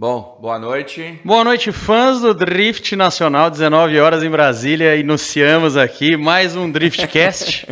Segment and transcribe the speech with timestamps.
[0.00, 1.18] Bom, boa noite.
[1.24, 4.94] Boa noite, fãs do Drift Nacional, 19 horas em Brasília.
[4.94, 7.66] Iniciamos aqui mais um Driftcast.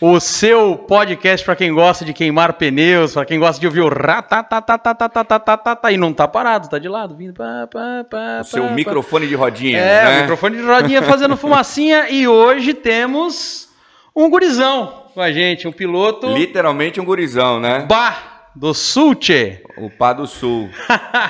[0.00, 3.88] o seu podcast para quem gosta de queimar pneus, para quem gosta de ouvir o
[3.88, 9.26] ratatatatatatatata e não tá parado, tá de lado, vindo pá, pá, pá, o seu microfone
[9.26, 10.20] de rodinha, É, né?
[10.20, 13.70] microfone de rodinha fazendo fumacinha e hoje temos
[14.14, 17.84] um gurizão com a gente, um piloto Literalmente um gurizão, né?
[17.88, 19.62] Bah do Sulce.
[19.76, 20.68] O Pá do Sul.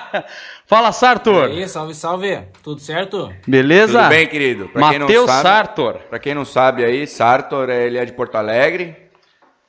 [0.66, 1.48] Fala, Sartor.
[1.50, 2.40] E aí, salve, salve.
[2.62, 3.32] Tudo certo?
[3.46, 3.98] Beleza?
[4.00, 4.68] Tudo bem, querido?
[4.68, 5.94] Pra quem não Matheus sabe- Sartor.
[6.08, 8.96] Pra quem não sabe aí, Sartor, ele é de Porto Alegre.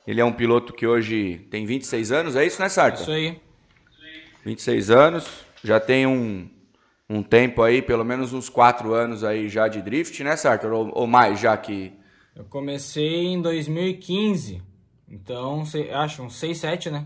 [0.06, 3.02] Ele é um piloto que hoje tem 26 anos, é isso, né, Sartor?
[3.02, 3.38] Isso aí.
[4.44, 5.28] 26 anos,
[5.62, 6.48] já tem um,
[7.10, 10.72] um tempo aí, pelo menos uns 4 anos aí já de drift, né, Sartor?
[10.72, 11.92] Ou, ou mais, já que...
[12.34, 14.62] Eu comecei em 2015.
[15.10, 17.04] Então, sei- acho uns 6, 7, né?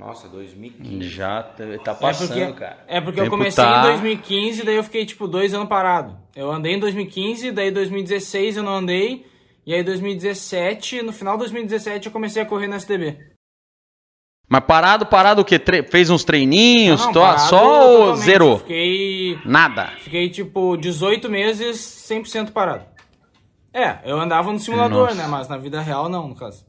[0.00, 1.08] Nossa, 2015.
[1.10, 2.84] Já tá tá é passando, porque, cara.
[2.88, 6.16] É porque eu Tempo comecei tá- em 2015, daí eu fiquei tipo dois anos parado.
[6.34, 9.26] Eu andei em 2015, daí 2016 eu não andei.
[9.66, 13.18] E aí 2017, no final de 2017 eu comecei a correr no SDB.
[14.48, 15.58] Mas parado, parado o quê?
[15.58, 18.24] Tre- Fez uns treininhos, Não, só ou totalmente.
[18.24, 18.58] zerou?
[18.58, 19.92] Fiquei, Nada.
[19.98, 22.84] fiquei tipo 18 meses 100% parado.
[23.72, 25.14] É, eu andava no simulador, Nossa.
[25.14, 25.26] né?
[25.28, 26.66] Mas na vida real não, no caso.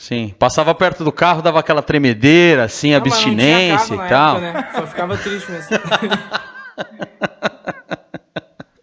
[0.00, 0.34] Sim.
[0.38, 3.98] Passava perto do carro, dava aquela tremedeira, assim, Não, mas não tinha abstinência carro e
[3.98, 4.36] na tal.
[4.38, 4.70] época, né?
[4.74, 5.68] Só ficava triste mesmo.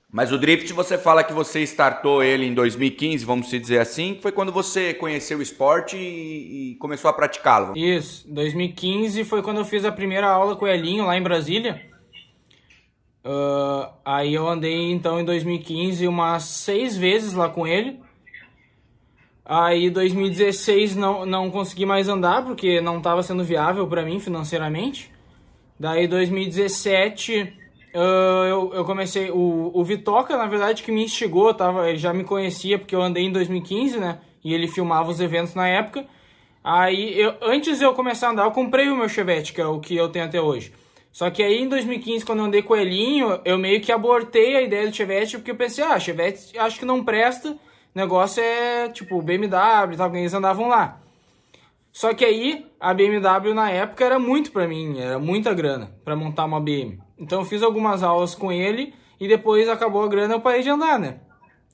[0.09, 4.17] Mas o drift, você fala que você startou ele em 2015, vamos se dizer assim,
[4.19, 7.77] foi quando você conheceu o esporte e, e começou a praticá-lo.
[7.77, 11.79] Isso, 2015 foi quando eu fiz a primeira aula com o Elinho lá em Brasília.
[13.23, 17.99] Ah, aí eu andei então em 2015 umas seis vezes lá com ele.
[19.49, 25.11] Aí 2016 não, não consegui mais andar porque não estava sendo viável para mim financeiramente.
[25.79, 27.53] Daí 2017
[27.99, 29.31] ah, eu, eu comecei.
[29.31, 33.02] O, o Vitoca, na verdade, que me instigou, tava, ele já me conhecia porque eu
[33.02, 34.19] andei em 2015, né?
[34.43, 36.05] E ele filmava os eventos na época.
[36.63, 39.65] Aí, eu, antes de eu começar a andar, eu comprei o meu Chevette, que é
[39.65, 40.71] o que eu tenho até hoje.
[41.11, 44.55] Só que aí em 2015, quando eu andei com o Elinho, eu meio que abortei
[44.55, 47.57] a ideia do Chevette, porque eu pensei, ah, Chevette acho que não presta,
[47.97, 50.99] o negócio é tipo BMW e tal, eles andavam lá.
[51.91, 56.15] Só que aí a BMW na época era muito pra mim, era muita grana pra
[56.15, 56.99] montar uma BM.
[57.17, 60.69] Então eu fiz algumas aulas com ele e depois acabou a grana eu parei de
[60.69, 61.21] andar, né?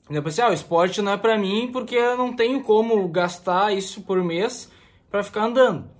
[0.08, 3.06] E eu pensei, ah, o esporte não é pra mim porque eu não tenho como
[3.08, 4.72] gastar isso por mês
[5.10, 5.90] pra ficar andando.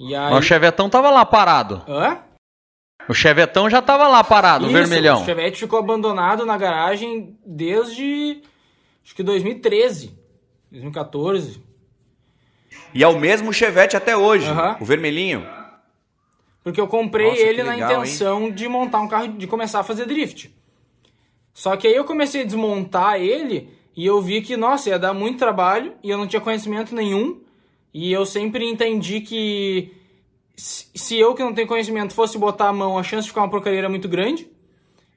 [0.00, 0.32] E aí...
[0.32, 1.84] Mas o Chevetão tava lá parado.
[1.86, 2.18] Hã?
[3.08, 5.22] O Chevetão já tava lá parado, o Isso, vermelhão.
[5.22, 8.42] O Chevette ficou abandonado na garagem desde
[9.04, 10.16] acho que 2013,
[10.70, 11.62] 2014.
[12.94, 14.76] E é o mesmo Chevette até hoje, Aham.
[14.80, 15.46] o vermelhinho.
[16.62, 19.84] Porque eu comprei Nossa, ele na legal, intenção de montar um carro, de começar a
[19.84, 20.54] fazer drift.
[21.52, 25.12] Só que aí eu comecei a desmontar ele e eu vi que, nossa, ia dar
[25.12, 27.40] muito trabalho e eu não tinha conhecimento nenhum.
[27.92, 29.92] E eu sempre entendi que
[30.56, 33.42] se se eu que não tenho conhecimento fosse botar a mão, a chance de ficar
[33.42, 34.48] uma porcaria era muito grande.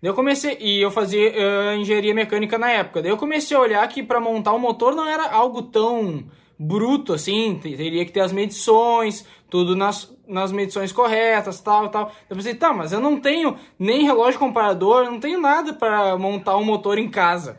[0.01, 3.01] Daí eu comecei, e eu fazia eh, engenharia mecânica na época.
[3.01, 6.25] Daí eu comecei a olhar que para montar o motor não era algo tão
[6.59, 12.11] bruto assim, te- teria que ter as medições, tudo nas, nas medições corretas, tal, tal.
[12.29, 16.55] Eu pensei, tá, mas eu não tenho nem relógio comparador, não tenho nada para montar
[16.57, 17.57] um motor em casa.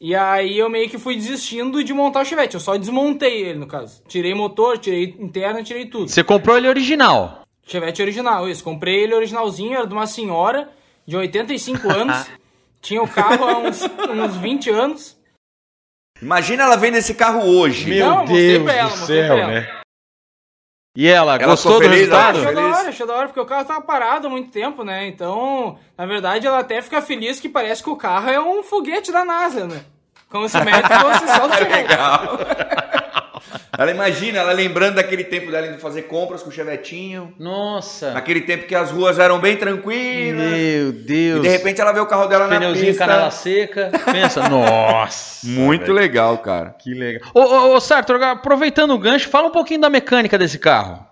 [0.00, 3.58] E aí eu meio que fui desistindo de montar o Chevette, eu só desmontei ele
[3.58, 4.00] no caso.
[4.06, 6.08] Tirei motor, tirei interna, tirei tudo.
[6.08, 7.42] Você comprou ele original.
[7.66, 8.62] Chevette original, isso.
[8.62, 10.70] Comprei ele originalzinho, era de uma senhora
[11.08, 12.30] de 85 anos.
[12.80, 15.18] Tinha o carro há uns, uns 20 anos.
[16.22, 17.88] Imagina ela vendo esse carro hoje.
[17.88, 19.78] Meu Não, mostrei pra ela, mostrei pra ela.
[20.96, 22.38] E ela, Ela gostou do feliz, ela resultado?
[22.38, 24.84] ficou Achou da hora, achou da hora, porque o carro tava parado há muito tempo,
[24.84, 25.06] né?
[25.06, 29.10] Então, na verdade, ela até fica feliz que parece que o carro é um foguete
[29.12, 29.84] da NASA, né?
[30.28, 31.88] Como se o mérito fosse só do Chevette.
[31.88, 32.38] Legal.
[33.76, 37.34] ela imagina, ela lembrando daquele tempo dela indo fazer compras com o Chevetinho.
[37.38, 38.12] Nossa.
[38.12, 40.50] Naquele tempo que as ruas eram bem tranquilas.
[40.50, 41.42] Meu E Deus.
[41.42, 43.06] de repente ela vê o carro dela na Pneuzinho pista.
[43.06, 43.90] canela seca.
[44.12, 45.46] Pensa, nossa.
[45.46, 45.94] Muito velho.
[45.94, 46.70] legal, cara.
[46.78, 47.30] Que legal.
[47.34, 51.07] Ô, ô, ô Sartor, aproveitando o gancho, fala um pouquinho da mecânica desse carro.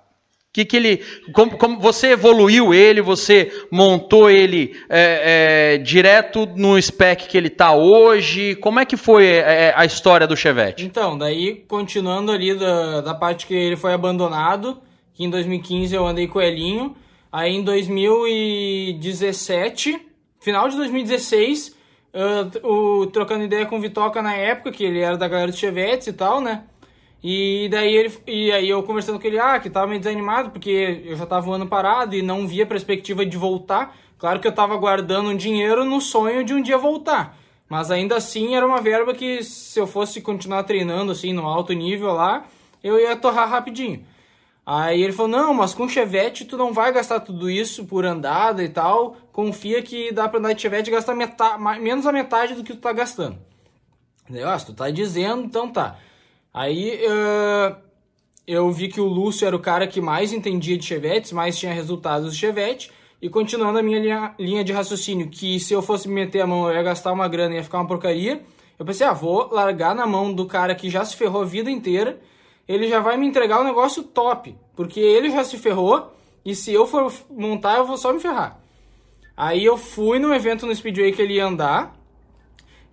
[0.57, 1.05] Que que ele,
[1.35, 7.51] como, como você evoluiu ele, você montou ele é, é, direto no spec que ele
[7.51, 8.55] tá hoje?
[8.55, 10.83] Como é que foi é, a história do Chevette?
[10.83, 14.81] Então, daí, continuando ali da, da parte que ele foi abandonado,
[15.13, 16.97] que em 2015 eu andei com o Elinho,
[17.31, 20.01] aí em 2017,
[20.41, 21.77] final de 2016,
[22.15, 25.59] eu, o, trocando ideia com o Vitoca na época, que ele era da galera do
[25.59, 26.63] Chevette e tal, né?
[27.23, 31.03] E daí ele e aí eu conversando com ele, ah, que tava meio desanimado, porque
[31.05, 33.97] eu já tava um ano parado e não via perspectiva de voltar.
[34.19, 37.37] Claro que eu tava guardando um dinheiro no sonho de um dia voltar.
[37.69, 41.73] Mas ainda assim era uma verba que se eu fosse continuar treinando assim no alto
[41.73, 42.45] nível lá,
[42.83, 44.05] eu ia torrar rapidinho.
[44.65, 48.63] Aí ele falou: "Não, mas com Chevette tu não vai gastar tudo isso por andada
[48.63, 49.17] e tal.
[49.33, 52.73] Confia que dá para andar de Chevette e gastar metade, menos a metade do que
[52.73, 53.39] tu tá gastando."
[54.31, 55.99] Eu, ah, tu tá dizendo, então tá.
[56.57, 57.77] Aí uh,
[58.47, 61.71] eu vi que o Lúcio era o cara que mais entendia de Chevettes, mais tinha
[61.71, 62.91] resultados de Chevette.
[63.21, 66.67] E continuando a minha linha, linha de raciocínio, que se eu fosse meter a mão
[66.67, 68.41] eu ia gastar uma grana e ia ficar uma porcaria,
[68.79, 71.71] eu pensei, ah, vou largar na mão do cara que já se ferrou a vida
[71.71, 72.19] inteira,
[72.67, 76.11] ele já vai me entregar um negócio top, porque ele já se ferrou
[76.43, 78.59] e se eu for montar eu vou só me ferrar.
[79.37, 81.95] Aí eu fui no evento no Speedway que ele ia andar,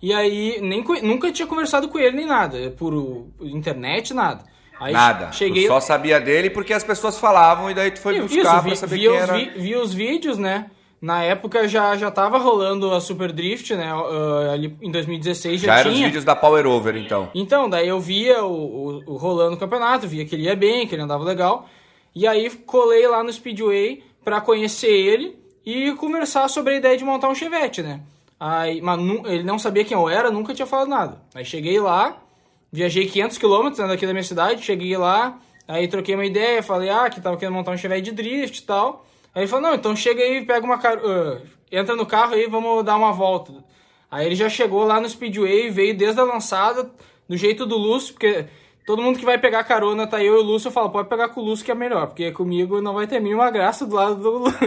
[0.00, 4.44] e aí nem, nunca tinha conversado com ele nem nada, por internet, nada.
[4.78, 5.32] Aí Nada.
[5.32, 5.64] Cheguei...
[5.64, 8.68] Tu só sabia dele porque as pessoas falavam e daí tu foi buscar Isso, vi,
[8.68, 9.34] pra saber quem era.
[9.34, 10.66] Vi, vi os vídeos, né?
[11.00, 13.94] Na época já, já tava rolando a Super Drift, né?
[13.94, 17.28] Uh, ali em 2016 já, já eram os vídeos da Power Over, então.
[17.34, 20.86] Então, daí eu via o, o, o, rolando o campeonato, via que ele ia bem,
[20.86, 21.68] que ele andava legal.
[22.14, 27.04] E aí colei lá no Speedway pra conhecer ele e conversar sobre a ideia de
[27.04, 28.00] montar um Chevette, né?
[28.46, 31.22] Aí, mas ele não sabia quem eu era, nunca tinha falado nada.
[31.34, 32.20] Aí cheguei lá,
[32.70, 36.90] Viajei 500 quilômetros né, daqui da minha cidade, cheguei lá, aí troquei uma ideia, falei,
[36.90, 39.06] ah, que tava querendo montar um Chevette de drift e tal.
[39.34, 40.98] Aí ele falou, não, então chega aí, pega uma car...
[40.98, 41.40] Uh,
[41.72, 43.52] entra no carro aí, vamos dar uma volta.
[44.10, 46.90] Aí ele já chegou lá no Speedway, veio desde a lançada,
[47.26, 48.44] do jeito do Lúcio, porque
[48.84, 51.28] todo mundo que vai pegar carona, tá eu e o Lúcio, eu falo, pode pegar
[51.28, 54.16] com o Lúcio que é melhor, porque comigo não vai ter mínima graça do lado
[54.16, 54.58] do Lúcio.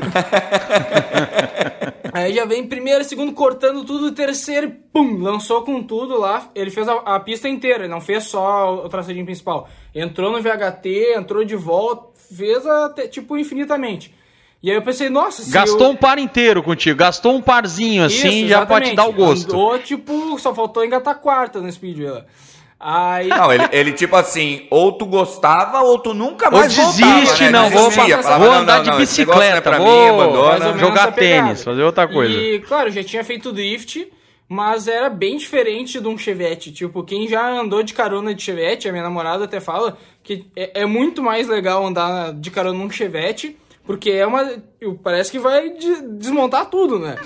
[2.14, 6.50] Aí já vem primeiro, segundo, cortando tudo, terceiro, pum, lançou com tudo lá.
[6.56, 9.70] Ele fez a, a pista inteira, ele não fez só o traçadinho principal.
[9.94, 14.16] Entrou no VHT, entrou de volta, fez até, tipo, infinitamente.
[14.64, 15.50] E aí eu pensei, nossa...
[15.52, 15.92] Gastou eu...
[15.92, 19.52] um par inteiro contigo, gastou um parzinho assim, Isso, já pode te dar o gosto.
[19.52, 22.26] Andou, tipo, só faltou engatar quarta no speed lá.
[22.80, 23.28] Aí...
[23.28, 27.44] Não, ele, ele tipo assim, ou tu gostava ou tu nunca mais ou desiste, voltava,
[27.44, 27.52] né?
[27.52, 31.64] não, vou, falava, vou andar não, não, de bicicleta, é vou mim, abandona, jogar tênis,
[31.64, 32.38] fazer outra coisa.
[32.38, 34.08] E, claro, já tinha feito drift,
[34.48, 36.72] mas era bem diferente de um Chevette.
[36.72, 40.82] Tipo, quem já andou de carona de Chevette, a minha namorada até fala que é,
[40.82, 44.62] é muito mais legal andar de carona num Chevette, porque é uma.
[45.04, 47.16] Parece que vai de, desmontar tudo, né?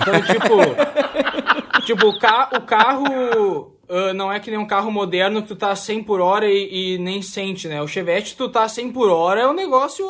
[0.00, 1.84] Então, tipo.
[1.84, 5.56] tipo, o, ca, o carro uh, não é que nem um carro moderno que tu
[5.56, 7.80] tá 100 por hora e, e, nem sente, né?
[7.82, 10.06] O Chevette, tu tá 100 por hora, é um negócio...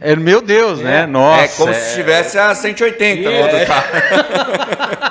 [0.00, 0.98] É, meu Deus, né?
[0.98, 1.00] é.
[1.00, 1.06] né?
[1.06, 1.42] Nossa.
[1.42, 1.74] É como é...
[1.74, 3.88] se estivesse a 180 no outro carro.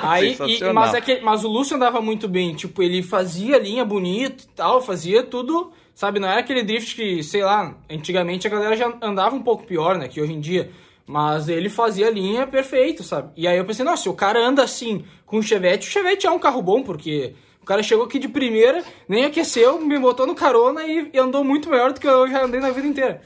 [0.02, 2.54] Aí, e, mas, é que, mas o Lúcio andava muito bem.
[2.54, 5.72] Tipo, ele fazia linha bonita e tal, fazia tudo...
[5.92, 9.66] Sabe, não era aquele drift que, sei lá, antigamente a galera já andava um pouco
[9.66, 10.08] pior, né?
[10.08, 10.70] Que hoje em dia...
[11.10, 13.32] Mas ele fazia a linha perfeito, sabe?
[13.36, 16.24] E aí eu pensei, nossa, se o cara anda assim com o Chevette, o Chevette
[16.24, 17.34] é um carro bom, porque
[17.70, 21.92] cara chegou aqui de primeira, nem aqueceu, me botou no carona e, andou muito melhor
[21.92, 23.20] do que eu já andei na vida inteira.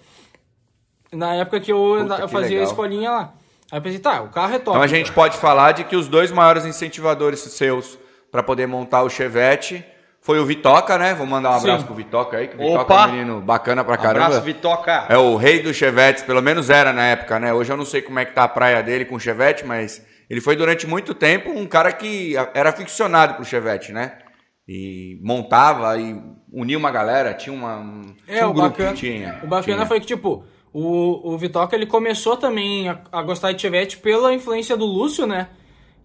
[1.10, 3.32] Na época que eu, Puta, eu fazia a escolinha lá.
[3.72, 4.76] Aí eu pensei, tá, o carro é top.
[4.76, 7.98] Então a gente pode falar de que os dois maiores incentivadores seus
[8.30, 9.82] para poder montar o Chevette
[10.20, 11.14] foi o Vitoca, né?
[11.14, 11.86] Vou mandar um abraço Sim.
[11.86, 13.02] pro Vitoca aí, que o Vitoca Opa.
[13.02, 14.26] é um menino bacana pra caramba.
[14.26, 15.06] Abraço, Vitoca.
[15.08, 17.54] É o rei dos Chevettes, pelo menos era na época, né?
[17.54, 20.02] Hoje eu não sei como é que tá a praia dele com o Chevette, mas
[20.28, 24.18] ele foi durante muito tempo um cara que era aficionado pro Chevette, né?
[24.66, 26.20] E montava e
[26.52, 29.40] unia uma galera, tinha uma, um, é, tinha um o grupo bacana, que tinha.
[29.42, 29.86] O bacana tinha.
[29.86, 34.32] foi que, tipo, o, o Vitoca ele começou também a, a, gostar de Chevette pela
[34.32, 35.48] influência do Lúcio, né?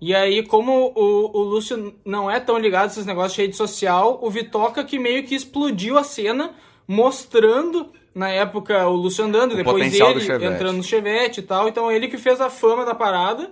[0.01, 3.55] E aí, como o, o Lúcio não é tão ligado a esses negócios de rede
[3.55, 6.51] social, o Vitoca que meio que explodiu a cena,
[6.87, 11.67] mostrando, na época, o Lúcio andando, o depois ele entrando no Chevette e tal.
[11.67, 13.51] Então, ele que fez a fama da parada.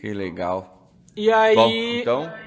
[0.00, 0.90] Que legal.
[1.14, 1.54] E aí...
[1.54, 2.45] Bom, então...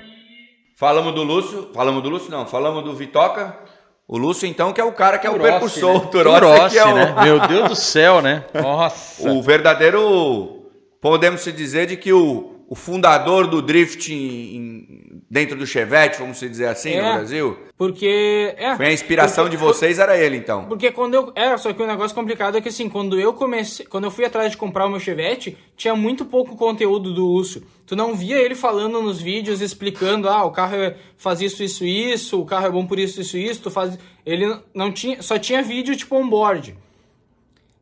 [0.80, 3.54] Falamos do Lúcio, falamos do Lúcio não, falamos do Vitoca.
[4.08, 5.94] O Lúcio, então, que é o cara que é o Turossi, percussor.
[5.94, 5.98] Né?
[5.98, 6.96] O Turossi, Turossi é o...
[6.96, 7.16] né?
[7.22, 8.46] Meu Deus do céu, né?
[8.56, 9.30] Nossa.
[9.30, 10.70] O verdadeiro...
[11.02, 16.40] Podemos se dizer de que o, o fundador do drift em, dentro do Chevette, vamos
[16.40, 17.58] dizer assim, é, no Brasil?
[17.78, 18.54] Porque.
[18.58, 20.66] É, Foi a inspiração porque, de vocês, era ele, então.
[20.66, 21.32] Porque quando eu.
[21.36, 23.86] É, só que o negócio complicado é que assim, quando eu comecei.
[23.86, 27.64] Quando eu fui atrás de comprar o meu Chevette, tinha muito pouco conteúdo do Lúcio.
[27.90, 31.84] Tu não via ele falando nos vídeos, explicando, ah, o carro é, faz isso, isso,
[31.84, 33.98] isso, o carro é bom por isso, isso, isso, tu faz.
[34.24, 35.24] Ele não tinha.
[35.24, 36.78] Só tinha vídeo tipo on-board.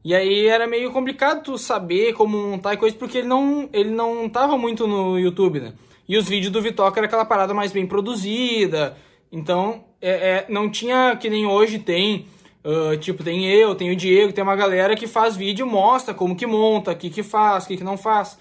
[0.05, 3.89] E aí era meio complicado tu saber como montar e coisa, porque ele não, ele
[3.89, 5.73] não tava muito no YouTube, né?
[6.07, 8.95] E os vídeos do Vitoca era aquela parada mais bem produzida.
[9.29, 12.27] Então, é, é, não tinha que nem hoje tem.
[12.63, 16.33] Uh, tipo, tem eu, tem o Diego, tem uma galera que faz vídeo mostra como
[16.33, 18.37] que monta, o que que faz, o que que não faz.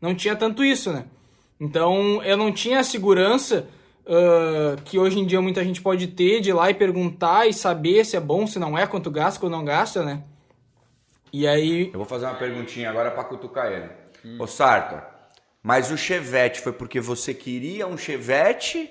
[0.00, 1.04] Não tinha tanto isso, né?
[1.60, 3.68] Então, eu não tinha a segurança
[4.06, 7.52] uh, que hoje em dia muita gente pode ter de ir lá e perguntar e
[7.52, 10.22] saber se é bom, se não é, quanto gasta, quanto não gasta, né?
[11.32, 11.90] E aí...
[11.92, 13.88] Eu vou fazer uma perguntinha agora pra cutucar ele.
[14.24, 14.38] Hum.
[14.40, 15.02] Ô, Sartor,
[15.62, 18.90] mas o Chevette foi porque você queria um Chevette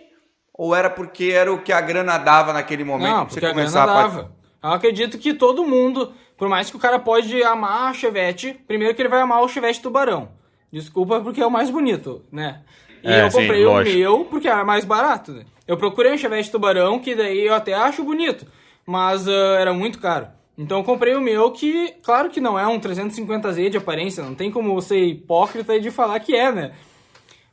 [0.53, 3.09] ou era porque era o que a grana dava naquele momento?
[3.09, 4.31] Não, porque a grana dava.
[4.61, 8.93] Eu acredito que todo mundo, por mais que o cara pode amar a Chevette, primeiro
[8.93, 10.37] que ele vai amar o Chevette Tubarão.
[10.71, 12.61] Desculpa porque é o mais bonito, né?
[13.03, 15.45] E é, eu comprei sim, o meu porque era mais barato, né?
[15.67, 18.45] Eu procurei um Chevette Tubarão que daí eu até acho bonito,
[18.85, 20.27] mas uh, era muito caro.
[20.57, 24.35] Então eu comprei o meu que, claro que não é um 350Z de aparência, não
[24.35, 26.71] tem como ser hipócrita de falar que é, né?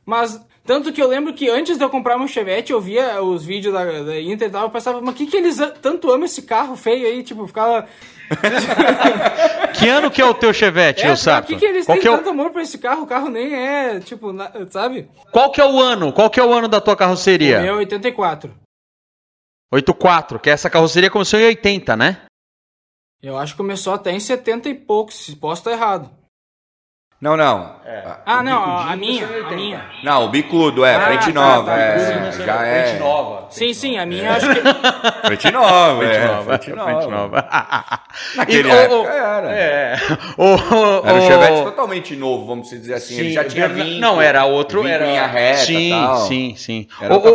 [0.05, 3.45] Mas tanto que eu lembro que antes de eu comprar meu Chevette, eu via os
[3.45, 6.41] vídeos da, da Inter e tal, eu pensava, mas que que eles tanto amam esse
[6.41, 7.23] carro feio aí?
[7.23, 7.87] Tipo, ficava...
[9.77, 11.47] que ano que é o teu Chevette, é, eu sabe?
[11.47, 13.03] Por que, que eles Qual têm é tanto amor por esse carro?
[13.03, 14.51] O carro nem é, tipo, na...
[14.69, 15.09] sabe?
[15.31, 16.11] Qual que é o ano?
[16.11, 17.59] Qual que é o ano da tua carroceria?
[17.59, 18.53] O meu é 84.
[19.71, 22.21] 84, que essa carroceria começou em 80, né?
[23.21, 26.09] Eu acho que começou até em 70 e poucos, se posso estar errado.
[27.19, 27.77] Não, não.
[27.83, 28.03] É.
[28.25, 29.85] Ah, não, a minha, a minha.
[30.03, 31.71] Não, o bicudo, é, ah, frente tá, nova.
[31.71, 32.83] Tá, é, já é.
[32.83, 33.47] Frente nova.
[33.49, 34.61] Sim, sim, a minha acho que.
[35.25, 36.59] frente nova, frente é, nova.
[36.59, 37.49] Frente nova.
[38.35, 39.51] Naquele e, época o, era.
[39.51, 39.95] É.
[40.37, 40.45] O,
[41.07, 43.15] era um Chevette totalmente novo, vamos dizer assim.
[43.15, 43.99] Sim, Ele já tinha vindo.
[43.99, 44.85] Não, era outro.
[44.85, 46.17] Era linha reta sim, tal.
[46.27, 46.87] sim, sim.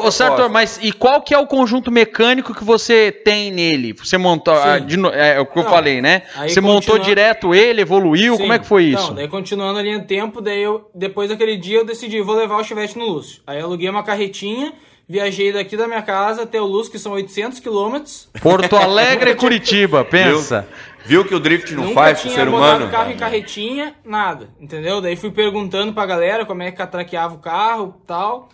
[0.04, 3.94] Ô, Sartor, mas e qual que é o conjunto mecânico que você tem nele?
[3.94, 4.54] Você montou.
[4.54, 6.22] Ah, de, é, o que eu falei, né?
[6.46, 8.36] Você montou direto ele, evoluiu?
[8.36, 9.08] Como é que foi isso?
[9.08, 12.36] Não, daí continuando a linha do tempo, daí eu, depois daquele dia eu decidi, vou
[12.36, 13.42] levar o Chevette no Lúcio.
[13.46, 14.72] Aí eu aluguei uma carretinha,
[15.08, 18.28] viajei daqui da minha casa até o Lúcio, que são 800 quilômetros.
[18.40, 20.66] Porto Alegre, Curitiba, pensa.
[20.70, 20.92] Viu?
[21.04, 22.88] Viu que o drift não Nunca faz pro ser humano?
[22.90, 25.00] carro em carretinha, nada, entendeu?
[25.00, 28.48] Daí fui perguntando pra galera como é que atraqueava o carro tal.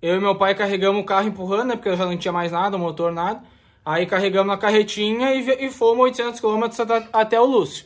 [0.00, 1.76] Eu e meu pai carregamos o carro empurrando, né?
[1.76, 3.42] Porque eu já não tinha mais nada, motor, nada.
[3.84, 7.84] Aí carregamos na carretinha e, e fomos 800 km até, até o Lúcio.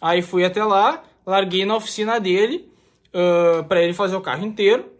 [0.00, 2.68] Aí fui até lá, larguei na oficina dele
[3.14, 4.92] uh, para ele fazer o carro inteiro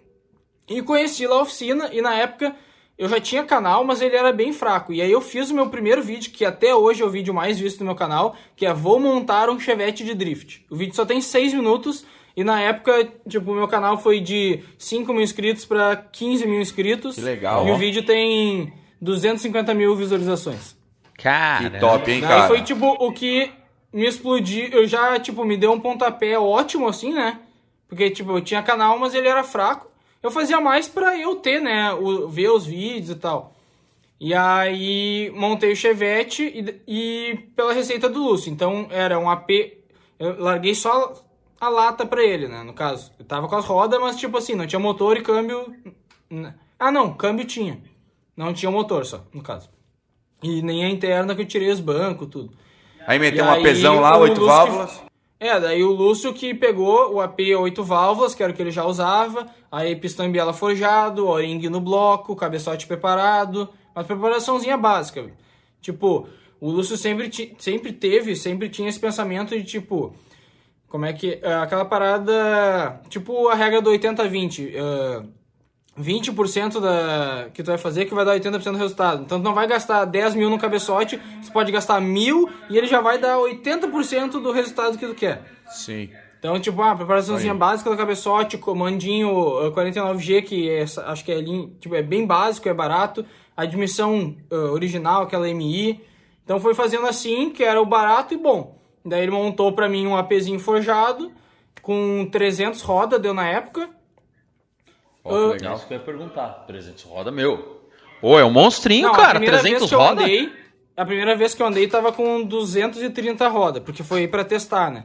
[0.69, 2.55] e conheci lá a oficina e na época
[2.97, 4.93] eu já tinha canal, mas ele era bem fraco.
[4.93, 7.59] E aí eu fiz o meu primeiro vídeo, que até hoje é o vídeo mais
[7.59, 10.65] visto do meu canal, que é Vou montar um Chevette de drift.
[10.71, 12.05] O vídeo só tem 6 minutos
[12.37, 16.61] e na época, tipo, o meu canal foi de 5 mil inscritos para 15 mil
[16.61, 17.17] inscritos.
[17.17, 17.67] Que legal.
[17.67, 17.75] E ó.
[17.75, 20.77] o vídeo tem 250 mil visualizações.
[21.19, 22.43] Cara, que top, hein, cara?
[22.43, 23.51] Aí foi tipo o que
[23.95, 27.41] me explodiu, eu já, tipo, me deu um pontapé ótimo, assim, né?
[27.87, 29.89] Porque, tipo, eu tinha canal, mas ele era fraco.
[30.21, 31.93] Eu fazia mais pra eu ter, né?
[31.95, 33.55] O, ver os vídeos e tal.
[34.19, 38.51] E aí montei o Chevette e, e pela receita do Lúcio.
[38.51, 39.51] Então era um AP.
[40.19, 41.13] Eu larguei só
[41.61, 42.65] a lata pra ele, né?
[42.65, 43.13] No caso.
[43.17, 45.73] Eu tava com as rodas, mas tipo assim, não tinha motor e câmbio.
[46.79, 47.81] Ah, não, câmbio tinha.
[48.37, 49.71] Não tinha motor só, no caso.
[50.43, 52.64] E nem a interna que eu tirei os bancos, tudo.
[53.07, 54.93] Aí meteu um apesão lá, oito válvulas.
[54.93, 55.05] Que...
[55.45, 58.71] É, daí o Lúcio que pegou o AP 8 válvulas, que era o que ele
[58.71, 65.31] já usava, aí pistão em biela forjado, o-ring no bloco, cabeçote preparado, uma preparaçãozinha básica.
[65.83, 66.27] Tipo,
[66.59, 70.15] o Lúcio sempre, sempre teve, sempre tinha esse pensamento de tipo,
[70.89, 75.29] como é que, é, aquela parada, tipo a regra do 80-20, uh,
[75.99, 79.23] 20% da, que tu vai fazer que vai dar 80% do resultado.
[79.23, 82.87] Então tu não vai gastar 10 mil no cabeçote, você pode gastar mil e ele
[82.87, 85.43] já vai dar 80% do resultado que tu quer.
[85.69, 86.11] Sim.
[86.45, 89.31] Então, tipo, a ah, preparaçãozinha básica do cabeçote, comandinho
[89.73, 91.43] 49G, que é, acho que é,
[91.81, 93.25] tipo, é bem básico, é barato.
[93.57, 96.03] Admissão uh, original, aquela MI.
[96.45, 98.79] Então foi fazendo assim, que era o barato e bom.
[99.03, 101.33] Daí ele montou para mim um APzinho forjado,
[101.81, 103.89] com 300 rodas, deu na época.
[105.25, 105.77] Ó, uh, legal.
[105.77, 106.65] Isso que eu ia perguntar.
[106.67, 107.81] 300 roda, meu.
[108.21, 109.41] Ô, é um monstrinho, Não, cara.
[109.41, 110.23] 300 roda?
[110.23, 110.53] Andei,
[110.97, 115.05] a primeira vez que eu andei tava com 230 roda, porque foi para testar, né?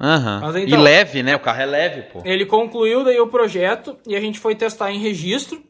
[0.00, 0.58] Uhum.
[0.58, 1.36] então, e leve, né?
[1.36, 2.22] O carro é leve, pô.
[2.24, 5.62] Ele concluiu daí o projeto e a gente foi testar em registro.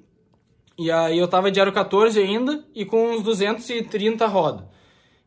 [0.79, 4.67] E aí eu tava de Aro 14 ainda e com uns 230 roda.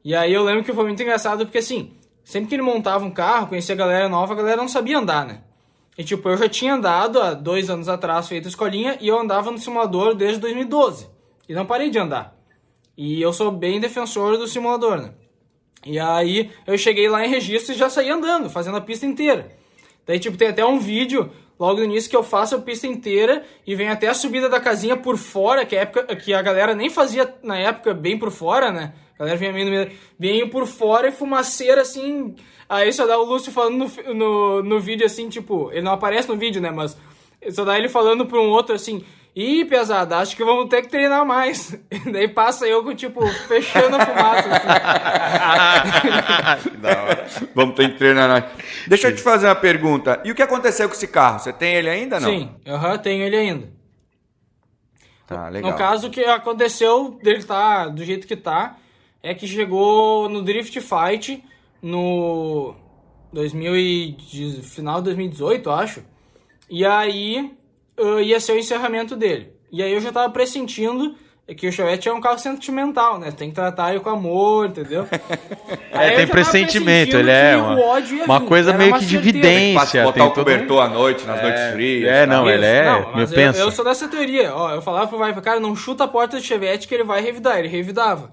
[0.04, 1.94] E aí eu lembro que foi muito engraçado porque assim,
[2.24, 5.24] sempre que ele montava um carro, conhecia a galera nova, a galera não sabia andar,
[5.26, 5.42] né?
[5.98, 9.50] E tipo, eu já tinha andado há dois anos atrás, feito escolinha, e eu andava
[9.50, 11.08] no simulador desde 2012.
[11.48, 12.36] E não parei de andar.
[12.98, 15.12] E eu sou bem defensor do simulador, né?
[15.86, 19.52] E aí eu cheguei lá em registro e já saí andando, fazendo a pista inteira.
[20.06, 23.44] Daí, tipo, tem até um vídeo logo no início que eu faço a pista inteira
[23.66, 26.76] e venho até a subida da casinha por fora, que, a época, que a galera
[26.76, 28.94] nem fazia na época bem por fora, né?
[29.18, 32.36] A galera vinha meio, meio, por fora e fumaceira assim.
[32.68, 36.28] Aí só dá o Lúcio falando no, no, no vídeo assim, tipo, ele não aparece
[36.28, 36.72] no vídeo, né?
[36.72, 36.98] Mas
[37.52, 39.06] só dá ele falando pra um outro assim.
[39.36, 41.78] Ih, pesada, acho que vamos ter que treinar mais.
[41.92, 44.50] E daí passa eu com, tipo, fechando a fumaça.
[45.92, 46.70] Assim.
[46.70, 47.28] que da hora.
[47.54, 48.46] Vamos ter que treinar mais.
[48.88, 50.22] Deixa eu te fazer uma pergunta.
[50.24, 51.40] E o que aconteceu com esse carro?
[51.40, 52.30] Você tem ele ainda não?
[52.30, 53.68] Sim, uhum, tenho ele ainda.
[55.28, 55.72] Tá, legal.
[55.72, 58.78] No caso, o que aconteceu dele tá do jeito que tá
[59.26, 61.44] é que chegou no Drift Fight
[61.82, 62.76] no
[63.34, 64.18] 2000 e,
[64.62, 66.04] final de 2018, acho.
[66.70, 67.52] E aí
[68.00, 69.52] uh, ia ser o encerramento dele.
[69.72, 71.16] E aí eu já tava pressentindo
[71.58, 73.32] que o Chevette é um carro sentimental, né?
[73.32, 75.08] Tem que tratar ele com amor, entendeu?
[75.92, 77.76] é, tem pressentimento, ele é uma,
[78.26, 79.92] uma coisa meio que de evidência.
[79.92, 82.12] Tem botar o cobertor à noite, nas é, noites frias.
[82.12, 83.60] É, não, ele é, não, eu, penso.
[83.60, 86.44] Eu, sou dessa teoria, ó, eu falava pro vai, cara, não chuta a porta do
[86.44, 88.32] Chevette que ele vai revidar, ele revidava.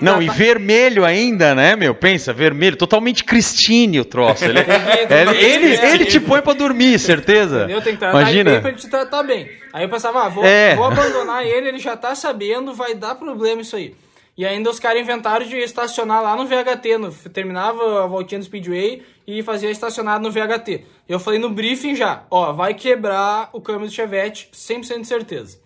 [0.00, 0.22] Não, tratar...
[0.22, 1.94] e vermelho ainda, né, meu?
[1.94, 4.44] Pensa, vermelho, totalmente Christine o troço.
[4.44, 4.58] Ele,
[5.10, 7.64] ele, ele, ele, te põe pra dormir, certeza.
[7.64, 7.82] Entendeu?
[7.82, 8.40] Tem que tratar Imagina.
[8.40, 9.50] ele bem pra ele te tratar bem.
[9.72, 10.74] Aí eu pensava, ah, vou, é.
[10.76, 13.94] vou abandonar ele, ele já tá sabendo, vai dar problema isso aí.
[14.36, 18.44] E ainda os caras inventaram de estacionar lá no VHT, no, terminava a voltinha do
[18.44, 20.84] Speedway e fazia estacionado no VHT.
[21.08, 25.58] Eu falei no briefing já, ó, vai quebrar o câmbio do Chevette, 100% de certeza.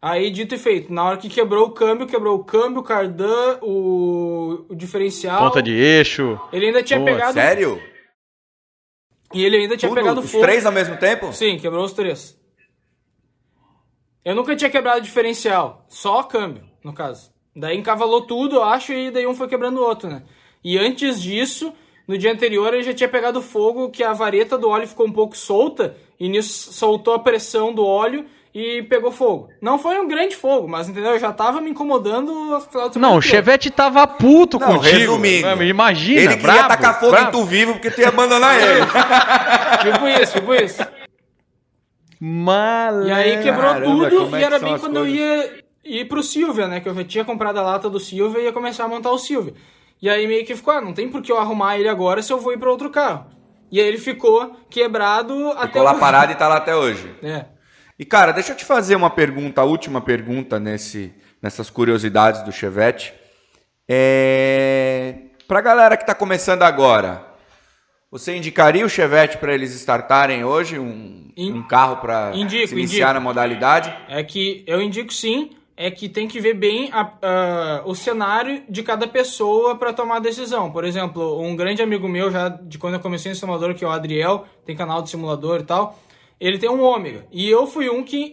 [0.00, 3.58] Aí, dito e feito, na hora que quebrou o câmbio, quebrou o câmbio, o cardan,
[3.60, 5.40] o, o diferencial.
[5.40, 6.38] Ponta de eixo.
[6.52, 7.32] Ele ainda tinha Pô, pegado.
[7.32, 7.82] Sério?
[9.34, 9.98] E ele ainda tinha Tudo?
[9.98, 10.44] pegado os fogo.
[10.44, 11.32] três ao mesmo tempo?
[11.32, 12.38] Sim, quebrou os três.
[14.24, 17.32] Eu nunca tinha quebrado o diferencial, só o câmbio, no caso.
[17.54, 20.22] Daí encavalou tudo, eu acho, e daí um foi quebrando o outro, né?
[20.62, 21.72] E antes disso,
[22.06, 25.12] no dia anterior, ele já tinha pegado fogo, que a vareta do óleo ficou um
[25.12, 28.26] pouco solta, e nisso soltou a pressão do óleo
[28.60, 29.50] e pegou fogo.
[29.62, 31.12] Não foi um grande fogo, mas entendeu?
[31.12, 32.60] Eu já tava me incomodando
[32.96, 34.96] Não, o Chevette tava puto não, contigo.
[34.96, 37.28] Resumindo, imagina, ele queria bravo, tacar fogo bravo.
[37.28, 38.80] em tu vivo porque tu ia abandonar ele.
[39.92, 40.84] tipo isso, tipo isso.
[42.20, 43.08] Malandro.
[43.08, 45.16] E aí quebrou Caramba, tudo e era bem quando coisas?
[45.16, 46.80] eu ia ir pro Silvia, né?
[46.80, 49.18] Que eu já tinha comprado a lata do Silvia e ia começar a montar o
[49.18, 49.54] Silvia.
[50.02, 52.32] E aí meio que ficou, ah, não tem por que eu arrumar ele agora se
[52.32, 53.26] eu vou ir para outro carro.
[53.70, 56.00] E aí ele ficou quebrado ficou até Ficou lá hoje.
[56.00, 57.14] parado e tá lá até hoje.
[57.22, 57.44] É.
[57.98, 62.52] E cara, deixa eu te fazer uma pergunta, a última pergunta nesse, nessas curiosidades do
[62.52, 63.12] Chevette.
[63.88, 65.14] É...
[65.48, 67.26] Pra galera que está começando agora,
[68.08, 70.78] você indicaria o Chevette para eles startarem hoje?
[70.78, 71.54] Um, In...
[71.54, 73.14] um carro para iniciar indico.
[73.14, 73.92] na modalidade?
[74.08, 78.62] É que eu indico sim, é que tem que ver bem a, a, o cenário
[78.68, 80.70] de cada pessoa para tomar a decisão.
[80.70, 83.88] Por exemplo, um grande amigo meu, já de quando eu comecei no simulador, que é
[83.88, 85.98] o Adriel, tem canal de simulador e tal
[86.40, 87.26] ele tem um ômega.
[87.32, 88.32] E eu fui um que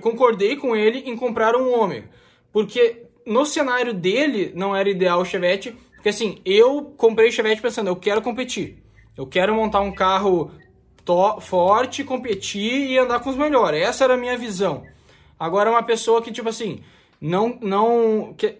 [0.00, 2.08] concordei com ele em comprar um ômega.
[2.52, 5.74] Porque no cenário dele não era ideal o Chevette.
[5.94, 8.82] Porque assim, eu comprei o Chevette pensando, eu quero competir.
[9.16, 10.50] Eu quero montar um carro
[11.40, 13.82] forte, competir e andar com os melhores.
[13.82, 14.84] Essa era a minha visão.
[15.38, 16.82] Agora uma pessoa que, tipo assim,
[17.20, 17.58] não.
[17.60, 18.58] não que,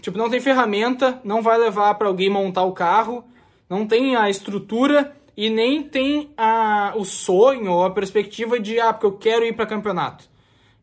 [0.00, 3.24] tipo, não tem ferramenta, não vai levar para alguém montar o carro,
[3.70, 8.92] não tem a estrutura e nem tem a, o sonho ou a perspectiva de, ah,
[8.92, 10.24] porque eu quero ir para campeonato.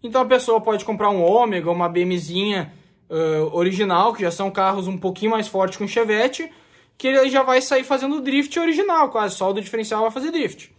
[0.01, 2.73] Então a pessoa pode comprar um Ômega, uma BMzinha
[3.09, 6.49] uh, original, que já são carros um pouquinho mais fortes que um Chevette,
[6.97, 10.31] que ele já vai sair fazendo drift original, quase só o do diferencial vai fazer
[10.31, 10.71] drift.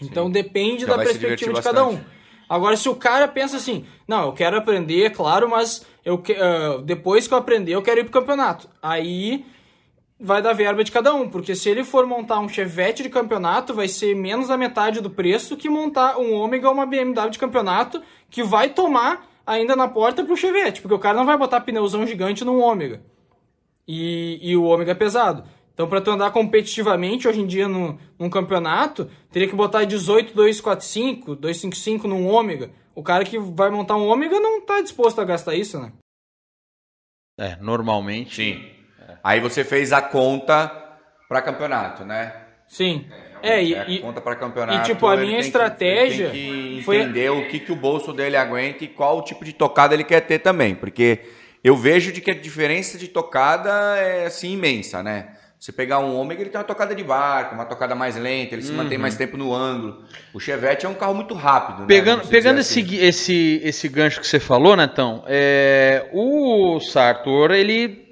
[0.00, 0.32] Então Sim.
[0.32, 2.00] depende já da perspectiva de cada um.
[2.48, 6.82] Agora, se o cara pensa assim, não, eu quero aprender, é claro, mas eu, uh,
[6.82, 8.68] depois que eu aprender, eu quero ir pro campeonato.
[8.82, 9.44] Aí
[10.18, 13.74] vai dar verba de cada um, porque se ele for montar um Chevette de campeonato,
[13.74, 17.38] vai ser menos da metade do preço que montar um Ômega ou uma BMW de
[17.38, 21.60] campeonato, que vai tomar ainda na porta pro Chevette, porque o cara não vai botar
[21.60, 23.02] pneuzão gigante num Ômega.
[23.86, 25.44] E, e o Ômega é pesado.
[25.74, 30.32] Então, para tu andar competitivamente hoje em dia no, num campeonato, teria que botar 18,
[30.32, 32.70] 245, 255 num Ômega.
[32.94, 35.92] O cara que vai montar um Ômega não tá disposto a gastar isso, né?
[37.36, 38.73] É, normalmente.
[39.24, 40.70] Aí você fez a conta
[41.26, 42.34] para campeonato, né?
[42.68, 43.06] Sim.
[43.42, 44.90] É, e, é, conta para campeonato.
[44.90, 48.12] E tipo, a minha estratégia que, tem que foi entender o que, que o bolso
[48.12, 51.20] dele aguenta e qual o tipo de tocada ele quer ter também, porque
[51.62, 55.28] eu vejo de que a diferença de tocada é assim imensa, né?
[55.58, 58.60] Você pegar um Ômega, ele tem uma tocada de barco, uma tocada mais lenta, ele
[58.60, 60.04] se mantém mais tempo no ângulo.
[60.34, 61.86] O Chevette é um carro muito rápido, né?
[61.86, 62.96] Pegando, pegando esse, assim.
[62.96, 68.03] esse, esse gancho que você falou, Netão, é, o Sartor, ele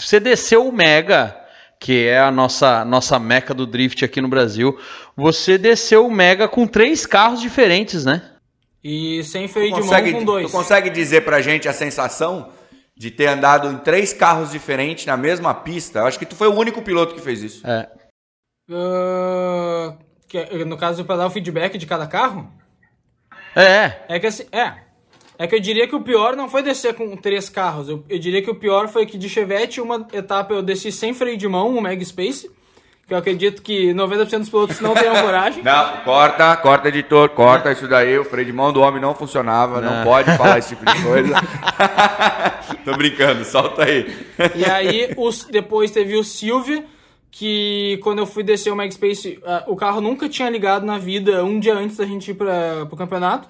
[0.00, 1.36] você desceu o Mega
[1.82, 4.78] que é a nossa, nossa meca do drift aqui no Brasil.
[5.16, 8.22] Você desceu o Mega com três carros diferentes, né?
[8.84, 10.46] E sem freio de consegue, mão com dois.
[10.46, 12.52] tu consegue dizer pra gente a sensação
[12.94, 16.00] de ter andado em três carros diferentes na mesma pista?
[16.00, 17.66] Eu acho que tu foi o único piloto que fez isso.
[17.66, 17.88] É.
[20.28, 22.52] Que- no caso, para dar o feedback de cada carro?
[23.56, 24.74] É, É que assim, é.
[25.40, 27.88] É que eu diria que o pior não foi descer com três carros.
[27.88, 31.14] Eu, eu diria que o pior foi que de Chevette, uma etapa eu desci sem
[31.14, 32.50] freio de mão, um Mega Space.
[33.06, 35.62] Que eu acredito que 90% dos pilotos não tenham coragem.
[35.64, 38.18] Não, corta, corta, editor, corta isso daí.
[38.18, 40.04] O freio de mão do homem não funcionava, não, Não.
[40.04, 41.34] pode falar esse tipo de coisa.
[42.84, 44.14] Tô brincando, solta aí.
[44.54, 46.84] E aí, os, depois teve o Silvia,
[47.30, 50.98] que quando eu fui descer o Mega Space, ah, o carro nunca tinha ligado na
[50.98, 53.48] vida um dia antes da gente ir pra, pro campeonato.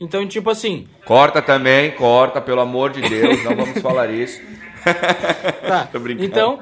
[0.00, 4.40] Então, tipo assim, Corta também, corta, pelo amor de Deus, não vamos falar isso.
[5.66, 5.86] Tá.
[5.90, 6.24] Tô brincando.
[6.24, 6.60] Então,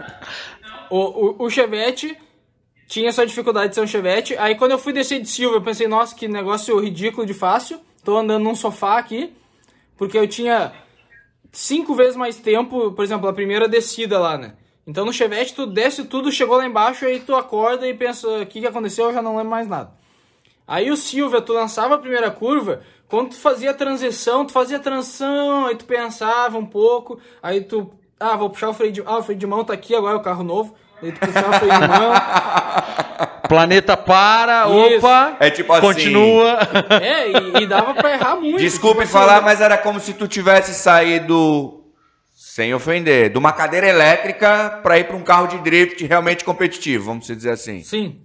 [0.91, 2.17] o, o, o Chevette
[2.87, 4.37] tinha essa dificuldade de ser um Chevette.
[4.39, 7.81] Aí quando eu fui descer de Silva, eu pensei, nossa, que negócio ridículo de fácil.
[8.05, 9.35] Tô andando num sofá aqui,
[9.97, 10.73] porque eu tinha
[11.53, 14.55] cinco vezes mais tempo, por exemplo, a primeira descida lá, né?
[14.87, 18.47] Então no Chevette tu desce tudo, chegou lá embaixo, aí tu acorda e pensa, o
[18.47, 19.07] que, que aconteceu?
[19.07, 19.91] Eu já não lembro mais nada.
[20.67, 24.79] Aí o Silvia, tu lançava a primeira curva, quando tu fazia a transição, tu fazia
[24.79, 29.03] a transição, aí tu pensava um pouco, aí tu, ah, vou puxar o freio de,
[29.07, 31.51] ah, o freio de mão tá aqui, agora é o carro novo, aí tu puxava
[31.51, 32.13] o freio de mão,
[33.49, 34.97] planeta para, Isso.
[35.07, 35.87] opa, É tipo assim.
[35.87, 36.59] continua.
[37.01, 38.59] é, e, e dava pra errar muito.
[38.59, 41.85] Desculpe tipo assim, falar, mas era como se tu tivesse saído,
[42.35, 47.05] sem ofender, de uma cadeira elétrica pra ir pra um carro de drift realmente competitivo,
[47.05, 47.85] vamos dizer assim.
[47.85, 48.21] Sim.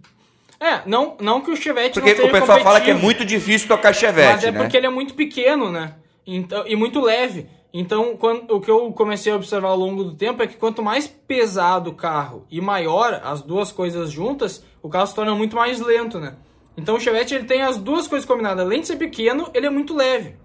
[0.62, 3.26] É, não, não que o Chevette Porque não seja o pessoal fala que é muito
[3.26, 4.60] difícil tocar chevette, Mas é né?
[4.60, 5.96] porque ele é muito pequeno, né?
[6.26, 7.50] Então, e muito leve.
[7.74, 10.84] Então, quando, o que eu comecei a observar ao longo do tempo é que quanto
[10.84, 15.56] mais pesado o carro e maior as duas coisas juntas, o carro se torna muito
[15.56, 16.36] mais lento, né?
[16.78, 18.64] Então o Chevette ele tem as duas coisas combinadas.
[18.64, 20.36] Além de ser pequeno, ele é muito leve.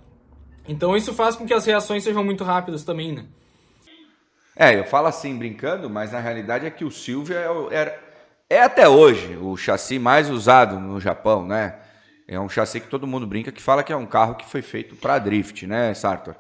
[0.66, 3.26] Então isso faz com que as reações sejam muito rápidas também, né?
[4.57, 8.06] É, eu falo assim brincando, mas na realidade é que o Silvia é, era-
[8.48, 11.76] é até hoje o chassi mais usado no Japão, né?
[12.28, 14.62] É um chassi que todo mundo brinca que fala que é um carro que foi
[14.62, 16.35] feito para drift, né, Sartor?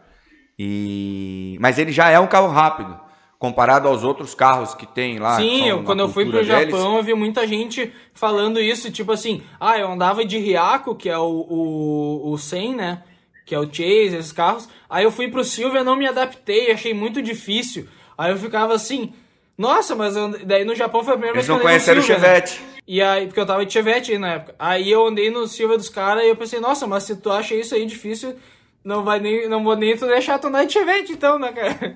[0.58, 2.98] E mas ele já é um carro rápido
[3.38, 5.36] comparado aos outros carros que tem lá.
[5.36, 6.48] Sim, eu, quando eu fui pro deles.
[6.48, 11.08] Japão, eu vi muita gente falando isso, tipo assim, ah, eu andava de Riaco, que
[11.08, 13.02] é o, o, o 100, né?
[13.44, 14.68] Que é o Chase, esses carros.
[14.88, 17.86] Aí eu fui pro Silvia, não me adaptei, achei muito difícil.
[18.16, 19.12] Aí eu ficava assim,
[19.58, 21.78] nossa, mas eu daí no Japão foi a primeira Eles vez que não eu andei
[21.78, 22.34] no conheceram o Silvia, né?
[22.46, 22.62] Chevette.
[22.86, 24.54] E aí, porque eu tava de Chevette aí na época.
[24.58, 27.54] Aí eu andei no Silvia dos caras e eu pensei, nossa, mas se tu acha
[27.54, 28.36] isso aí difícil,
[28.84, 31.94] não vai nem, não vou nem tu deixar tu andar de Chevette então, né, cara?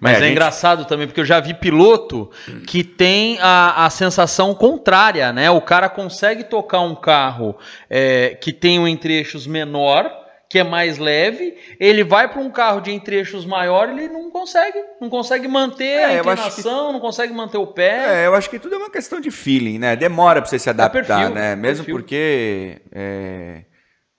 [0.00, 2.28] Mas É, é, a gente- engraçado também, porque eu já vi piloto
[2.66, 5.48] que tem a, a sensação contrária, né?
[5.50, 7.56] O cara consegue tocar um carro
[7.88, 10.10] é, que tem um entre-eixos menor,
[10.52, 14.76] que é mais leve, ele vai para um carro de entre-eixos maior, ele não consegue,
[15.00, 18.24] não consegue manter É, a inclinação, não consegue manter o pé.
[18.24, 19.96] É, eu acho que tudo é uma questão de feeling, né?
[19.96, 21.52] Demora pra você se adaptar, perfil, né?
[21.52, 21.96] é Mesmo perfil.
[21.96, 23.64] porque é,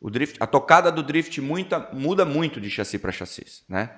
[0.02, 3.92] o drift, a tocada do drift muita, muda muito de chassi para chassi, né?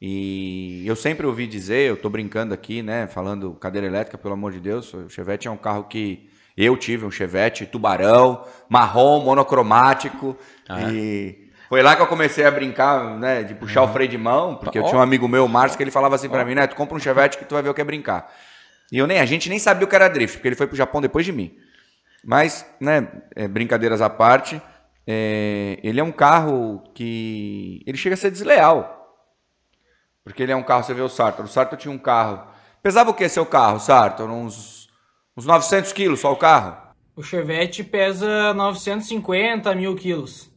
[0.00, 3.08] E eu sempre ouvi dizer, eu tô brincando aqui, né?
[3.08, 7.04] Falando cadeira elétrica, pelo amor de Deus, o Chevette é um carro que eu tive
[7.04, 10.36] um Chevette tubarão, marrom, monocromático
[10.68, 10.92] Ah, é?
[10.92, 11.41] e
[11.72, 14.78] foi lá que eu comecei a brincar, né, de puxar o freio de mão, porque
[14.78, 16.76] eu tinha um amigo meu, o Márcio, que ele falava assim pra mim, né, tu
[16.76, 18.30] compra um Chevette que tu vai ver o que é brincar.
[18.92, 20.76] E eu nem, a gente nem sabia o que era drift, porque ele foi pro
[20.76, 21.56] Japão depois de mim.
[22.22, 24.60] Mas, né, é, brincadeiras à parte,
[25.06, 29.24] é, ele é um carro que ele chega a ser desleal.
[30.22, 31.46] Porque ele é um carro, você vê o Sartor.
[31.46, 32.48] O Sartor tinha um carro.
[32.82, 34.28] Pesava o que seu carro, Sartor?
[34.28, 34.90] Uns,
[35.34, 36.76] uns 900 quilos só o carro?
[37.16, 40.51] O Chevette pesa 950 mil quilos.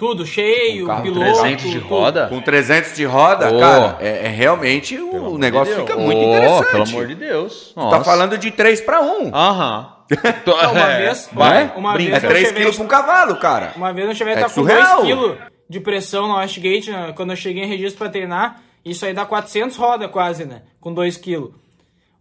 [0.00, 1.40] Tudo, cheio, Um carro piloto.
[1.42, 1.88] 300 de tudo.
[1.88, 2.26] roda?
[2.28, 3.60] Com 300 de roda, Ô.
[3.60, 5.86] cara, é, é realmente o negócio Deus.
[5.86, 6.70] fica muito interessante.
[6.72, 7.72] Pelo amor de Deus.
[7.74, 9.30] Tu tá falando de 3 para 1.
[9.34, 9.92] Aham.
[10.46, 11.94] Não, uma É, vez, vai, uma.
[11.94, 13.72] É vez no 3 Chevette- quilos pra um cavalo, cara.
[13.76, 15.02] Uma vez no Chevette É tá com surreal.
[15.04, 15.36] 2 kg
[15.68, 17.12] de pressão no Westgate, né?
[17.14, 20.62] quando eu cheguei em registro pra treinar, isso aí dá 400 rodas quase, né?
[20.80, 21.50] Com 2 kg.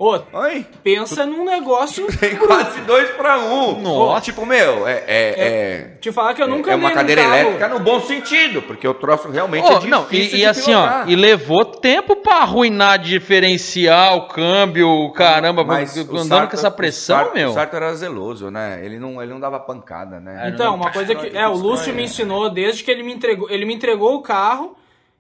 [0.02, 0.66] Ô, Oi.
[0.82, 2.08] pensa num negócio...
[2.18, 3.82] Tem quase 2 para 1.
[3.82, 4.22] Nossa.
[4.22, 7.68] Tipo, meu, é, é, é, Te falar que eu nunca é uma cadeira carro- elétrica
[7.68, 10.82] no bom sentido, porque o troço realmente é difícil não, e, de e assim, ó,
[10.84, 11.10] pilotar.
[11.10, 17.34] e levou tempo pra arruinar diferencial, câmbio, caramba, Mas andando Sartor- com essa pressão, o
[17.34, 17.50] meu.
[17.50, 18.80] O Sartor era zeloso, né?
[18.84, 20.50] Ele não, ele não dava pancada, né?
[20.54, 21.36] Então, uma coisa que.
[21.38, 23.50] É, o Lúcio me ensinou desde que ele me entregou.
[23.50, 24.78] Ele me entregou o carro,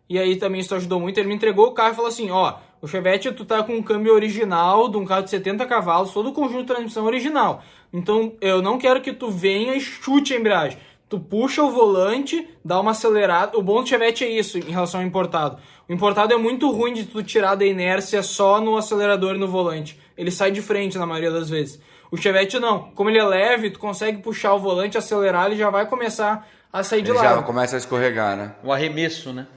[0.09, 1.17] e aí também isso ajudou muito.
[1.19, 3.83] Ele me entregou o carro e falou assim: ó, O Chevette, tu tá com um
[3.83, 7.61] câmbio original de um carro de 70 cavalos, todo o conjunto de transmissão original.
[7.91, 10.77] Então, eu não quero que tu venha e chute a embreagem.
[11.09, 13.57] Tu puxa o volante, dá uma acelerada.
[13.57, 15.57] O bom do Chevette é isso em relação ao importado.
[15.89, 19.47] O importado é muito ruim de tu tirar da inércia só no acelerador e no
[19.47, 19.99] volante.
[20.15, 21.81] Ele sai de frente na maioria das vezes.
[22.11, 22.91] O Chevette não.
[22.91, 26.83] Como ele é leve, tu consegue puxar o volante, acelerar, ele já vai começar a
[26.83, 27.37] sair de Ele lado.
[27.37, 28.53] já começa a escorregar, né?
[28.63, 29.47] O arremesso, né?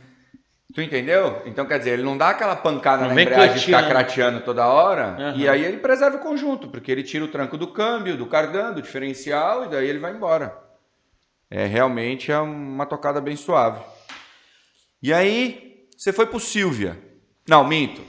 [0.74, 1.42] Tu entendeu?
[1.44, 4.40] Então, quer dizer, ele não dá aquela pancada Não na embreagem de ficar crateando.
[4.40, 5.16] toda hora.
[5.18, 5.35] Aham.
[5.37, 8.72] E aí ele preserva o conjunto, porque ele tira o tranco do câmbio, do cardan,
[8.72, 10.56] do diferencial, e daí ele vai embora.
[11.50, 13.80] É realmente é uma tocada bem suave.
[15.02, 16.98] E aí, você foi pro Silvia.
[17.46, 18.00] Não, minto.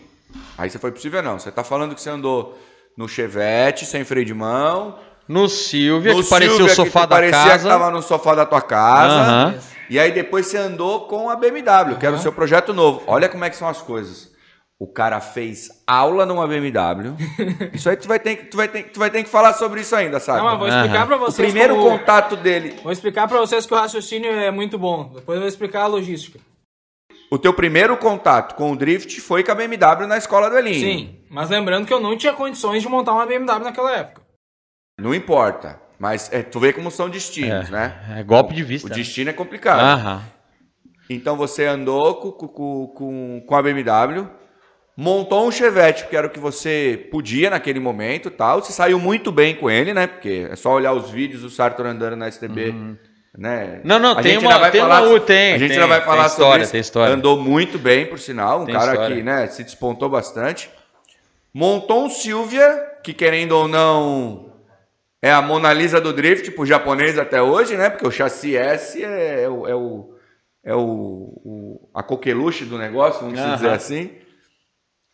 [0.58, 1.38] Aí você foi pro Silvia, não.
[1.40, 2.58] Você tá falando que você andou
[2.96, 4.98] no Chevette, sem freio de mão.
[5.28, 7.64] No Silvia, no que parecia Silvia, o sofá que da parecia casa.
[7.64, 9.14] que tava no sofá da tua casa.
[9.14, 9.60] Aham.
[9.94, 13.04] E aí depois você andou com a BMW, que era o seu projeto novo.
[13.06, 14.34] Olha como é que são as coisas.
[14.80, 17.16] O cara fez aula numa BMW.
[17.74, 19.82] Isso aí tu vai ter, que- tu vai ter, tu vai ter que falar sobre
[19.82, 20.40] isso ainda, sabe?
[20.40, 21.06] Não, mas vou explicar Aham.
[21.08, 21.48] pra o vocês.
[21.48, 25.12] primeiro como- contato dele, Vou explicar pra vocês que o raciocínio é muito bom.
[25.14, 26.40] Depois eu vou explicar a logística.
[27.32, 30.80] o teu primeiro contato com o drift foi com a BMW na escola do Elinho.
[30.80, 34.22] Sim, mas lembrando que eu não tinha condições de montar uma BMW naquela época.
[35.00, 35.80] Não importa.
[36.04, 37.94] Mas é, tu vê como são destinos, né?
[38.18, 38.90] É golpe de vista.
[38.90, 39.80] O destino é complicado.
[39.80, 40.22] Aham.
[41.10, 44.28] Então você andou com, com, com, com a BMW,
[44.98, 48.62] montou um Chevette, porque era o que você podia naquele momento tal.
[48.62, 50.06] Você saiu muito bem com ele, né?
[50.06, 52.74] Porque é só olhar os vídeos do Sartor andando na STB.
[53.38, 53.76] Né?
[53.76, 53.82] Uhum.
[53.86, 55.88] Não, não, A tem gente uma- vai tem falar, uma- tem, A gente tem, ainda
[55.88, 56.72] vai falar história, sobre isso.
[56.74, 57.14] tem história.
[57.16, 58.64] Andou muito bem, por sinal.
[58.64, 59.16] Um Tem cara história.
[59.16, 60.70] que né, se despontou bastante.
[61.54, 64.52] Montou um Silvia, que querendo ou não
[65.24, 67.90] é a Mona Lisa do drift pro japonês até hoje, né?
[67.90, 70.16] Porque o chassi S é, o, é, o,
[70.66, 73.56] é o, o- a coqueluche do negócio, vamos Aham.
[73.56, 74.12] dizer assim.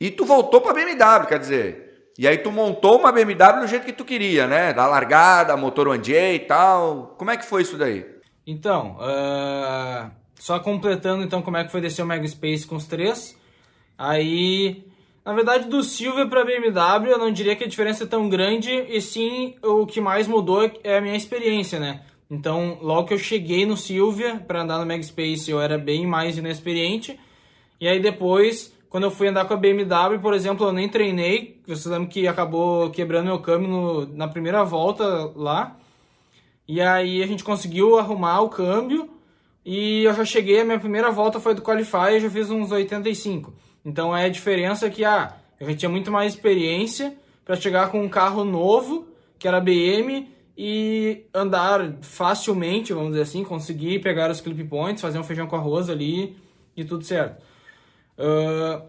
[0.01, 2.11] E tu voltou pra BMW, quer dizer.
[2.17, 4.73] E aí tu montou uma BMW do jeito que tu queria, né?
[4.73, 7.15] Da largada, motor one e tal.
[7.17, 8.03] Como é que foi isso daí?
[8.47, 12.87] Então, ah, só completando então como é que foi descer o Mega Space com os
[12.87, 13.37] três.
[13.95, 14.88] Aí,
[15.25, 18.71] na verdade, do Silvia para BMW, eu não diria que a diferença é tão grande,
[18.71, 22.01] e sim o que mais mudou é a minha experiência, né?
[22.31, 26.37] Então, logo que eu cheguei no Silvia para andar no Space, eu era bem mais
[26.37, 27.19] inexperiente.
[27.81, 31.59] E aí depois, quando eu fui andar com a BMW, por exemplo, eu nem treinei.
[31.65, 35.75] Vocês lembram que acabou quebrando meu câmbio no- na primeira volta lá.
[36.67, 39.09] E aí a gente conseguiu arrumar o câmbio
[39.65, 42.71] e eu já cheguei, a minha primeira volta foi do Qualify, eu já fiz uns
[42.71, 43.53] 85.
[43.83, 47.15] Então é a diferença que ah, eu já tinha muito mais experiência
[47.45, 53.43] para chegar com um carro novo, que era BM, e andar facilmente, vamos dizer assim,
[53.43, 56.37] conseguir pegar os clip points, fazer um feijão com arroz ali
[56.75, 57.41] e tudo certo.
[58.17, 58.83] Ah,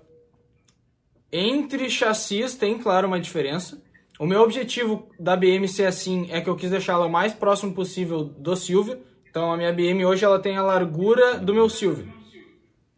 [1.33, 3.81] entre chassis tem, claro, uma diferença.
[4.19, 7.73] O meu objetivo da BM ser assim é que eu quis deixá-la o mais próximo
[7.73, 9.01] possível do Silvia.
[9.31, 12.07] Então a minha BM hoje ela tem a largura do meu Silvia.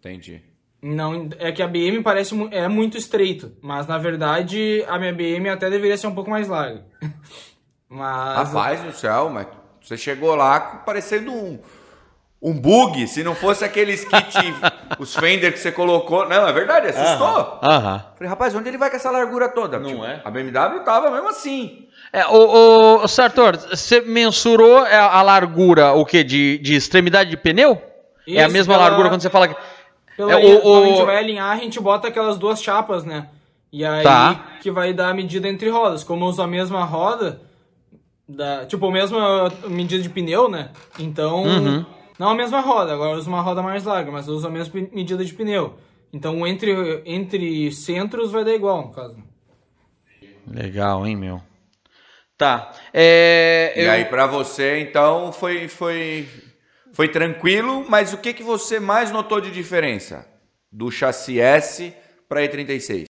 [0.01, 0.43] Entendi.
[0.83, 5.49] Não, é que a BM parece é muito estreito, mas na verdade a minha BM
[5.49, 6.83] até deveria ser um pouco mais larga.
[7.89, 9.47] Mas Rapaz do céu, mas
[9.83, 11.59] você chegou lá parecendo um,
[12.41, 13.07] um bug.
[13.07, 14.39] Se não fosse aqueles kit,
[14.99, 16.27] os Fender que você colocou.
[16.27, 17.59] Não, é verdade, assustou.
[17.63, 18.03] Aham.
[18.17, 19.79] Falei, rapaz, onde ele vai com essa largura toda?
[19.79, 20.23] Não Tipo, é?
[20.25, 21.87] A BMW tava mesmo assim.
[22.11, 26.25] É, o, o, o Sartor, você mensurou a, a largura, o quê?
[26.25, 27.73] De, de extremidade de pneu?
[28.27, 29.57] é a Isso, mesma pela- largura quando você fala que.
[30.27, 33.05] Pela, É, o- quando a gente o- vai alinhar, a gente bota aquelas duas chapas,
[33.05, 33.29] né?
[33.73, 34.47] E aí Tá.
[34.61, 36.05] que vai dar a medida entre rodas.
[36.05, 37.41] Como eu uso a mesma roda,
[38.29, 40.71] da, tipo, a mesma medida de pneu, né?
[40.99, 41.85] Então, Uhum.
[42.19, 44.51] não a mesma roda, agora eu uso uma roda mais larga, mas eu uso a
[44.51, 45.75] mesma medida de pneu.
[46.13, 49.17] Então, entre, entre centros vai dar igual, no caso.
[50.47, 51.41] Legal, hein, meu?
[52.37, 52.73] Tá.
[52.93, 56.29] É, E eu- aí, pra você, então, foi, foi,
[56.93, 60.27] foi tranquilo, mas o que, que você mais notou de diferença
[60.71, 61.95] do chassi S
[62.29, 63.05] pra E36?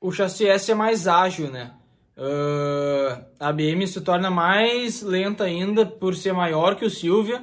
[0.00, 1.72] O chassi S é mais ágil, né?
[2.16, 7.42] Ah, a BM se torna mais lenta ainda por ser maior que o Silvia.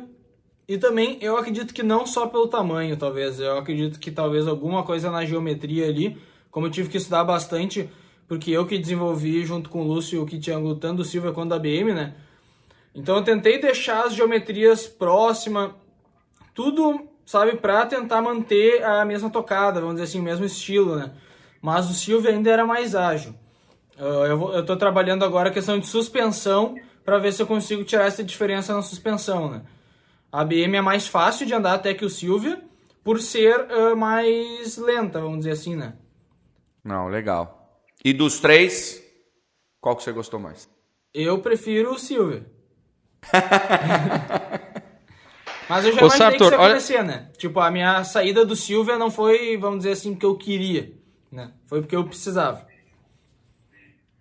[0.67, 3.39] E também eu acredito que não só pelo tamanho, talvez.
[3.39, 6.17] Eu acredito que talvez alguma coisa na geometria ali,
[6.51, 7.89] como eu tive que estudar bastante,
[8.27, 11.51] porque eu que desenvolvi junto com o Lúcio o kit ângulo tanto do Silvia quanto
[11.51, 12.15] da BM, né?
[12.93, 15.71] Então eu tentei deixar as geometrias próximas,
[16.55, 21.11] tudo, sabe, pra tentar manter a mesma tocada, vamos dizer assim, o mesmo estilo, né?
[21.61, 23.35] Mas o Silvia ainda era mais ágil.
[23.99, 27.47] Ah, eu, vou, eu tô trabalhando agora a questão de suspensão para ver se eu
[27.47, 29.61] consigo tirar essa diferença na suspensão, né?
[30.31, 32.61] A BM é mais fácil de andar até que o Silvia,
[33.03, 35.93] por ser ah, mais lenta, vamos dizer assim, né?
[36.83, 37.83] Não, legal.
[38.03, 39.03] E dos três,
[39.81, 40.69] qual que você gostou mais?
[41.13, 42.43] Eu prefiro o Silver.
[45.69, 47.27] Mas eu já Ô, imaginei que Sartor, isso ia olha- acontecer, né?
[47.37, 50.91] Tipo, a minha saída do Silvia não foi, vamos dizer assim, porque eu queria,
[51.31, 51.51] né?
[51.67, 52.65] Foi porque eu precisava.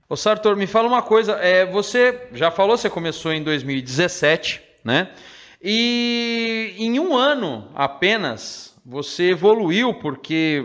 [0.09, 1.33] Ô Sartor, me fala uma coisa.
[1.35, 5.11] É, você já falou, você começou em 2017, né?
[5.63, 10.65] E em um ano apenas você evoluiu, porque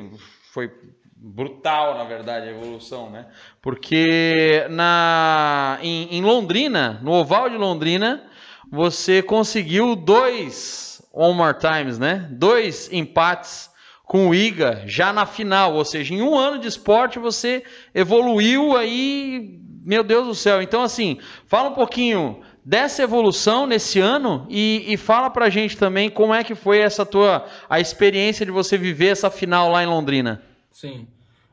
[0.51, 0.69] foi
[1.15, 3.27] brutal, na verdade, a evolução, né?
[3.61, 8.23] Porque na, em, em Londrina, no Oval de Londrina,
[8.71, 12.27] você conseguiu dois on more times, né?
[12.31, 13.69] Dois empates
[14.03, 18.75] com o Iga já na final, ou seja, em um ano de esporte você evoluiu
[18.75, 20.61] aí, meu Deus do céu.
[20.61, 26.09] Então, assim, fala um pouquinho dessa evolução nesse ano e, e fala pra gente também
[26.09, 29.87] como é que foi essa tua a experiência de você viver essa final lá em
[29.87, 30.41] Londrina.
[30.71, 31.07] Sim.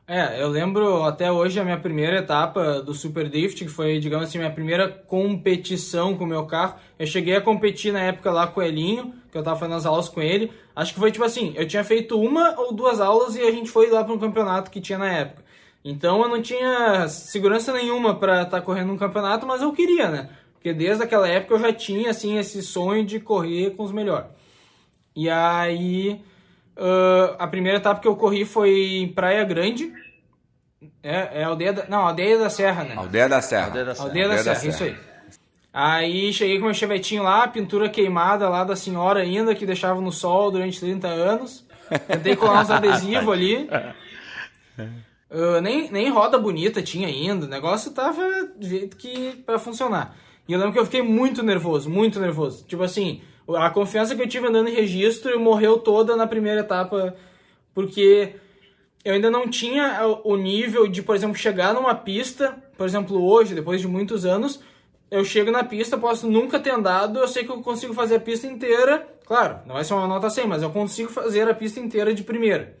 [0.09, 4.29] É, eu lembro até hoje a minha primeira etapa do Super Drift, que foi, digamos
[4.29, 6.75] assim, minha primeira competição com o meu carro.
[6.97, 9.85] Eu cheguei a competir na época lá com o Elinho, que eu tava fazendo as
[9.85, 10.49] aulas com ele.
[10.73, 13.69] Acho que foi tipo assim, eu tinha feito uma ou duas aulas e a gente
[13.69, 15.43] foi lá para um campeonato que tinha na época.
[15.83, 20.29] Então eu não tinha segurança nenhuma para estar correndo um campeonato, mas eu queria, né?
[20.53, 24.29] Porque desde aquela época eu já tinha assim esse sonho de correr com os melhores.
[25.13, 26.21] E aí
[26.77, 29.91] ah, a primeira etapa que eu corri foi em Praia Grande.
[31.01, 32.95] É, é aldeia da, não, aldeia da Serra, né?
[32.95, 33.65] Aldeia da Serra.
[33.65, 34.07] Aldeia da Serra.
[34.07, 34.97] Aldeia da Aldeia da Serra, isso Serra.
[34.99, 35.07] aí.
[35.73, 40.11] Aí cheguei com meu chevetinho lá, pintura queimada lá da senhora ainda, que deixava no
[40.11, 41.65] sol durante 30 anos.
[42.07, 43.69] Tentei colar uns adesivos ali.
[45.29, 48.21] Ah, nem, nem roda bonita tinha ainda, o negócio tava
[48.55, 50.15] do jeito que para funcionar.
[50.47, 52.63] E eu lembro que eu fiquei muito nervoso, muito nervoso.
[52.65, 53.21] Tipo assim,
[53.55, 57.15] a confiança que eu tive andando em registro morreu toda na primeira etapa,
[57.73, 58.35] porque
[59.05, 63.55] eu ainda não tinha o nível de, por exemplo, chegar numa pista, por exemplo, hoje,
[63.55, 64.59] depois de muitos anos,
[65.09, 68.19] eu chego na pista, posso nunca ter andado, eu sei que eu consigo fazer a
[68.19, 69.07] pista inteira.
[69.25, 72.23] Claro, não vai ser uma nota 100, mas eu consigo fazer a pista inteira de
[72.23, 72.77] primeira.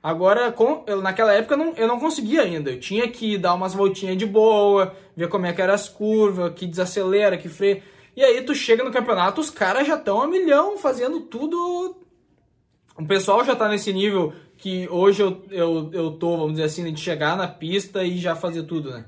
[0.00, 2.70] Agora, com, eu, naquela época não, eu não conseguia ainda.
[2.70, 6.52] Eu tinha que dar umas voltinhas de boa, ver como é que eram as curvas,
[6.54, 7.82] que desacelera, que freia.
[8.18, 11.96] E aí tu chega no campeonato, os caras já estão a milhão, fazendo tudo.
[12.96, 16.92] O pessoal já tá nesse nível que hoje eu, eu, eu tô, vamos dizer assim,
[16.92, 19.04] de chegar na pista e já fazer tudo, né?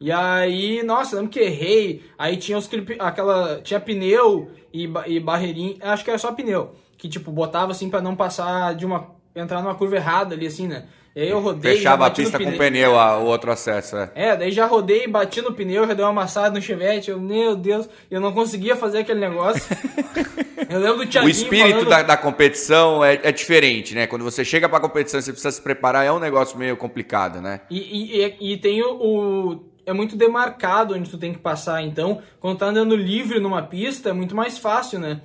[0.00, 2.02] E aí, nossa, lembro que errei.
[2.18, 2.68] Aí tinha os
[2.98, 3.60] aquela.
[3.60, 5.76] Tinha pneu e, e barreirinha.
[5.82, 6.74] Acho que era só pneu.
[6.98, 9.14] Que tipo, botava assim pra não passar de uma.
[9.32, 10.88] entrar numa curva errada ali, assim, né?
[11.16, 11.76] E aí eu rodei.
[11.76, 12.58] Fechava a pista com pneu.
[12.58, 13.96] pneu, a- o outro acesso.
[13.96, 14.10] É.
[14.14, 17.10] É, daí já rodei, bati no pneu, já dei uma amassada no chevette.
[17.10, 19.62] Eu, meu Deus, eu não conseguia fazer aquele negócio.
[20.68, 21.88] eu lembro do O Thiaguinho espírito falando...
[21.88, 24.06] da, da competição é, é diferente, né?
[24.08, 27.40] Quando você chega pra competição e você precisa se preparar, é um negócio meio complicado,
[27.40, 27.60] né?
[27.70, 31.82] E, e, e- e tem o, o- É muito demarcado onde tu tem que passar,
[31.82, 35.20] então, quando tá andando livre numa pista, é muito mais fácil, né?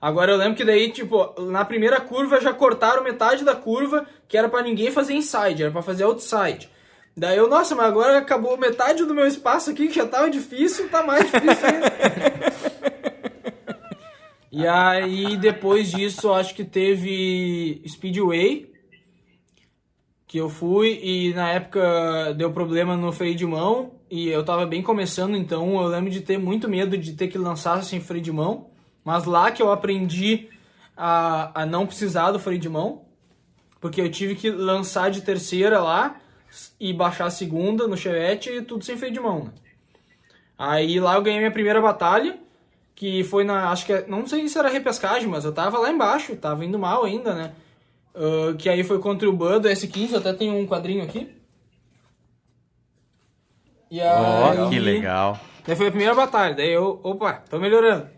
[0.00, 4.36] Agora eu lembro que daí, tipo, na primeira curva já cortaram metade da curva, que
[4.36, 6.70] era pra ninguém fazer inside, era pra fazer outside.
[7.14, 10.88] Daí eu, nossa, mas agora acabou metade do meu espaço aqui, que já tava difícil,
[10.88, 11.92] tá mais difícil ainda.
[14.50, 18.72] e aí, depois disso, acho que teve Speedway,
[20.26, 24.64] que eu fui e na época deu problema no freio de mão e eu tava
[24.64, 28.22] bem começando, então eu lembro de ter muito medo de ter que lançar sem freio
[28.22, 28.69] de mão,
[29.04, 30.48] mas lá que eu aprendi
[30.96, 33.02] a, a não precisar do freio de mão,
[33.80, 36.16] porque eu tive que lançar de terceira lá
[36.78, 39.44] e baixar a segunda no chevette e tudo sem freio de mão.
[39.44, 39.50] Né?
[40.58, 42.38] Aí lá eu ganhei minha primeira batalha,
[42.94, 45.90] que foi na, acho que, é- não sei se era repescagem, mas eu tava lá
[45.90, 47.52] embaixo, tava indo mal ainda, né?
[48.14, 51.34] Ah, que aí foi contra o Bud, S15, até tem um quadrinho aqui.
[53.90, 55.40] E aí, que legal.
[55.66, 58.08] Daí foi a primeira batalha, daí eu, opa, tô melhorando.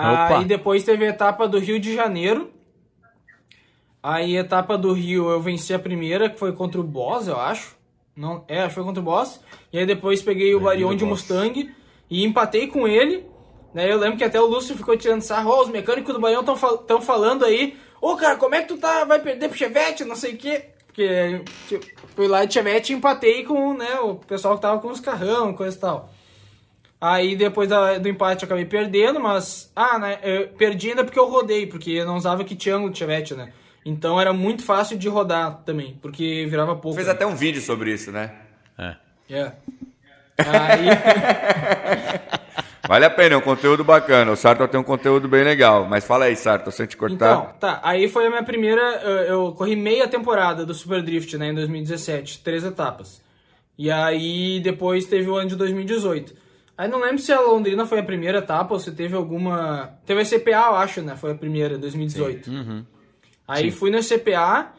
[0.00, 0.38] Opa.
[0.38, 2.50] Aí depois teve a etapa do Rio de Janeiro.
[4.02, 7.38] Aí a etapa do Rio eu venci a primeira, que foi contra o Boss, eu
[7.38, 7.76] acho.
[8.16, 9.40] Não, é, acho que foi contra o Boss.
[9.72, 11.04] E aí depois peguei o Barion de.
[11.04, 11.70] Mustang
[12.08, 13.26] e empatei com ele.
[13.74, 16.40] Daí eu lembro que até o Lúcio ficou tirando sarro, ó, os mecânicos do Barion
[16.40, 20.16] estão falando aí, ô cara, como é que tu tá, vai perder pro Chevette, não
[20.16, 20.70] sei o quê.
[20.86, 21.86] Porque tipo,
[22.16, 25.54] fui lá de Chevette e empatei com né, o pessoal que tava com os carrão,
[25.54, 26.10] coisa e tal.
[27.00, 29.72] Aí depois da- do empate eu acabei perdendo, mas.
[29.74, 30.18] Ah, né?
[30.22, 33.52] Eu perdi ainda porque eu rodei, porque eu não usava kit ângulo de Chevette, né?
[33.84, 36.96] Então era muito fácil de rodar também, porque virava pouco.
[36.96, 37.14] Fez né?
[37.14, 38.30] até um vídeo sobre isso, né?
[38.76, 38.96] É.
[39.30, 39.52] É.
[40.38, 40.86] Aí.
[42.90, 44.32] Vale a pena, é um conteúdo bacana.
[44.32, 45.86] O Sarto tem um conteúdo bem legal.
[45.88, 47.14] Mas fala aí, Sarto, sem te cortar.
[47.14, 47.80] Então, tá.
[47.84, 48.82] Aí foi a minha primeira.
[49.02, 49.10] Eu,
[49.46, 52.40] eu corri meia temporada do Super Drift, né, em 2017.
[52.40, 53.22] Três etapas.
[53.78, 56.34] E aí depois teve o ano de 2018.
[56.80, 59.98] Aí não lembro se a Londrina foi a primeira etapa ou se teve alguma.
[60.06, 61.14] Teve a CPA, eu acho, né?
[61.14, 62.50] Foi a primeira, 2018.
[62.50, 62.86] Uhum.
[63.46, 64.72] Aí fui na CPA,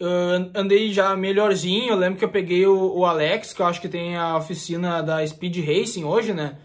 [0.00, 1.90] uh, andei já melhorzinho.
[1.90, 5.02] Eu lembro que eu peguei o, o Alex, que eu acho que tem a oficina
[5.02, 6.58] da Speed Racing hoje, né?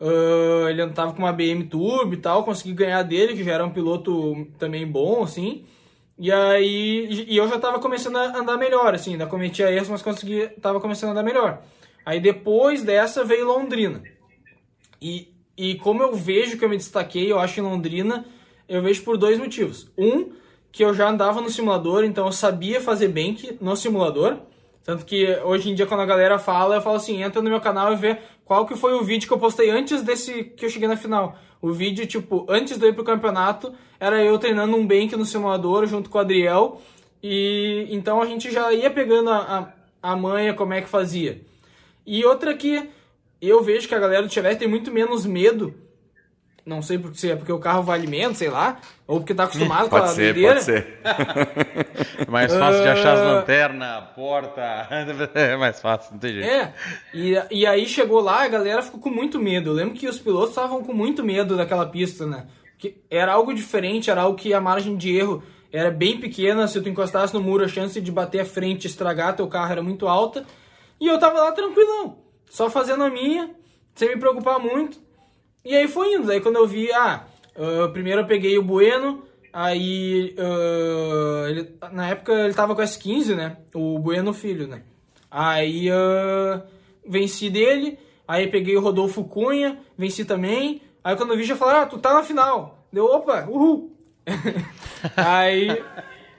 [0.00, 3.66] Uh, ele tava com uma BM Turbo e tal, consegui ganhar dele, que já era
[3.66, 5.64] um piloto também bom, assim.
[6.16, 10.00] E aí, e eu já tava começando a andar melhor, assim, ainda cometia erros, mas
[10.00, 11.60] consegui, tava começando a andar melhor.
[12.04, 14.02] Aí depois dessa veio Londrina.
[15.00, 18.24] E, e como eu vejo que eu me destaquei, eu acho em Londrina,
[18.68, 19.90] eu vejo por dois motivos.
[19.96, 20.32] Um,
[20.70, 24.38] que eu já andava no simulador, então eu sabia fazer bank no simulador.
[24.82, 27.60] Tanto que hoje em dia, quando a galera fala, eu falo assim: entra no meu
[27.60, 30.68] canal e vê qual que foi o vídeo que eu postei antes desse que eu
[30.68, 31.38] cheguei na final.
[31.62, 35.24] O vídeo, tipo, antes de eu ir pro campeonato, era eu treinando um bank no
[35.24, 36.82] simulador junto com o Adriel.
[37.22, 41.40] E então a gente já ia pegando a, a, a manha como é que fazia.
[42.06, 42.88] E outra que
[43.40, 45.74] eu vejo que a galera do Chevette tem muito menos medo.
[46.66, 49.44] Não sei por se é porque o carro vale menos, sei lá, ou porque tá
[49.44, 50.54] acostumado com a ser, doideira.
[50.54, 50.98] pode ser.
[52.28, 53.32] mais fácil de achar as Ah.
[53.34, 54.88] lanternas, porta.
[55.34, 56.48] É mais fácil, não tem jeito.
[56.48, 56.72] É,
[57.12, 59.70] e, e aí chegou lá, a galera ficou com muito medo.
[59.70, 62.46] Eu lembro que os pilotos estavam com muito medo daquela pista, né?
[62.78, 66.66] Que era algo diferente, era algo que a margem de erro era bem pequena.
[66.66, 69.72] Se tu encostasse no muro, a chance de bater a frente e estragar teu carro
[69.72, 70.46] era muito alta.
[71.04, 72.16] E eu tava lá tranquilão,
[72.48, 73.50] só fazendo a minha,
[73.94, 74.98] sem me preocupar muito.
[75.62, 76.26] E aí foi indo.
[76.26, 77.26] Daí quando eu vi, ah,
[77.56, 83.34] ah, primeiro eu peguei o Bueno, aí ah, ele- na época ele tava com S15,
[83.34, 83.58] né?
[83.74, 84.82] O Bueno filho, né?
[85.30, 86.62] Aí ah,
[87.06, 90.80] venci dele, aí peguei o Rodolfo Cunha, venci também.
[91.02, 92.78] Aí quando eu vi já falaram, ah, tu tá na final.
[92.90, 93.92] Deu, opa, uhul.
[95.16, 95.68] aí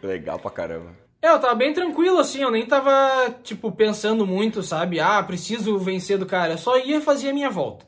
[0.02, 1.05] Legal pra caramba.
[1.26, 5.00] É, eu tava bem tranquilo, assim, eu nem tava, tipo, pensando muito, sabe?
[5.00, 6.54] Ah, preciso vencer do cara.
[6.54, 7.86] Eu só ia fazia a minha volta.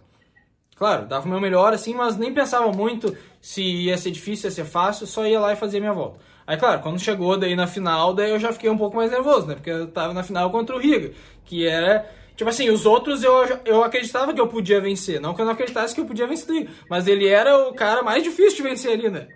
[0.76, 4.52] Claro, dava o meu melhor, assim, mas nem pensava muito se ia ser difícil, ia
[4.52, 6.20] ser fácil, só ia lá e fazia a minha volta.
[6.46, 9.48] Aí, claro, quando chegou daí na final, daí eu já fiquei um pouco mais nervoso,
[9.48, 9.56] né?
[9.56, 11.12] Porque eu tava na final contra o Riga,
[11.46, 12.10] que era...
[12.36, 13.34] Tipo assim, os outros eu,
[13.66, 15.20] eu acreditava que eu podia vencer.
[15.20, 17.74] Não que eu não acreditasse que eu podia vencer do Riga, mas ele era o
[17.74, 19.28] cara mais difícil de vencer ali, né?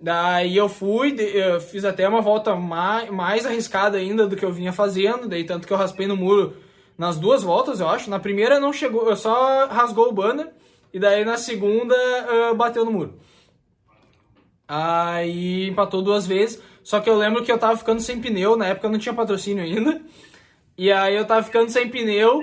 [0.00, 4.50] Daí eu fui, eu fiz até uma volta mais, mais arriscada ainda do que eu
[4.50, 6.56] vinha fazendo, daí tanto que eu raspei no muro
[6.96, 8.08] nas duas voltas, eu acho.
[8.08, 10.48] Na primeira não chegou, eu só rasgou o banner,
[10.92, 13.18] e daí na segunda ah, bateu no muro.
[14.66, 18.68] Aí empatou duas vezes, só que eu lembro que eu tava ficando sem pneu, na
[18.68, 20.00] época não tinha patrocínio ainda.
[20.78, 22.42] E aí eu tava ficando sem pneu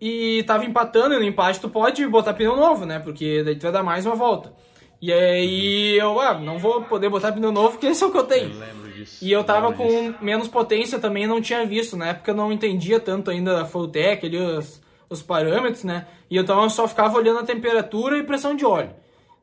[0.00, 2.98] e tava empatando, e no empate tu pode botar pneu novo, né?
[2.98, 4.52] Porque daí tu vai dar mais uma volta.
[5.00, 8.18] E aí eu, ah, não vou poder botar pneu novo, porque esse é o que
[8.18, 8.58] eu tenho.
[8.58, 9.24] lembro disso.
[9.24, 10.14] E eu tava lembro com disso.
[10.20, 11.96] menos potência também, não tinha visto.
[11.96, 16.06] Na época eu não entendia tanto ainda a Fulltech, ali, os, os parâmetros, né?
[16.28, 18.90] E então eu só ficava olhando a temperatura e pressão de óleo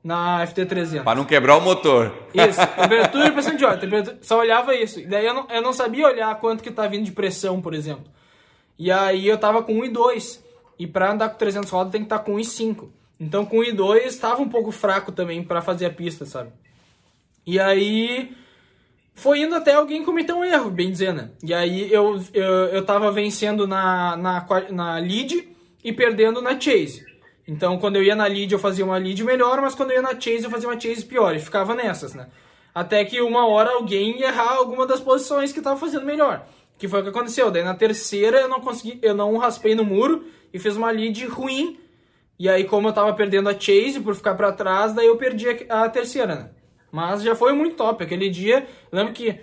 [0.04, 1.04] na FT300.
[1.04, 2.14] Pra não quebrar o motor.
[2.34, 3.80] Isso, temperatura e pressão de óleo.
[3.80, 5.00] temperatura- só olhava isso.
[5.00, 7.74] E daí eu não, eu não sabia olhar quanto que tá vindo de pressão, por
[7.74, 8.04] exemplo.
[8.78, 10.42] E aí eu tava com 1,2.
[10.78, 12.90] E pra andar com 300 rodas tem que estar com 1,5.
[13.20, 16.52] Então com 1,2 tava um pouco fraco também pra fazer a pista, sabe?
[17.46, 18.36] E aí
[19.14, 21.22] foi indo até alguém cometer um erro, bem dizendo.
[21.22, 21.30] né?
[21.44, 25.48] E aí eu, eu, eu tava vencendo na, na, na lead
[25.84, 27.06] e perdendo na chase.
[27.48, 30.02] Então quando eu ia na lead eu fazia uma lead melhor, mas quando eu ia
[30.02, 31.36] na chase eu fazia uma chase pior.
[31.36, 32.28] E ficava nessas, né?
[32.74, 36.46] Até que uma hora alguém ia errar alguma das posições que tava fazendo melhor.
[36.78, 37.50] Que foi o que aconteceu.
[37.50, 41.26] Daí na terceira eu não consegui, eu não raspei no muro e fiz uma lead
[41.28, 41.80] ruim.
[42.38, 45.48] E aí, como eu tava perdendo a chase por ficar pra trás, daí eu perdi
[45.70, 46.50] a, terceira, né?
[46.92, 48.04] Mas já foi muito top.
[48.04, 49.40] Aquele dia, lembro que,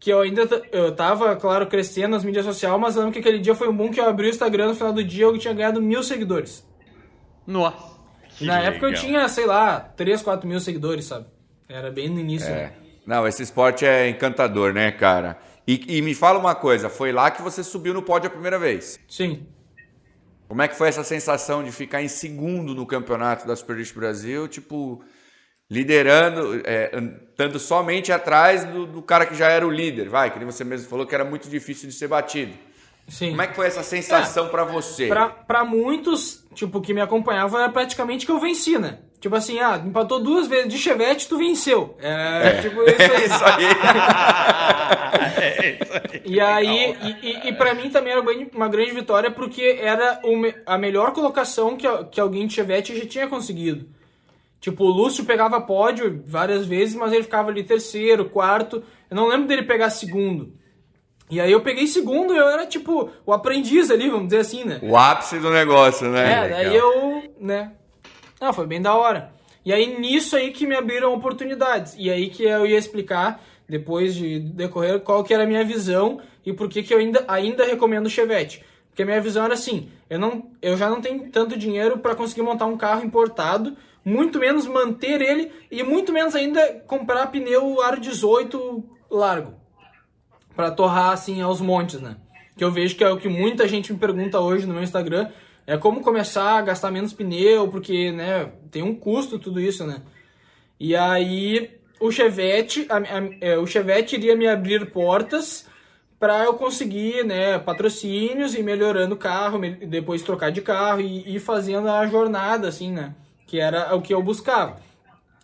[0.00, 3.54] que eu ainda eu tava, claro, crescendo nas mídias sociais, mas lembro que aquele dia
[3.54, 5.80] foi um boom que eu abri o Instagram no final do dia eu tinha ganhado
[5.80, 6.66] mil seguidores.
[7.46, 7.94] Nossa.
[8.40, 9.04] Na que época eu legal.
[9.04, 11.26] tinha, sei lá, 3, 4 mil seguidores, sabe?
[11.68, 12.48] Era bem no início.
[12.48, 12.54] É.
[12.54, 12.72] né?
[13.06, 15.38] Não, esse esporte é encantador, né, cara?
[15.66, 18.58] E, e me fala uma coisa, foi lá que você subiu no pódio a primeira
[18.58, 18.98] vez.
[19.08, 19.46] Sim.
[20.54, 23.92] Como é que foi essa sensação de ficar em segundo no campeonato da Super League
[23.92, 25.02] Brasil, tipo,
[25.68, 26.92] liderando, é,
[27.28, 30.62] estando somente atrás do, do cara que já era o líder, vai, que nem você
[30.62, 32.52] mesmo falou que era muito difícil de ser batido.
[33.08, 33.30] Sim.
[33.30, 35.08] Como é que foi essa sensação pra você?
[35.08, 39.00] Pra, pra muitos, tipo, que me acompanhavam, era praticamente que eu venci, né?
[39.20, 41.96] Tipo assim, ah, empatou duas vezes de chevette, tu venceu.
[41.98, 43.24] É, tipo isso aí.
[43.24, 45.03] Isso aí.
[45.36, 48.22] É, e aí, e, e, e para mim também era
[48.54, 50.20] uma grande vitória porque era
[50.66, 53.86] a melhor colocação que, que alguém de Chevette já tinha conseguido.
[54.60, 58.82] Tipo, o Lúcio pegava pódio várias vezes, mas ele ficava ali terceiro, quarto.
[59.10, 60.54] Eu não lembro dele pegar segundo.
[61.30, 64.78] E aí eu peguei segundo, eu era tipo o aprendiz ali, vamos dizer assim, né?
[64.82, 66.32] O ápice do negócio, né?
[66.32, 67.72] É, daí eu, né?
[68.40, 69.32] Não, foi bem da hora.
[69.64, 71.94] E aí nisso aí que me abriram oportunidades.
[71.98, 76.20] E aí que eu ia explicar, depois de decorrer, qual que era a minha visão
[76.44, 78.64] e por que, que eu ainda, ainda recomendo o Chevette.
[78.88, 82.14] Porque a minha visão era assim, eu, não, eu já não tenho tanto dinheiro para
[82.14, 87.80] conseguir montar um carro importado, muito menos manter ele e muito menos ainda comprar pneu
[87.80, 89.54] aro 18 largo
[90.54, 92.16] para torrar assim aos montes, né?
[92.56, 95.28] Que eu vejo que é o que muita gente me pergunta hoje no meu Instagram,
[95.66, 100.02] é como começar a gastar menos pneu, porque, né, tem um custo tudo isso, né?
[100.78, 101.70] E aí
[102.04, 103.02] o Chevette, a, a,
[103.40, 105.66] é, o Chevette iria me abrir portas
[106.20, 111.40] para eu conseguir, né, patrocínios e melhorando o carro, depois trocar de carro e ir
[111.40, 113.14] fazendo a jornada, assim, né?
[113.46, 114.76] Que era o que eu buscava.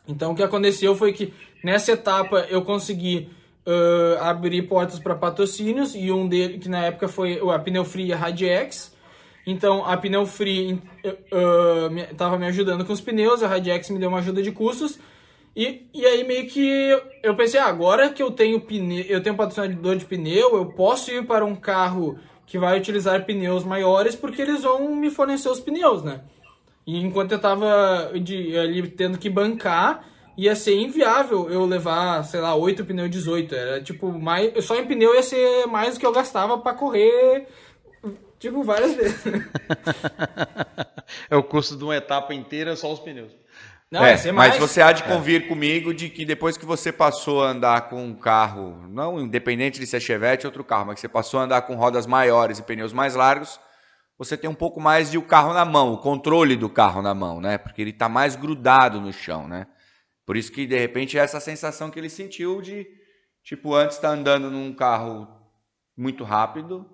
[0.07, 1.33] Então o que aconteceu foi que
[1.65, 3.31] nessa etapa eu consegui
[3.67, 8.11] uh, abrir portas para patrocínios e um dele que na época foi a Pneu Free
[8.11, 8.95] e Radiex.
[9.47, 10.79] Então a Pneu Free
[12.11, 14.99] estava uh, me ajudando com os pneus, a Radiex me deu uma ajuda de custos.
[15.55, 16.91] E, e aí meio que
[17.23, 21.11] eu pensei, ah, agora que eu tenho pneu, eu tenho patrocinador de pneu, eu posso
[21.11, 25.61] ir para um carro que vai utilizar pneus maiores porque eles vão me fornecer os
[25.61, 26.23] pneus, né?
[26.87, 30.05] E enquanto eu tava de, ali tendo que bancar,
[30.37, 33.55] ia ser inviável eu levar, sei lá, 8 pneus 18.
[33.55, 37.47] Era tipo, mais, só em pneu ia ser mais do que eu gastava para correr,
[38.39, 39.23] tipo, várias vezes.
[41.31, 43.33] é o custo de uma etapa inteira só os pneus.
[43.91, 45.07] Não, é, mas você há de é.
[45.07, 45.49] convir é.
[45.49, 49.87] comigo de que depois que você passou a andar com um carro, não independente de
[49.87, 52.63] ser Chevette ou outro carro, mas que você passou a andar com rodas maiores e
[52.63, 53.59] pneus mais largos,
[54.17, 57.15] você tem um pouco mais de o carro na mão, o controle do carro na
[57.15, 57.59] mão, né?
[57.59, 59.67] Porque ele está mais grudado no chão, né?
[60.25, 62.87] Por isso que, de repente, é essa sensação que ele sentiu de,
[63.43, 65.27] tipo, antes estar tá andando num carro
[65.97, 66.87] muito rápido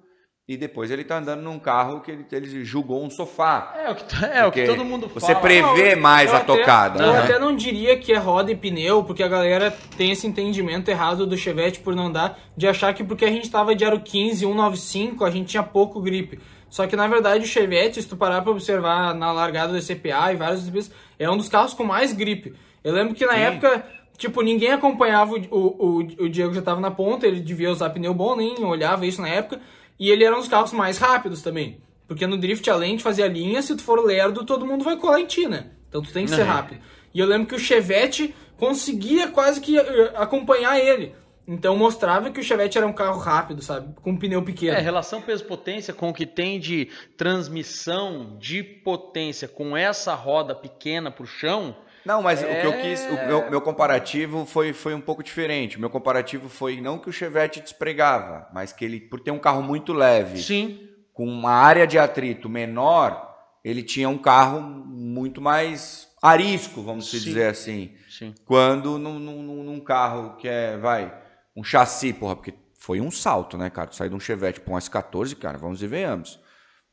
[0.49, 3.75] e depois ele está andando num carro que ele, ele julgou um sofá.
[3.77, 5.21] É o que, é, o que todo mundo fala.
[5.21, 7.03] Você prevê não, mais a até, tocada.
[7.03, 7.19] Eu né?
[7.19, 11.27] até não diria que é roda e pneu, porque a galera tem esse entendimento errado
[11.27, 14.47] do Chevette por não dar, de achar que porque a gente estava de aro 15,
[14.47, 16.39] 195, a gente tinha pouco grip.
[16.71, 20.33] Só que na verdade o Chevette, se tu parar para observar na largada do CPA
[20.33, 22.55] e vários vezes, é um dos carros com mais grip.
[22.85, 23.41] Eu lembro que na Sim.
[23.41, 23.85] época,
[24.17, 28.15] tipo, ninguém acompanhava o, o, o Diego já estava na ponta, ele devia usar pneu
[28.15, 29.61] bom, nem olhava isso na época.
[29.99, 31.81] E ele era um dos carros mais rápidos também.
[32.07, 34.97] Porque no drift, além de fazer a linha, se tu for lerdo, todo mundo vai
[34.97, 35.71] colar em ti, né?
[35.89, 36.81] Então tu tem que ser rápido.
[37.13, 41.15] E eu lembro que o Chevette conseguia quase que eh, acompanhar ele.
[41.49, 43.95] Então mostrava que o Chevette era um carro rápido, sabe?
[44.03, 44.77] Com um pneu pequeno.
[44.77, 51.11] É, relação peso-potência com o que tem de transmissão de potência com essa roda pequena
[51.11, 51.77] pro chão,
[52.07, 52.47] não, mas é...
[52.47, 53.27] o que eu quis, o é.
[53.27, 55.77] meu, meu, comparativo foi, foi um pouco diferente.
[55.77, 59.39] O meu comparativo foi não que o Chevette despregava, mas que ele, por ter um
[59.41, 60.89] carro muito leve, Sim.
[61.13, 67.19] com uma área de atrito menor, ele tinha um carro muito mais arisco, vamos Sim.
[67.19, 67.93] dizer assim.
[68.09, 68.33] Sim.
[68.45, 71.13] Quando num, num, num, carro que é, vai,
[71.57, 73.91] um chassi, porra, porque foi um salto, né, cara?
[73.91, 76.39] Sair de um Chevette para um S14, cara, vamos e venhamos.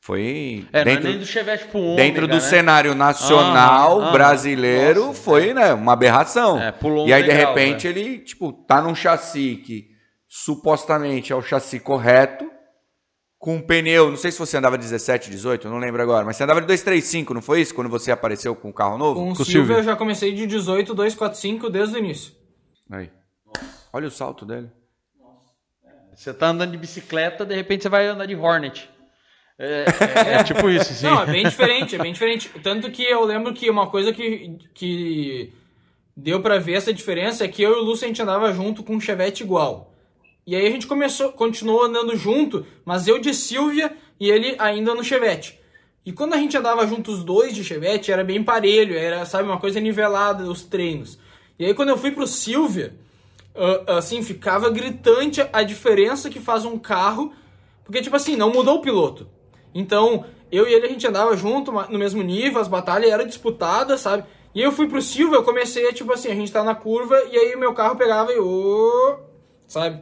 [0.04, 2.40] Foi é, dentro, nem do Chevette pro Ômega, dentro do né?
[2.42, 5.54] cenário nacional ah, ah, brasileiro nossa, foi, é.
[5.54, 6.60] né, uma aberração.
[6.60, 6.74] É,
[7.08, 7.92] e aí de repente né?
[7.98, 9.88] ele, tipo, tá num chassi que
[10.28, 12.52] supostamente é o chassi correto,
[13.40, 16.44] com um pneu, não sei se você andava 17, 18, não lembro agora, mas você
[16.44, 19.22] andava de 235, não foi isso quando você apareceu com o carro novo?
[19.22, 22.34] Com o Silvio eu já comecei de 18, 245 desde o início.
[22.92, 23.10] Aí.
[23.94, 24.70] Olha o salto dele.
[26.14, 28.92] Você tá andando de bicicleta, de repente você vai andar de Hornet.
[29.58, 31.06] É, é, é, tipo isso, sim.
[31.06, 32.50] Não, é bem diferente, é bem diferente.
[32.62, 35.54] Tanto que eu lembro que uma coisa que, que
[36.16, 38.84] deu para ver essa diferença é que eu e o Lúcio a gente andava junto
[38.84, 39.94] com um Chevette igual.
[40.46, 44.94] E aí a gente começou, continuou andando junto, mas eu de Silvia e ele ainda
[44.94, 45.60] no Chevette.
[46.06, 49.48] E quando a gente andava juntos os dois de Chevette, era bem parelho, era, sabe,
[49.48, 51.18] uma coisa nivelada os treinos.
[51.58, 52.94] E aí quando eu fui pro Silvia,
[53.88, 57.34] assim, ficava gritante a diferença que faz um carro,
[57.86, 59.30] porque tipo assim, não mudou o piloto.
[59.74, 64.02] Então, eu e ele a gente andava junto, no mesmo nível, as batalhas eram disputadas,
[64.02, 64.24] sabe?
[64.54, 67.20] E eu fui pro Silva, eu comecei a, tipo assim, a gente tá na curva,
[67.32, 68.40] e aí o meu carro pegava e...
[68.40, 69.18] Oh,
[69.68, 70.02] sabe?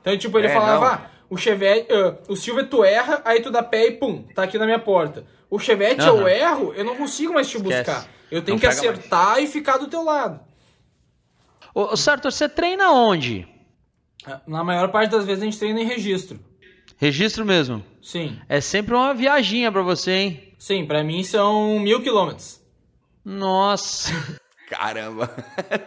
[0.00, 3.50] Então, tipo, ele é, falava, ah, o Chevette, uh, o Silva tu erra, aí tu
[3.50, 5.24] dá pé e pum, tá aqui na minha porta.
[5.50, 7.76] O Chevette eu erro, eu não consigo mais te Esquece.
[7.76, 8.06] buscar.
[8.30, 9.48] Eu tenho não que acertar mais.
[9.48, 10.38] e ficar do teu lado.
[11.74, 13.48] Ô, certo, você treina onde?
[14.46, 16.38] Na maior parte das vezes a gente treina em registro.
[16.98, 17.82] Registro mesmo?
[18.02, 18.36] Sim.
[18.48, 20.42] É sempre uma viaginha pra você, hein?
[20.58, 22.60] Sim, pra mim são mil quilômetros.
[23.24, 24.12] Nossa.
[24.68, 25.30] Caramba.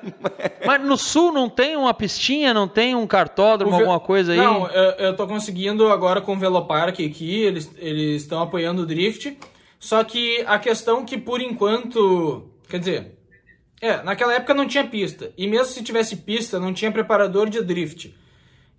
[0.65, 4.37] Mas no sul não tem uma pistinha, não tem um cartódromo, ve- alguma coisa aí?
[4.39, 8.85] Não, eu, eu tô conseguindo agora com o Velopark aqui, eles eles estão apoiando o
[8.85, 9.37] drift.
[9.79, 13.17] Só que a questão que por enquanto, quer dizer,
[13.79, 15.31] é, naquela época não tinha pista.
[15.37, 18.15] E mesmo se tivesse pista, não tinha preparador de drift.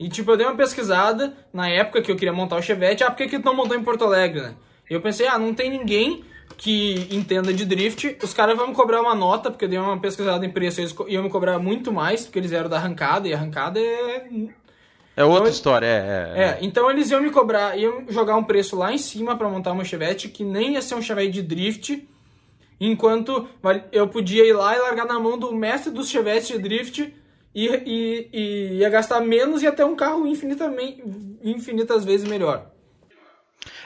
[0.03, 3.11] E tipo, eu dei uma pesquisada na época que eu queria montar o Chevette, ah,
[3.11, 4.55] por que que tu não montou em Porto Alegre, né?
[4.91, 6.25] E eu pensei, ah, não tem ninguém
[6.59, 9.97] que entenda de drift, os caras vão me cobrar uma nota, porque eu dei uma
[10.01, 13.33] pesquisada em preço, eles iam me cobrar muito mais, porque eles eram da arrancada, e
[13.33, 14.27] arrancada é
[15.17, 16.33] É outra Então, história, é.
[16.35, 16.43] é.
[16.43, 19.71] é, então eles iam me cobrar, iam jogar um preço lá em cima pra montar
[19.71, 22.09] uma Chevette que nem ia ser um Chevette de drift,
[22.81, 23.49] enquanto
[23.93, 27.15] eu podia ir lá e largar na mão do mestre dos Chevettes de drift
[27.55, 31.03] e, e, e ia gastar menos e ter um carro infinitamente,
[31.43, 32.71] infinitas vezes melhor.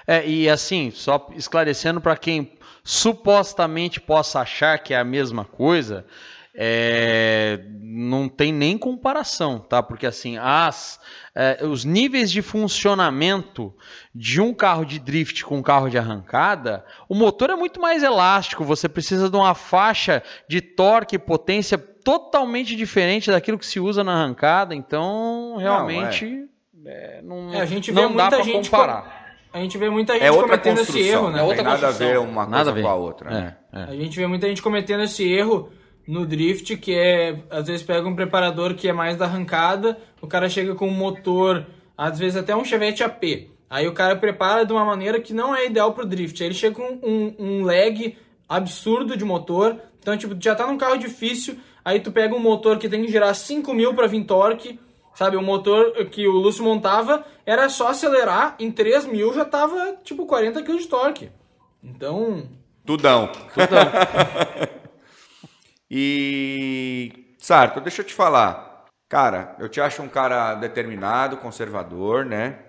[0.06, 2.52] É, e assim, só esclarecendo para quem
[2.84, 6.06] supostamente possa achar que é a mesma coisa,
[6.54, 9.82] é, não tem nem comparação, tá?
[9.82, 10.98] Porque assim, as,
[11.34, 13.74] é, os níveis de funcionamento
[14.14, 18.02] de um carro de drift com um carro de arrancada, o motor é muito mais
[18.02, 21.76] elástico, você precisa de uma faixa de torque e potência
[22.06, 26.48] totalmente diferente daquilo que se usa na arrancada, então realmente
[26.84, 29.26] é, não, É, a gente vê não dá muita para gente comparar.
[29.52, 31.32] A gente vê muita gente É cometendo esse erro, né?
[31.32, 31.38] né?
[31.38, 33.30] Não outra tem nada a ver uma coisa Nada com a outra.
[33.30, 33.56] né?
[33.72, 33.82] É, é.
[33.84, 35.70] A gente vê muita gente cometendo esse erro
[36.06, 40.28] no drift, que é, às vezes pega um preparador que é mais da arrancada, o
[40.28, 41.66] cara chega com um motor,
[41.98, 43.48] às vezes até um Chevette AP.
[43.68, 46.40] Aí o cara prepara de uma maneira que não é ideal pro drift.
[46.40, 48.16] Aí ele chega com um, um lag
[48.48, 49.76] absurdo de motor.
[49.98, 51.56] Então, tipo, tu já tá num carro difícil,
[51.86, 54.80] aí tu pega um motor que tem que girar 5 mil pra vir torque,
[55.14, 55.36] sabe?
[55.36, 60.26] O motor que o Lúcio montava era só acelerar, em 3 mil já tava, tipo,
[60.26, 61.30] 40 kg de torque.
[61.80, 62.50] Então,
[62.84, 63.30] Tudão.
[65.88, 67.36] e.
[67.38, 68.86] Sarto, deixa eu te falar.
[69.08, 72.64] Cara, eu te acho um cara determinado, conservador, né?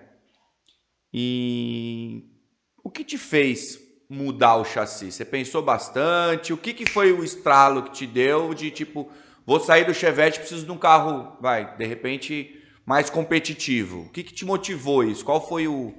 [1.12, 2.22] E.
[2.84, 5.12] O que te fez mudar o chassi?
[5.12, 6.52] Você pensou bastante?
[6.52, 9.10] O que, que foi o estralo que te deu de tipo,
[9.44, 14.02] vou sair do Chevette, preciso de um carro, vai, de repente, mais competitivo?
[14.02, 15.24] O que, que te motivou isso?
[15.24, 15.94] Qual foi o.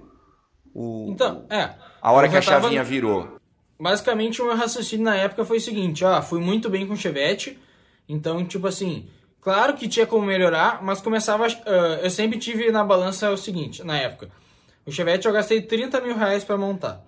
[0.74, 1.76] o então, é.
[2.02, 3.40] a hora que a já tava- chavinha virou?
[3.82, 6.98] Basicamente, o meu raciocínio na época foi o seguinte, ó, fui muito bem com o
[6.98, 7.58] Chevette,
[8.10, 9.08] então, tipo assim,
[9.40, 13.82] claro que tinha como melhorar, mas começava, ah, eu sempre tive na balança o seguinte,
[13.82, 14.30] na época,
[14.86, 17.06] o Chevette eu gastei 30 mil reais pra montar,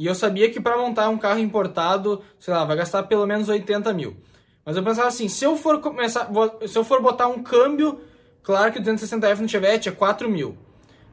[0.00, 3.50] e eu sabia que pra montar um carro importado, sei lá, vai gastar pelo menos
[3.50, 4.16] 80 mil,
[4.64, 6.26] mas eu pensava assim, se eu for começar,
[6.66, 8.00] se eu for botar um câmbio,
[8.42, 10.56] claro que o 260F no Chevette é 4 mil,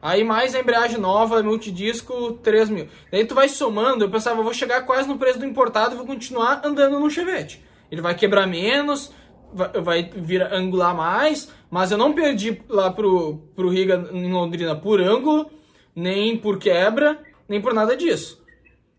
[0.00, 2.88] Aí mais a embreagem nova, multidisco, 3 mil.
[3.10, 5.98] Daí tu vai somando, eu pensava, eu vou chegar quase no preço do importado e
[5.98, 7.62] vou continuar andando no Chevette.
[7.90, 9.12] Ele vai quebrar menos,
[9.52, 14.76] vai, vai vir angular mais, mas eu não perdi lá pro, pro Riga em Londrina
[14.76, 15.50] por ângulo,
[15.94, 18.40] nem por quebra, nem por nada disso.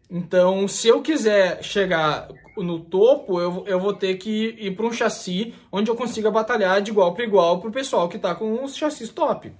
[0.09, 4.91] Então, se eu quiser chegar no topo, eu, eu vou ter que ir para um
[4.91, 8.75] chassi onde eu consiga batalhar de igual para igual pro pessoal que tá com os
[8.75, 9.51] chassis top.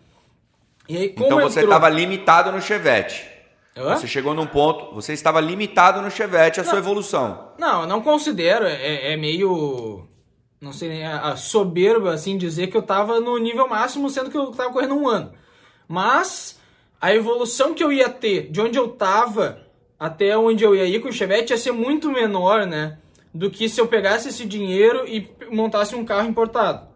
[0.88, 3.30] E aí, como Então você entrou- estava limitado no Chevette.
[3.78, 3.95] Hã?
[3.95, 7.52] Você chegou num ponto, você estava limitado no Chevette a sua evolução.
[7.60, 10.08] Não, eu não considero, é, é meio.
[10.60, 14.30] Não sei nem, a, a soberba, assim, dizer que eu tava no nível máximo, sendo
[14.32, 15.32] que eu tava correndo um ano.
[15.88, 16.60] Mas
[17.00, 19.62] a evolução que eu ia ter de onde eu tava
[20.00, 22.97] até onde eu ia ir com o Chevette ia ser muito menor, né?
[23.34, 26.88] Do que se eu pegasse esse dinheiro e montasse um carro importado.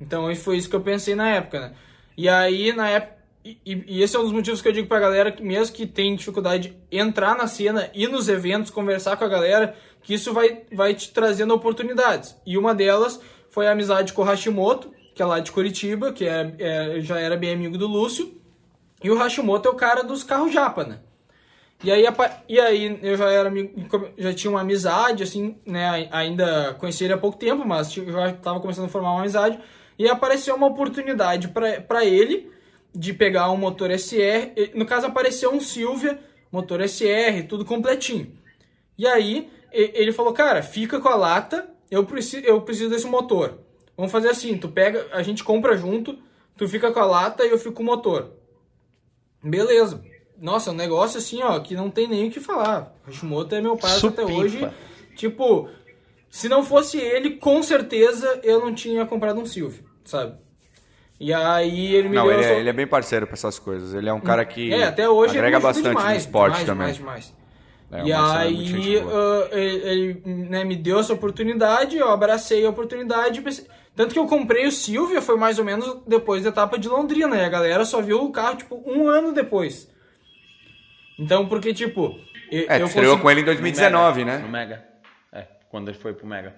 [0.00, 1.72] Então foi isso que eu pensei na época, né?
[2.16, 3.18] E aí, na época.
[3.44, 5.86] E, e esse é um dos motivos que eu digo pra galera que mesmo que
[5.86, 10.34] tem dificuldade de entrar na cena, ir nos eventos, conversar com a galera, que isso
[10.34, 12.36] vai, vai te trazendo oportunidades.
[12.44, 16.26] E uma delas foi a amizade com o Hashimoto, que é lá de Curitiba, que
[16.26, 18.36] é, é- já era bem amigo do Lúcio.
[19.02, 20.98] E o Hashimoto é o cara dos carros japa, né?
[21.82, 22.04] E aí,
[22.48, 23.50] e aí eu já era
[24.16, 25.88] já tinha uma amizade, assim, né?
[25.88, 29.58] ai- Ainda conheci ele há pouco tempo, mas já estava começando a formar uma amizade.
[29.98, 32.50] E apareceu uma oportunidade para ele
[32.94, 34.52] de pegar um motor SR.
[34.74, 36.18] No caso, apareceu um Silvia,
[36.50, 38.36] motor SR, tudo completinho.
[38.96, 43.58] E aí ele falou, cara, fica com a lata, eu preciso, eu preciso desse motor.
[43.96, 46.18] Vamos fazer assim, tu pega, a gente compra junto,
[46.56, 48.32] tu fica com a lata e eu fico com o motor.
[49.42, 50.02] Beleza.
[50.40, 52.94] Nossa, é um negócio assim, ó, que não tem nem o que falar.
[53.06, 54.68] Hashimoto é meu pai até hoje.
[55.16, 55.68] Tipo,
[56.30, 60.34] se não fosse ele, com certeza eu não tinha comprado um Silvio, sabe?
[61.20, 63.58] E aí ele me Não, deu ele essa- é, ele é bem parceiro pra essas
[63.58, 63.92] coisas.
[63.94, 66.92] Ele é um cara que É, até hoje agrega bastante no demais, esporte demais, também.
[66.92, 67.38] demais, demais.
[67.90, 69.48] É, e é aí boa.
[69.52, 73.40] ah, ele, ele, né, me deu essa oportunidade, eu abracei a oportunidade.
[73.40, 73.66] pensei-
[73.96, 77.34] Tanto que eu comprei o Silvia, foi mais ou menos depois da etapa de Londrina,
[77.36, 79.90] e a galera só viu o carro, tipo, um ano depois.
[81.18, 82.18] Então, porque, tipo...
[82.50, 84.38] eu- É, eu estreou consegui- com ele em 2019, No né?
[84.48, 84.84] Mega.
[85.32, 86.54] É, quando ele foi pro Mega.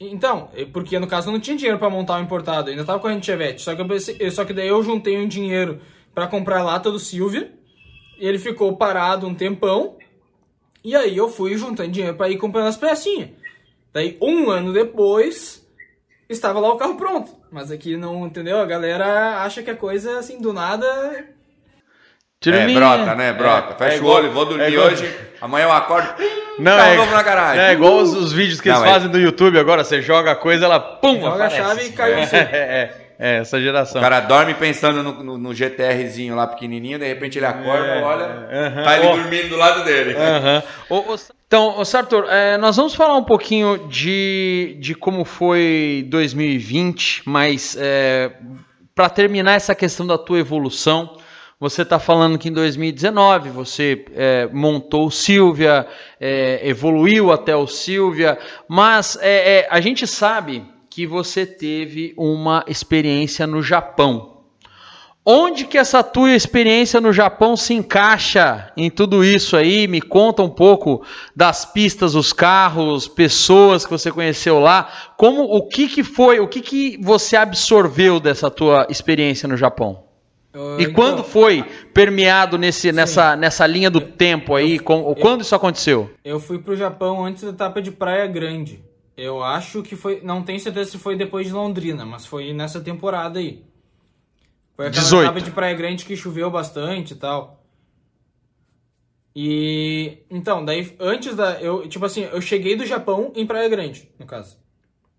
[0.00, 2.98] Então, porque no caso eu não tinha dinheiro pra montar o importado, eu ainda tava
[2.98, 3.62] correndo Chevette.
[3.62, 5.80] Só que, eu pensei, só que daí eu juntei um dinheiro
[6.14, 7.52] pra comprar a lata do Silvia.
[8.18, 9.96] E ele ficou parado um tempão.
[10.82, 13.30] E aí eu fui juntando dinheiro pra ir comprando as pecinhas.
[13.92, 15.66] Daí um ano depois
[16.28, 17.32] estava lá o carro pronto.
[17.50, 18.58] Mas aqui não, entendeu?
[18.58, 20.86] A galera acha que a coisa assim do nada.
[22.50, 22.78] É, Turminha.
[22.78, 23.32] brota, né?
[23.32, 23.74] Brota.
[23.74, 25.14] É, Fecha é o igual- olho, vou dormir é igual- hoje.
[25.40, 26.08] Amanhã eu acordo.
[26.58, 27.62] Não, carro é, novo na garagem.
[27.64, 29.82] é igual os, os vídeos que Não, eles é- fazem do YouTube agora.
[29.84, 31.56] Você joga a coisa, ela pum, Joga a aparece.
[31.56, 34.00] chave e cai é, é, é, é, essa geração.
[34.00, 38.02] O cara dorme pensando no, no- no GTRzinho lá pequenininho, de repente ele acorda, É,
[38.02, 38.82] olha, aham.
[38.84, 39.16] tá ele Ó.
[39.16, 40.14] dormindo do lado dele.
[40.88, 41.16] Ô, ô,
[41.46, 47.76] então, Sartor, é, nós vamos falar um pouquinho de, de como foi 2020, mas
[48.94, 51.16] para terminar essa questão da tua evolução,
[51.58, 55.86] você está falando que em 2019 você é, montou o Silvia,
[56.20, 58.38] é, evoluiu até o Silvia,
[58.68, 64.34] mas é, é, a gente sabe que você teve uma experiência no Japão.
[65.26, 69.88] Onde que essa tua experiência no Japão se encaixa em tudo isso aí?
[69.88, 71.02] Me conta um pouco
[71.34, 75.14] das pistas, os carros, pessoas que você conheceu lá.
[75.16, 80.13] Como o que que foi, o que que você absorveu dessa tua experiência no Japão?
[80.54, 84.78] Ah, E então, quando foi permeado nesse, nessa, nessa linha do tempo aí?
[84.78, 86.10] Com, quando isso aconteceu?
[86.24, 88.82] Eu fui pro Japão antes da etapa de Praia Grande.
[89.16, 90.20] Eu acho que foi.
[90.22, 93.64] Não tenho certeza se foi depois de Londrina, mas foi nessa temporada aí.
[94.76, 95.24] Foi aquela 18.
[95.24, 97.60] etapa de Praia Grande que choveu bastante e tal.
[99.36, 100.18] E.
[100.30, 101.60] Então, daí antes da.
[101.60, 104.58] Eu, tipo assim, eu cheguei do Japão em Praia Grande, no caso.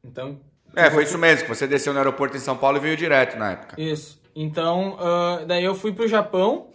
[0.03, 0.39] Então.
[0.75, 3.38] É, foi isso mesmo, que você desceu no aeroporto em São Paulo e veio direto
[3.38, 3.81] na época.
[3.81, 4.21] Isso.
[4.36, 6.67] Então, ah, daí eu fui pro Japão.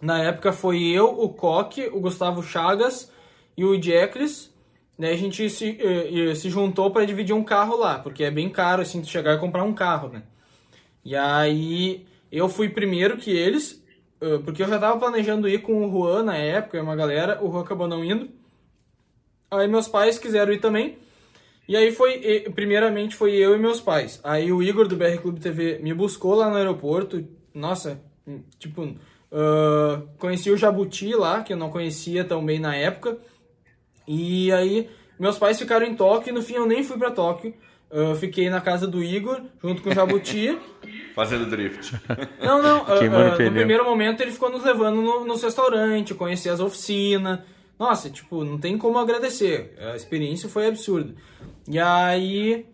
[0.00, 3.10] Na época foi eu, o Coque, o Gustavo Chagas
[3.56, 4.50] e o Jekles.
[4.98, 8.50] Daí a gente se, eh, se juntou para dividir um carro lá, porque é bem
[8.50, 10.22] caro assim tu chegar e comprar um carro, né?
[11.04, 13.82] E aí eu fui primeiro que eles,
[14.20, 17.50] eh, porque eu já tava planejando ir com o Juan na época, uma galera, o
[17.50, 18.28] Juan acabou não indo.
[19.50, 20.98] Aí meus pais quiseram ir também.
[21.70, 22.18] E aí foi,
[22.52, 24.18] primeiramente foi eu e meus pais.
[24.24, 27.24] Aí o Igor do BR Clube TV me buscou lá no aeroporto.
[27.54, 28.96] Nossa, hum, tipo,
[29.30, 33.16] ah, conheci o Jabuti lá, que eu não conhecia tão bem na época.
[34.04, 37.54] E aí meus pais ficaram em Tóquio e no fim eu nem fui pra Tóquio.
[37.88, 40.58] Eu fiquei na casa do Igor, junto com o Jabuti.
[41.14, 41.94] Fazendo drift.
[42.42, 42.82] Não, não.
[42.84, 46.58] ah, Queimando ah, no primeiro momento ele ficou nos levando no, nos restaurantes, conhecer as
[46.58, 47.38] oficinas.
[47.80, 49.74] Nossa, tipo, não tem como agradecer.
[49.78, 51.14] A experiência foi absurda.
[51.66, 52.66] E aí,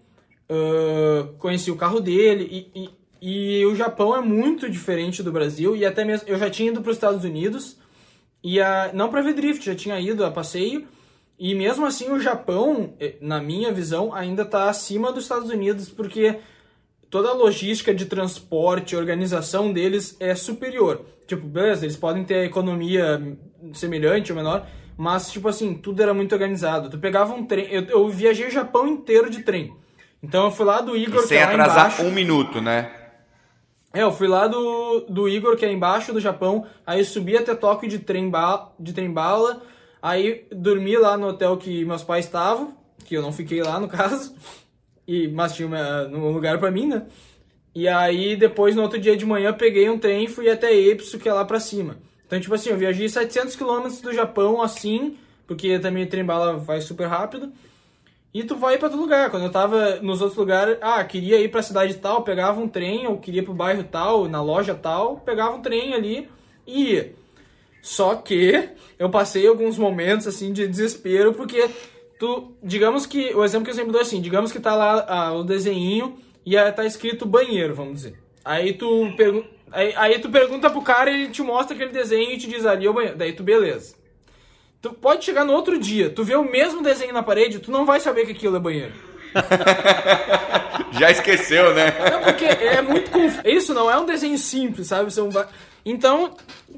[0.50, 2.70] ah, conheci o carro dele.
[2.74, 2.90] E,
[3.22, 5.76] e, e o Japão é muito diferente do Brasil.
[5.76, 7.76] E até mesmo, eu já tinha ido para os Estados Unidos.
[8.42, 10.88] E a, não para ver drift, já tinha ido a passeio.
[11.38, 15.88] E mesmo assim, o Japão, eh, na minha visão, ainda está acima dos Estados Unidos,
[15.88, 16.38] porque
[17.10, 21.04] toda a logística de transporte, organização deles é superior.
[21.26, 23.36] Tipo, beleza, eles podem ter a economia
[23.74, 24.66] semelhante ou menor,
[24.96, 26.88] mas, tipo assim, tudo era muito organizado.
[26.90, 27.66] Tu pegava um trem.
[27.70, 29.76] Eu, eu viajei o Japão inteiro de trem.
[30.22, 32.02] Então eu fui lá do Igor, E sem que é lá atrasar embaixo.
[32.02, 32.90] um minuto, né?
[33.92, 37.54] É, eu fui lá do, do Igor, que é embaixo do Japão, aí subi até
[37.54, 39.62] Tóquio de trem, ba de trem bala,
[40.02, 42.76] aí dormi lá no hotel que meus pais estavam,
[43.06, 44.34] que eu não fiquei lá no caso,
[45.08, 47.06] e, mas tinha uma, um lugar pra mim, né?
[47.74, 51.18] E aí depois, no outro dia de manhã, peguei um trem e fui até Epsu,
[51.18, 51.96] que é lá pra cima.
[52.26, 55.16] Então, tipo assim, eu viajei 700 km do Japão assim,
[55.46, 57.52] porque também o trem bala vai super rápido.
[58.34, 59.30] E tu vai pra todo lugar.
[59.30, 63.06] Quando eu tava nos outros lugares, ah, queria ir pra cidade tal, pegava um trem,
[63.06, 66.28] ou queria pro bairro tal, na loja tal, pegava um trem ali
[66.66, 67.14] e ia.
[67.80, 71.70] Só que eu passei alguns momentos assim de desespero, porque
[72.18, 75.06] tu, digamos que, o exemplo que eu sempre dou é assim, digamos que tá lá
[75.08, 78.18] ah, o desenho e aí tá escrito banheiro, vamos dizer.
[78.44, 79.44] Aí tu, pergu
[79.76, 82.64] aí, aí tu pergunta pro cara e ele te mostra aquele desenho e te diz
[82.64, 83.16] ali é o banheiro.
[83.16, 83.94] Daí tu, beleza.
[84.80, 87.84] Tu pode chegar no outro dia, tu vê o mesmo desenho na parede, tu não
[87.84, 88.92] vai saber que aquilo é banheiro.
[90.92, 91.94] Já esqueceu, né?
[92.10, 93.10] Não, porque é muito.
[93.44, 95.12] Isso não é um desenho simples, sabe?
[95.12, 95.28] São
[95.88, 96.32] Então,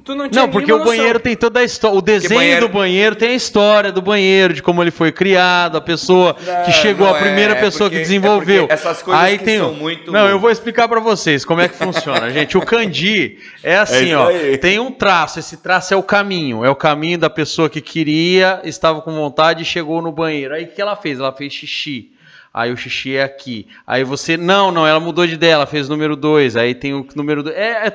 [0.04, 1.96] tu não tinha Não, porque o banheiro tem toda a história.
[1.96, 5.76] O desenho banheiro- do banheiro tem a história do banheiro, de como ele foi criado,
[5.78, 8.66] a pessoa que Não, chegou, não a primeira é, pessoa porque- que desenvolveu.
[8.68, 11.62] é essas coisas Aí que tem são muito- Não, eu vou explicar pra vocês como
[11.62, 12.58] é que funciona, gente.
[12.58, 14.28] O kanji é assim, isso ó.
[14.60, 18.60] Tem um traço, esse traço é o caminho, é o caminho da pessoa que queria,
[18.64, 20.52] estava com vontade e chegou no banheiro.
[20.54, 21.18] Aí o que ela fez?
[21.18, 22.10] Ela fez xixi.
[22.52, 23.68] Aí o xixi é aqui.
[23.86, 26.56] Aí você, não, não, ela mudou de ideia, ela fez número 2.
[26.56, 27.54] Aí tem o número 2.
[27.56, 27.90] É, é,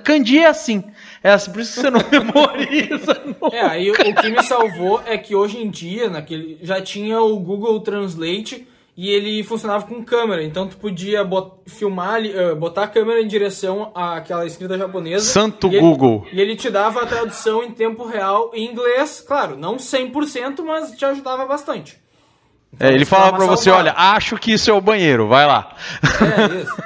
[0.00, 0.82] kanji é assim.
[1.22, 3.20] É assim, por isso que você não memoriza.
[3.40, 3.48] não.
[3.52, 7.20] É, aí o, o que me salvou é que hoje em dia, naquele, já tinha
[7.20, 10.42] o Google Translate e ele funcionava com câmera.
[10.42, 15.24] Então tu podia bot- filmar, eh, botar a câmera em direção àquela escrita japonesa.
[15.24, 16.26] Santo e ele- Google.
[16.32, 19.22] e ele te dava a tradução em tempo real em inglês.
[19.24, 21.96] Claro, não 100%, mas te ajudava bastante.
[22.72, 25.46] Então, É, ele falava uma pra você, olha, acho que isso é o banheiro, vai
[25.46, 25.74] lá.
[26.02, 26.76] É, isso.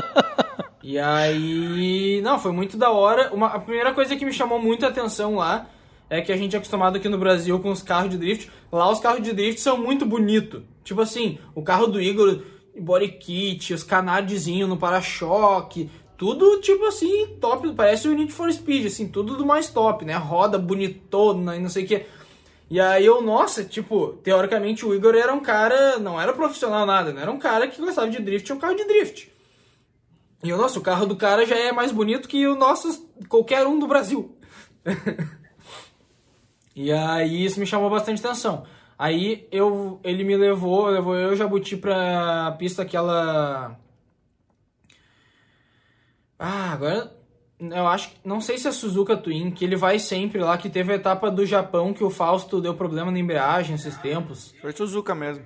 [0.82, 2.20] e aí.
[2.22, 3.30] Não, foi muito da hora.
[3.32, 5.66] Uma, a primeira coisa que me chamou muito a atenção lá
[6.10, 8.50] é que a gente é acostumado aqui no Brasil com os carros de drift.
[8.70, 10.62] Lá os carros de drift são muito bonitos.
[10.84, 12.42] Tipo assim, o carro do Igor,
[12.78, 15.90] body kit, os canardezinhos no para-choque.
[16.18, 17.72] Tudo, tipo assim, top.
[17.72, 20.14] Parece o Need for Speed, assim, tudo do mais top, né?
[20.14, 22.06] Roda bonitona e não sei o que.
[22.72, 27.12] E aí eu, nossa, tipo, teoricamente o Igor era um cara, não era profissional nada,
[27.12, 27.20] né?
[27.20, 29.30] Era um cara que gostava de drift, tinha um carro de drift.
[30.42, 33.66] E eu, nossa, o carro do cara já é mais bonito que o nosso, qualquer
[33.66, 34.38] um do Brasil.
[36.74, 38.64] e aí isso me chamou bastante atenção.
[38.98, 43.78] Aí eu, ele me levou, levou eu e Jabuti pra pista aquela...
[46.38, 47.21] Ah, agora
[47.70, 48.16] eu acho que.
[48.24, 51.30] Não sei se é Suzuka Twin, que ele vai sempre lá, que teve a etapa
[51.30, 54.54] do Japão que o Fausto deu problema na embreagem esses tempos.
[54.60, 55.44] Foi Suzuka mesmo.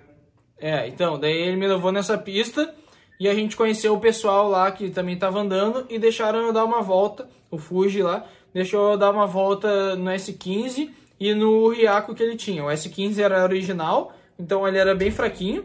[0.58, 2.74] É, então, daí ele me levou nessa pista
[3.20, 6.64] e a gente conheceu o pessoal lá que também tava andando e deixaram eu dar
[6.64, 10.90] uma volta, o Fuji lá, deixou eu dar uma volta no S15
[11.20, 12.64] e no Riaco que ele tinha.
[12.64, 15.64] O S15 era original, então ele era bem fraquinho.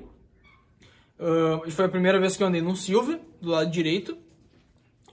[1.65, 4.17] E foi a primeira vez que eu andei num Silver, do lado direito.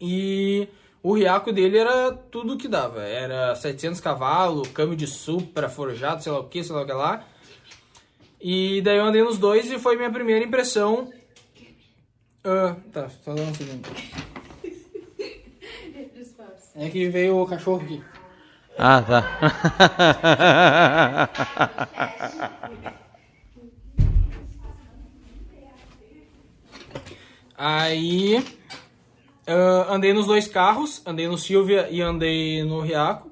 [0.00, 0.68] E
[1.02, 3.02] o riaco dele era tudo que dava.
[3.02, 6.92] Era 700 cavalos, câmbio de supra, forjado, sei lá o que, sei lá o que
[6.92, 7.24] lá.
[8.40, 11.12] E daí eu andei nos dois e foi minha primeira impressão.
[12.44, 13.88] Ah, tá, só dá um segundo.
[16.74, 18.02] É que veio o cachorro aqui.
[18.78, 19.24] Ah, tá.
[27.56, 28.44] Aí
[29.48, 33.28] ah, andei nos dois carros, andei no Silvia e andei no Riaco.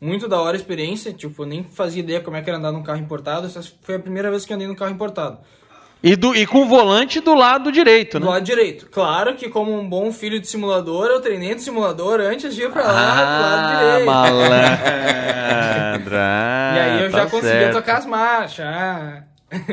[0.00, 2.82] Muito da hora a experiência, tipo, nem fazia ideia como é que era andar num
[2.82, 3.46] carro importado.
[3.46, 5.38] Essa foi a primeira vez que andei num carro importado.
[6.02, 8.32] E, do, e com o volante do lado direito, Do né?
[8.32, 8.86] lado direito.
[8.90, 12.70] Claro que, como um bom filho de simulador, eu treinei de simulador antes de ir
[12.70, 14.06] pra lá, do lado Ah, direito.
[14.06, 14.80] malandra.
[16.74, 17.74] E aí eu tá já conseguia certo.
[17.74, 18.64] tocar as marchas.
[18.66, 19.22] ah.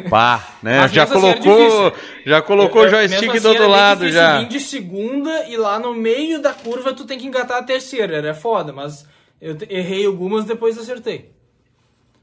[0.09, 0.80] Pá, né?
[0.82, 1.93] Mas já assim colocou,
[2.25, 4.39] já colocou o Eu- eu- joystick mesmo do assim outro lado difícil já.
[4.39, 8.15] vir de segunda e lá no meio da curva tu tem que engatar a terceira.
[8.17, 9.07] Era foda, mas
[9.39, 11.32] eu errei algumas depois acertei.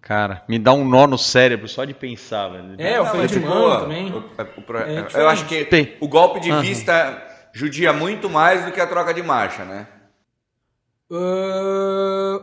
[0.00, 2.74] Cara, me dá um nó no cérebro só de pensar, velho.
[2.76, 4.12] É, o freio mas, de mão também.
[4.12, 4.18] o-
[4.58, 5.28] o pro- É eu diferente.
[5.32, 5.94] acho que Tem.
[6.00, 6.60] o golpe de Aham.
[6.60, 7.22] vista
[7.54, 9.86] judia muito mais do que a troca de marcha, né?
[11.10, 12.40] Ah,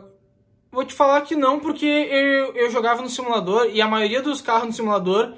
[0.72, 4.40] vou te falar que não, porque eu, eu jogava no simulador e a maioria dos
[4.40, 5.34] carros no simulador,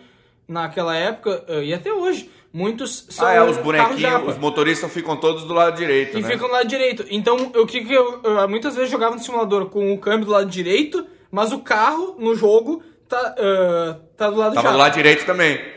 [0.47, 5.17] naquela época, ah, e até hoje, muitos são ah, é, os bonequinhos, os motoristas ficam
[5.17, 6.29] todos do lado direito, E né?
[6.29, 7.05] ficam do lado direito.
[7.11, 10.49] Então, o que eu, eu muitas vezes jogava no simulador com o câmbio do lado
[10.49, 15.27] direito, mas o carro no jogo tá, ah, tá do lado Tava do lado direito
[15.27, 15.74] também.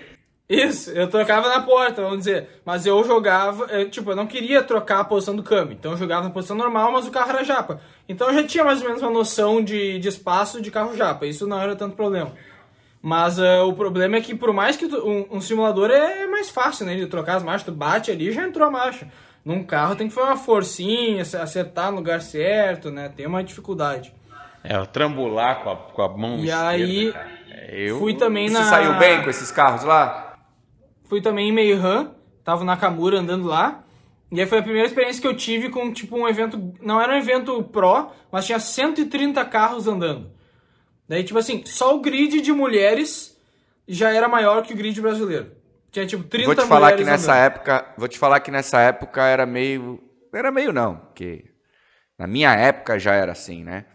[0.50, 2.62] Isso, eu trocava na porta, vamos dizer.
[2.64, 5.74] Mas eu jogava, eu, tipo, eu não queria trocar a posição do câmbio.
[5.78, 7.82] Então eu jogava na posição normal, mas o carro era japa.
[8.08, 11.26] Então eu já tinha mais ou menos uma noção de, de espaço de carro japa.
[11.26, 12.32] Isso não era tanto problema.
[13.02, 16.50] Mas ah, o problema é que por mais que tu- um, um simulador é mais
[16.50, 16.95] fácil, né?
[16.95, 19.08] De trocar as marchas, tu bate ali e já entrou a marcha.
[19.43, 23.10] Num carro tem que fazer uma forcinha, acertar no lugar certo, né?
[23.16, 24.14] Tem uma dificuldade.
[24.64, 27.38] É, trambular com a, com a mão E esquerda, aí, cara.
[27.72, 28.00] Eu...
[28.00, 28.64] Fui também Você na.
[28.64, 30.26] saiu bem com esses carros lá?
[31.08, 32.12] Fui também em Meihan,
[32.43, 33.84] tava na Kamura andando lá.
[34.32, 36.74] E aí foi a primeira experiência que eu tive com, tipo, um evento...
[36.82, 40.30] Não era um evento pro, mas tinha 130 carros andando.
[41.08, 43.38] Daí, tipo assim, só o grid de mulheres
[43.88, 45.51] já era maior que o grid brasileiro.
[45.91, 47.45] Tinha, tipo, 30 Vou te falar que mulheres nessa andando.
[47.45, 50.03] época, vou te falar que nessa época era meio,
[50.34, 51.45] era meio não, porque
[52.18, 53.86] na minha época já era assim, né?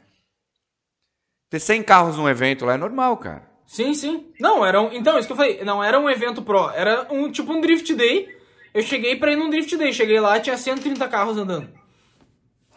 [1.50, 3.51] Ter 100 carros num evento lá é normal, cara.
[3.72, 4.26] Sim, sim.
[4.38, 4.92] Não, era um...
[4.92, 5.64] Então, isso que eu falei.
[5.64, 6.68] Não era um evento pro.
[6.74, 8.28] Era um, tipo, um Drift Day.
[8.74, 9.94] Eu cheguei pra ir num Drift Day.
[9.94, 11.70] Cheguei lá, tinha 130 carros andando.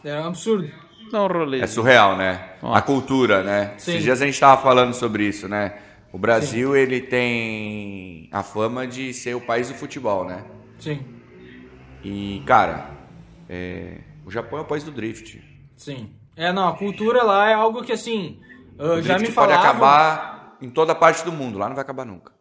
[0.01, 0.71] Era um absurdo.
[1.13, 1.59] Um rolê.
[1.59, 2.51] É surreal, né?
[2.61, 2.79] Nossa.
[2.79, 3.73] A cultura, né?
[3.77, 3.91] Sim.
[3.91, 5.77] Esses dias a gente tava falando sobre isso, né?
[6.13, 10.45] O Brasil, ele tem a fama de ser o país do futebol, né?
[10.79, 11.03] Sim,
[12.03, 12.89] E, cara,
[13.49, 15.41] é, o Japão é o país do drift.
[15.75, 16.09] sim.
[16.37, 18.39] É, não, a cultura lá é algo que, assim,
[18.79, 19.57] uh, O já drift me pode falavam...
[19.69, 22.33] acabar em toda parte do mundo, lá não vai acabar nunca.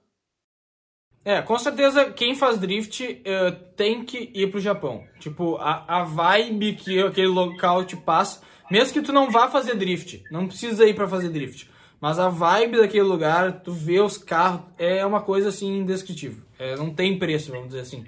[1.24, 5.04] É, com certeza quem faz drift eh, tem que ir pro Japão.
[5.18, 9.74] Tipo, a, a vibe que aquele local te passa, mesmo que tu não vá fazer
[9.74, 14.18] drift, não precisa ir pra fazer drift, mas a vibe daquele lugar, tu vê os
[14.18, 16.44] carros, é uma coisa assim indescritível.
[16.58, 18.04] É, não tem preço, vamos dizer assim.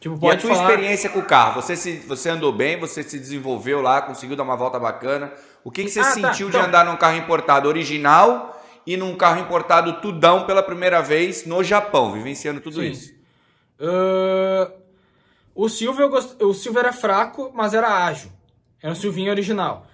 [0.00, 0.70] Tipo, E a tua falar...
[0.70, 1.60] experiência com o carro?
[1.60, 5.30] Você, se, você andou bem, você se desenvolveu lá, conseguiu dar uma volta bacana.
[5.62, 6.66] O que, que você Ah, tá, sentiu de então.
[6.66, 8.57] andar num carro importado original
[8.88, 12.90] e num carro importado tudão pela primeira vez no Japão, vivenciando tudo Sim.
[12.90, 13.14] isso?
[13.78, 14.72] Ah,
[15.54, 16.42] o Silvio, gost...
[16.42, 18.30] o Silvio era fraco, mas era ágil.
[18.82, 19.86] Era um Silvinho original.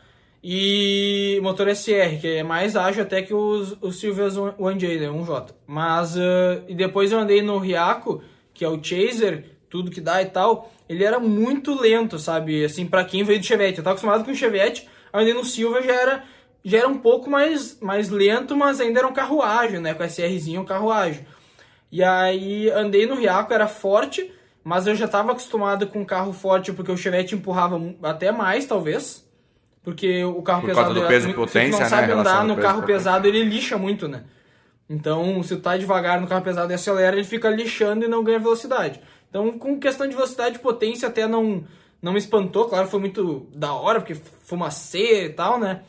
[0.45, 5.09] E motor SR, que é mais ágil até que os, os Silvias 1J, né?
[5.09, 5.49] 1J.
[5.67, 8.23] Mas, ah, e depois eu andei no Riaco,
[8.53, 10.71] que é o Chaser, tudo que dá e tal.
[10.89, 12.65] Ele era muito lento, sabe?
[12.65, 13.79] Assim, pra quem veio do Chevette.
[13.79, 16.25] Eu tava acostumado com o Chevette, andei no Silvia já era,
[16.65, 19.93] já era um pouco mais, mais lento, mas ainda era um carro ágil, né?
[19.93, 21.25] Com SRzinho, um carro ágil.
[21.93, 24.33] E aí andei no Riaco, era forte,
[24.65, 29.23] mas eu já estava acostumado com carro forte porque o Chevette empurrava até mais, talvez.
[29.83, 31.83] Porque o carro Por pesado causa do é peso e potência, se tu né?
[31.83, 34.25] não sabe A relação andar no carro pesado, ele lixa muito, né?
[34.89, 38.25] Então, se tu tá devagar no carro pesado e acelera, ele fica lixando e não
[38.25, 39.01] ganha velocidade.
[39.29, 41.65] Então, com questão de velocidade e potência, até não,
[42.01, 42.67] não me espantou.
[42.67, 45.83] Claro, foi muito da hora, porque fumaceira e tal, né?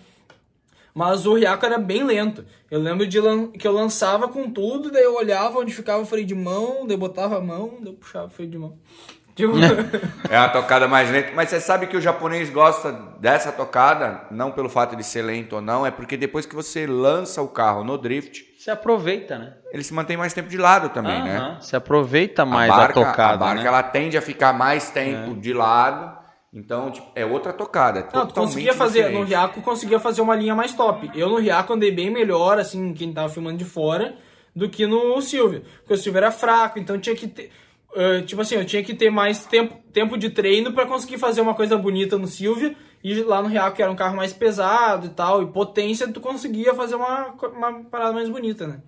[0.96, 2.46] Mas o Riaco era bem lento.
[2.72, 6.06] Eu lembro de lan- que eu lançava com tudo, daí eu olhava onde ficava o
[6.06, 8.78] freio de mão, daí eu botava a mão, daí eu puxava o freio de mão.
[9.36, 9.52] Tipo,
[10.32, 11.32] É a tocada mais lenta.
[11.36, 15.58] Mas você sabe que o japonês gosta dessa tocada, não pelo fato de ser lento
[15.58, 19.54] ou não, é porque depois que você lança o carro no drift, Você aproveita, né?
[19.74, 21.38] ele se mantém mais tempo de lado também, né?
[21.38, 23.68] Aham, Você aproveita mais a a, barca, tocada, a barca né?
[23.68, 26.15] ela tende a ficar mais tempo de lado.
[26.56, 28.00] Então, tipo, é outra tocada.
[28.00, 29.28] É não, tu conseguia fazer, no diferente.
[29.28, 31.12] Riaco conseguia fazer uma linha mais top.
[31.14, 34.16] Eu no Riaco andei bem melhor, assim, quem tava filmando de fora,
[34.56, 35.64] do que no Silvio.
[35.80, 37.52] Porque o Silvio era fraco, então tinha que ter.
[37.94, 41.42] eh, tipo assim, eu tinha que ter mais tempo, tempo de treino pra conseguir fazer
[41.42, 42.74] uma coisa bonita no Silvio.
[43.04, 46.22] E lá no Riaco, que era um carro mais pesado e tal, e potência, tu
[46.22, 48.80] conseguia fazer uma, uma parada mais bonita, né?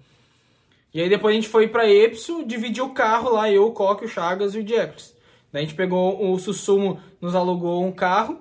[0.93, 4.05] E aí depois a gente foi pra Epso, dividiu o carro lá, eu, o Coque,
[4.05, 5.16] o Chagas e o Jeffers.
[5.53, 8.39] A gente pegou o Susumo, nos alugou um carro,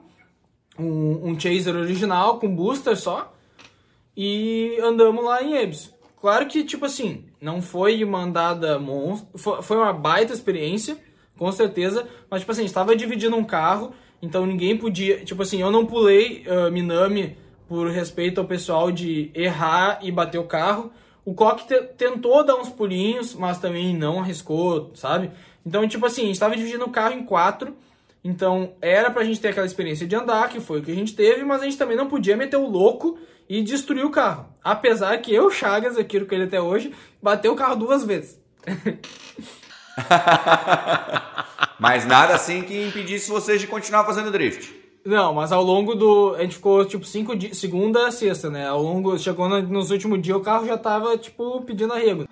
[0.79, 3.33] um, um Chaser original com booster só,
[4.17, 5.95] e andamos lá em Epso.
[6.21, 9.29] Claro que, tipo assim, não foi uma andada monstro,
[9.63, 10.97] foi, uma baita experiência,
[11.39, 15.43] com certeza, mas, tipo assim, a gente tava dividindo um carro, então ninguém podia, tipo
[15.43, 17.37] assim, eu não pulei ah, Minami
[17.69, 20.91] por respeito ao pessoal de errar e bater o carro,
[21.25, 25.31] o Coque te- tentou dar uns pulinhos, mas também não arriscou, sabe?
[25.67, 27.77] Então, tipo assim, a gente tava dividindo o carro em quatro.
[28.23, 31.15] Então, era pra gente ter aquela experiência de andar, que foi o que a gente
[31.15, 34.47] teve, mas a gente também não podia meter o louco e destruir o carro.
[34.63, 36.93] Apesar que eu, Chagas, aqui com ele até hoje,
[37.23, 38.41] bateu o carro duas vezes.
[41.79, 44.75] Mas nada assim que impedisse vocês de continuar fazendo drift.
[45.05, 46.35] Não, mas ao longo do.
[46.37, 47.57] A gente ficou tipo cinco dias.
[47.59, 48.67] Segunda a sexta, né?
[48.67, 49.17] Ao longo.
[49.19, 52.27] Chegou no- nos últimos dias, o carro já tava, tipo, pedindo arrego.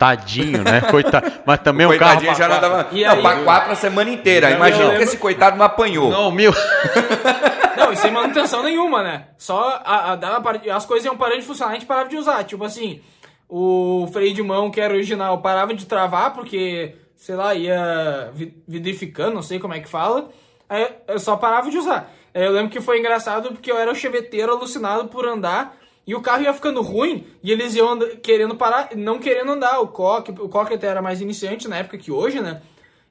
[0.00, 0.80] Tadinho, né?
[0.90, 1.30] Coitado.
[1.44, 2.12] Mas também um carro.
[2.20, 2.88] Coitadinho já não pra- dava.
[2.90, 4.48] E não, aí- pra quatro a semana inteira.
[4.48, 6.10] Não, Imagina eu que lembro- esse coitado não apanhou.
[6.10, 6.50] Não, mil.
[7.76, 9.24] Não, e sem manutenção nenhuma, né?
[9.38, 12.44] Só a, a- as coisas iam parando de funcionar, a gente parava de usar.
[12.44, 13.00] Tipo assim,
[13.48, 18.54] o freio de mão, que era original, parava de travar porque, sei lá, ia vi-
[18.66, 20.28] vidrificando, não sei como é que fala.
[20.68, 22.10] Aí eu só parava de usar.
[22.34, 25.76] Aí eu lembro que foi engraçado porque eu era o cheveteiro alucinado por andar.
[26.10, 29.78] E o carro ia ficando ruim e eles iam querendo parar, não querendo andar.
[29.78, 32.62] O Coque, o Coque até era mais iniciante na época que hoje, né?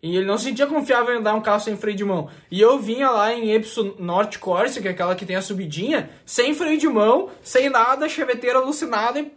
[0.03, 2.29] E ele não se sentia confiável em andar um carro sem freio de mão.
[2.51, 6.09] E eu vinha lá em Epson Norte Corsa, que é aquela que tem a subidinha,
[6.25, 9.31] sem freio de mão, sem nada, cheveteiro alucinado e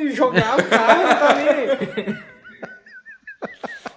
[0.00, 1.02] e jogava o carro
[1.34, 2.16] aí.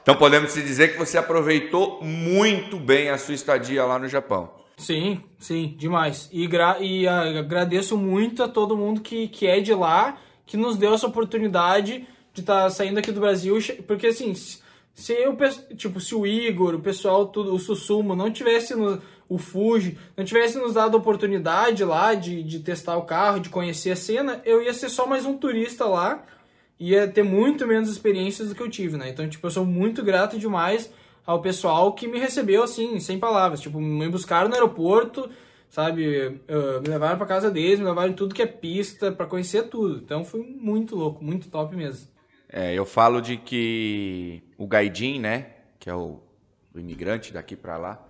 [0.02, 4.50] Então podemos dizer que você aproveitou muito bem a sua estadia lá no Japão.
[4.78, 6.30] Sim, sim, demais.
[6.32, 6.48] E,
[6.82, 10.94] e ah, agradeço muito a todo mundo que, que é de lá, que nos deu
[10.94, 13.58] essa oportunidade de estar saindo aqui do Brasil,
[13.88, 14.62] porque assim, se
[14.98, 15.38] se eu,
[15.76, 19.00] tipo, se o Igor, o pessoal, tudo, o Susumo não tivesse no,
[19.30, 23.48] o Fuji, não tivesse nos dado a oportunidade lá de, de testar o carro, de
[23.48, 26.26] conhecer a cena, eu ia ser só mais um turista lá,
[26.80, 29.08] ia ter muito menos experiências do que eu tive, né?
[29.10, 30.92] Então, tipo, eu sou muito grato demais
[31.28, 33.60] ao pessoal que me recebeu, assim, sem palavras.
[33.60, 35.30] Tipo, me buscaram no aeroporto,
[35.70, 36.40] sabe?
[36.48, 39.64] Uh, me levaram pra casa deles, me levaram em tudo que é pista, para conhecer
[39.64, 39.98] tudo.
[39.98, 42.08] Então foi muito louco, muito top mesmo.
[42.48, 45.48] É, eu falo de que o Gaidin, né,
[45.78, 46.22] que é o,
[46.74, 48.08] o imigrante daqui para lá,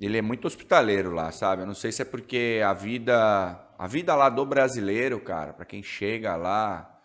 [0.00, 1.62] ele é muito hospitaleiro lá, sabe?
[1.62, 5.64] Eu não sei se é porque a vida, a vida lá do brasileiro, cara, para
[5.64, 6.99] quem chega lá,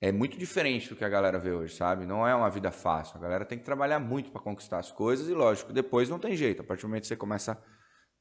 [0.00, 2.06] é muito diferente do que a galera vê hoje, sabe?
[2.06, 3.16] Não é uma vida fácil.
[3.16, 6.36] A galera tem que trabalhar muito para conquistar as coisas e, lógico, depois não tem
[6.36, 6.62] jeito.
[6.62, 7.58] A partir do momento que você começa a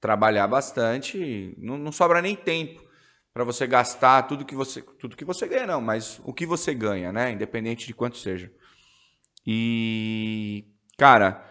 [0.01, 2.83] trabalhar bastante, não, não sobra nem tempo
[3.31, 6.73] para você gastar tudo que você, tudo que você ganha, não, mas o que você
[6.73, 7.31] ganha, né?
[7.31, 8.51] Independente de quanto seja.
[9.45, 10.65] E,
[10.97, 11.47] cara,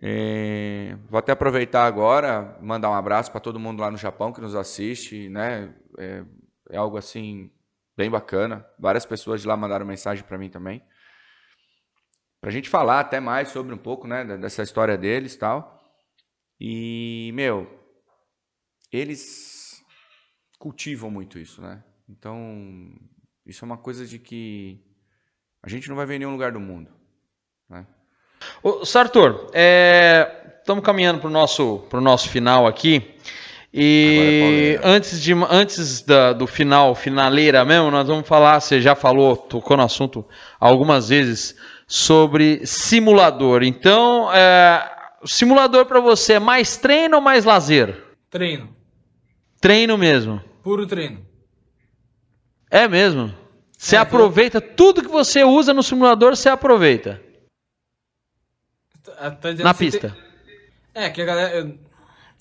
[0.00, 4.40] é, vou até aproveitar agora, mandar um abraço para todo mundo lá no Japão que
[4.40, 5.74] nos assiste, né?
[5.98, 6.24] É,
[6.70, 7.50] é, algo assim
[7.96, 8.66] bem bacana.
[8.78, 10.82] Várias pessoas de lá mandaram mensagem para mim também,
[12.40, 15.80] para a gente falar até mais sobre um pouco, né, dessa história deles, tal.
[16.60, 17.68] E meu,
[18.90, 19.82] eles
[20.58, 21.82] cultivam muito isso, né?
[22.08, 22.94] Então
[23.46, 24.84] isso é uma coisa de que
[25.62, 26.90] a gente não vai ver em nenhum lugar do mundo,
[27.68, 27.86] né?
[28.62, 33.16] Ô, Sartor, estamos é, caminhando para o nosso, nosso final aqui.
[33.72, 38.94] E é antes, de, antes da, do final, finaleira mesmo, nós vamos falar, você já
[38.94, 40.24] falou, tocou no assunto
[40.60, 41.56] algumas vezes,
[41.86, 43.62] sobre simulador.
[43.62, 44.90] Então, é,
[45.24, 47.96] simulador para você é mais treino ou mais lazer?
[48.28, 48.76] Treino.
[49.58, 50.42] Treino mesmo.
[50.62, 51.24] Puro treino.
[52.70, 53.34] É mesmo?
[53.78, 57.22] Você é, aproveita tudo que você usa no simulador, você aproveita.
[59.02, 60.10] Tá, tá Na pista.
[60.10, 61.04] Tem...
[61.04, 61.74] É, que a galera.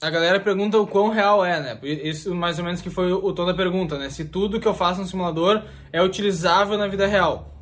[0.01, 1.79] A galera pergunta o quão real é, né?
[1.83, 4.09] Isso mais ou menos que foi o tom da pergunta, né?
[4.09, 5.61] Se tudo que eu faço no simulador
[5.93, 7.53] é utilizável na vida real.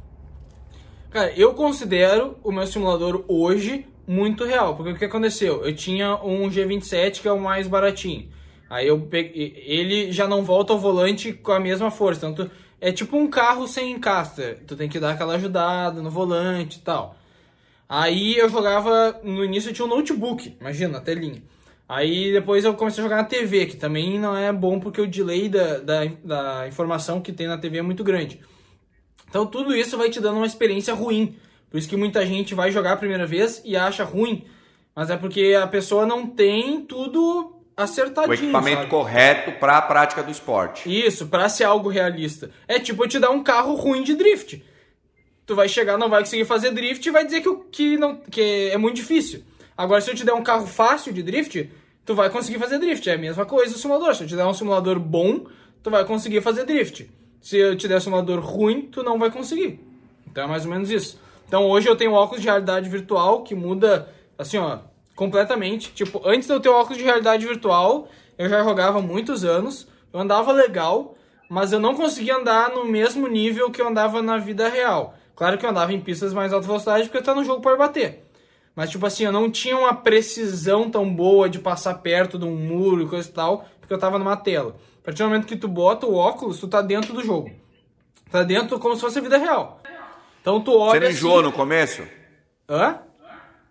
[1.11, 5.65] Cara, eu considero o meu simulador hoje muito real, porque o que aconteceu?
[5.65, 8.29] Eu tinha um G27 que é o mais baratinho.
[8.69, 12.89] Aí eu peguei, ele já não volta ao volante com a mesma força, tanto é
[12.93, 14.63] tipo um carro sem caster.
[14.65, 17.17] Tu tem que dar aquela ajudada no volante e tal.
[17.89, 21.43] Aí eu jogava, no início eu tinha um notebook, imagina, a telinha.
[21.89, 25.07] Aí depois eu comecei a jogar na TV, que também não é bom porque o
[25.07, 28.39] delay da, da, da informação que tem na TV é muito grande.
[29.27, 31.35] Então tudo isso vai te dando uma experiência ruim.
[31.67, 34.45] Por isso que muita gente vai jogar a primeira vez e acha ruim.
[34.95, 38.29] Mas é porque a pessoa não tem tudo acertadinho.
[38.29, 38.89] O equipamento sabe?
[38.91, 40.87] correto para a prática do esporte.
[40.87, 42.51] Isso, para ser algo realista.
[42.67, 44.63] É tipo eu te dar um carro ruim de drift
[45.49, 48.69] tu vai chegar, não vai conseguir fazer drift e vai dizer que, que, não, que
[48.71, 49.43] é muito difícil.
[49.75, 51.71] Agora, se eu te der um carro fácil de drift,
[52.09, 53.07] tu vai conseguir fazer drift.
[53.07, 54.15] É a mesma coisa do simulador.
[54.15, 55.45] Se eu te der um simulador bom,
[55.83, 57.07] tu vai conseguir fazer drift.
[57.39, 59.79] Se eu te der um simulador ruim, tu não vai conseguir.
[60.25, 61.21] Então é mais ou menos isso.
[61.47, 64.79] Então hoje eu tenho óculos de realidade virtual que muda, assim, ó,
[65.15, 65.91] completamente.
[65.91, 68.07] Tipo, antes de eu ter óculos de realidade virtual,
[68.39, 71.15] eu já jogava muitos anos, eu andava legal,
[71.47, 75.13] mas eu não conseguia andar no mesmo nível que eu andava na vida real.
[75.35, 77.77] Claro que eu andava em pistas mais alta velocidade porque eu tá no jogo para
[77.77, 78.27] bater.
[78.79, 82.55] Mas, tipo assim, eu não tinha uma precisão tão boa de passar perto de um
[82.55, 84.77] muro e coisa e tal, porque eu tava numa tela.
[85.01, 87.51] A partir do momento que tu bota o óculos, tu tá dentro do jogo.
[88.31, 89.81] Tá dentro como se fosse a vida real.
[90.39, 90.93] Então tu olha.
[90.93, 91.43] Você não enjoou assim...
[91.43, 92.07] no começo?
[92.69, 92.99] Hã?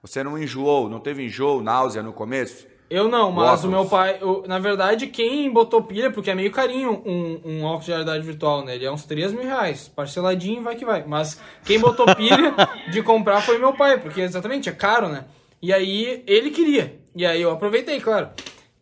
[0.02, 2.66] Você não enjoou, não teve enjoo, náusea no começo?
[2.90, 6.34] Eu não, mas o, o meu pai, eu, na verdade, quem botou pilha, porque é
[6.34, 8.76] meio carinho um, um óculos de realidade virtual, né?
[8.76, 11.04] Ele é uns 3 mil reais, parceladinho, vai que vai.
[11.06, 12.54] Mas quem botou pilha
[12.90, 15.26] de comprar foi meu pai, porque exatamente, é caro, né?
[15.60, 16.98] E aí ele queria.
[17.14, 18.30] E aí eu aproveitei, claro.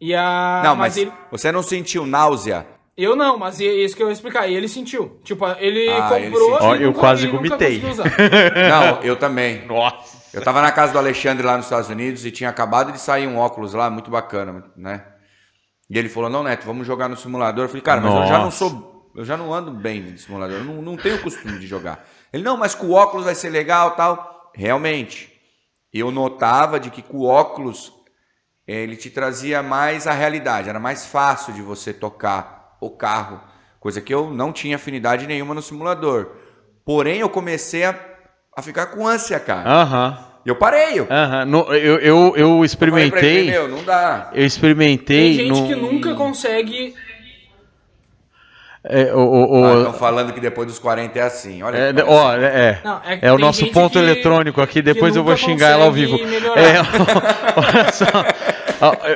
[0.00, 0.60] E a...
[0.62, 1.12] Não, mas, mas ele...
[1.30, 2.66] você não sentiu náusea?
[2.96, 4.48] Eu não, mas é isso que eu ia explicar.
[4.48, 5.20] E ele sentiu.
[5.22, 6.74] Tipo, ele ah, comprou.
[6.74, 7.82] Ele eu quase vomitei.
[8.70, 9.66] não, eu também.
[9.66, 10.16] Nossa.
[10.32, 13.26] Eu tava na casa do Alexandre lá nos Estados Unidos e tinha acabado de sair
[13.26, 15.04] um óculos lá, muito bacana, né?
[15.90, 17.64] E ele falou, não, Neto, vamos jogar no simulador.
[17.64, 18.24] Eu falei, cara, mas Nossa.
[18.24, 19.10] eu já não sou.
[19.14, 22.06] Eu já não ando bem de simulador, eu não, não tenho costume de jogar.
[22.32, 24.52] Ele, não, mas com o óculos vai ser legal tal.
[24.54, 25.32] Realmente,
[25.92, 27.92] eu notava de que com o óculos
[28.66, 33.40] ele te trazia mais a realidade, era mais fácil de você tocar o carro,
[33.80, 36.28] coisa que eu não tinha afinidade nenhuma no simulador.
[36.84, 37.94] Porém, eu comecei a,
[38.56, 39.68] a ficar com ânsia, cara.
[39.68, 40.18] Aham.
[40.46, 41.00] Eu parei.
[41.00, 41.06] Eu,
[41.74, 43.48] eu, eu, eu experimentei.
[43.48, 44.30] Eu, meu, não dá.
[44.32, 45.36] Eu experimentei.
[45.36, 45.66] Tem gente no...
[45.66, 46.94] que nunca consegue.
[48.88, 51.60] É, o, o, ah, estão falando que depois dos 40 é assim.
[51.64, 52.80] Olha, é, ó, é, é.
[52.84, 54.80] Não, é, é o nosso ponto que, eletrônico aqui.
[54.80, 56.16] Depois eu vou xingar ela ao vivo.
[56.16, 56.78] É,
[57.58, 58.06] olha só.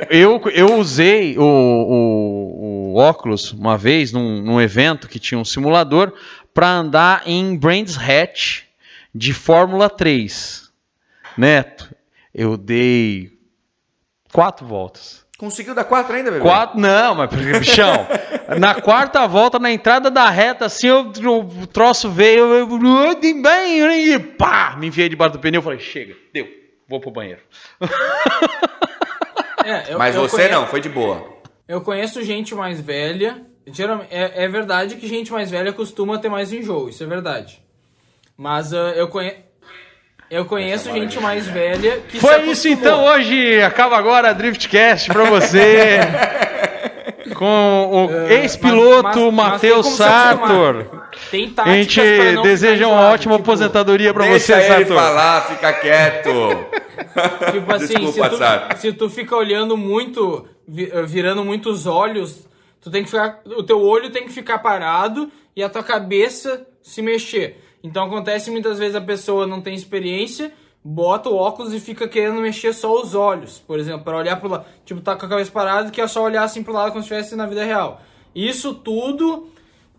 [0.09, 5.45] Eu, eu usei o, o, o óculos uma vez num, num evento que tinha um
[5.45, 6.13] simulador
[6.53, 8.63] para andar em Brands Hatch
[9.13, 10.69] de Fórmula 3.
[11.37, 11.93] Neto,
[12.33, 13.31] eu dei
[14.31, 15.25] quatro voltas.
[15.37, 16.43] Conseguiu dar quatro ainda, bebê?
[16.43, 18.05] Quatro, não, mas bichão.
[18.59, 24.13] na quarta volta, na entrada da reta, assim, eu, o troço veio, eu, eu bem,
[24.13, 26.47] e pá, me enfiei debaixo do pneu, falei, chega, deu,
[26.87, 27.41] vou pro banheiro.
[29.63, 31.40] É, eu, mas eu você conheço, não, foi de boa.
[31.71, 36.27] Eu conheço gente mais velha, geralmente, é, é, verdade que gente mais velha costuma ter
[36.27, 37.61] mais enjoo, isso é verdade.
[38.35, 39.37] Mas uh, eu conheço...
[40.29, 43.61] Eu conheço gente mais velha que Foi isso então hoje.
[43.61, 45.99] Acaba agora a Driftcast pra você.
[47.41, 50.85] com o uh, ex-piloto Matheus Sartor.
[51.31, 51.99] Tem a gente
[52.43, 54.67] deseja uma ótima tipo, aposentadoria pra você, Sartor.
[54.67, 56.29] Deixa ele falar, fica quieto.
[57.51, 62.47] Tipo assim, Desculpa, se, tu, se tu fica olhando muito, virando muitos olhos,
[62.79, 66.67] tu tem que ficar, o teu olho tem que ficar parado e a tua cabeça
[66.83, 67.59] se mexer.
[67.83, 72.41] Então acontece muitas vezes a pessoa não tem experiência, bota o óculos e fica querendo
[72.41, 75.51] mexer só os olhos, por exemplo, para olhar pro lado, tipo, tá com a cabeça
[75.51, 78.01] parada e quer só olhar assim pro lado como se estivesse na vida real.
[78.33, 79.49] Isso tudo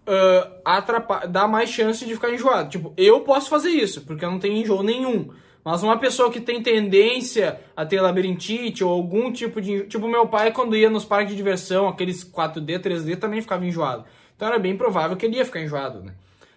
[0.06, 2.70] uh, dá mais chance de ficar enjoado.
[2.70, 5.30] Tipo, eu posso fazer isso, porque eu não tenho enjoo nenhum.
[5.64, 9.84] Mas uma pessoa que tem tendência a ter labirintite ou algum tipo de.
[9.84, 14.04] Tipo, meu pai, quando ia nos parques de diversão, aqueles 4D, 3D, também ficava enjoado.
[14.34, 16.14] Então era bem provável que ele ia ficar enjoado, né?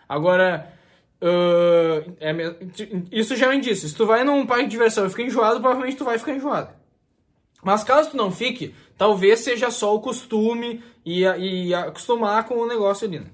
[0.09, 0.73] Agora,
[1.25, 2.55] Uh, é,
[3.11, 3.89] isso já é um indício.
[3.89, 6.69] Se tu vai num parque de diversão e fica enjoado, provavelmente tu vai ficar enjoado.
[7.63, 12.67] Mas caso tu não fique, talvez seja só o costume e, e acostumar com o
[12.67, 13.21] negócio ali.
[13.21, 13.25] Né?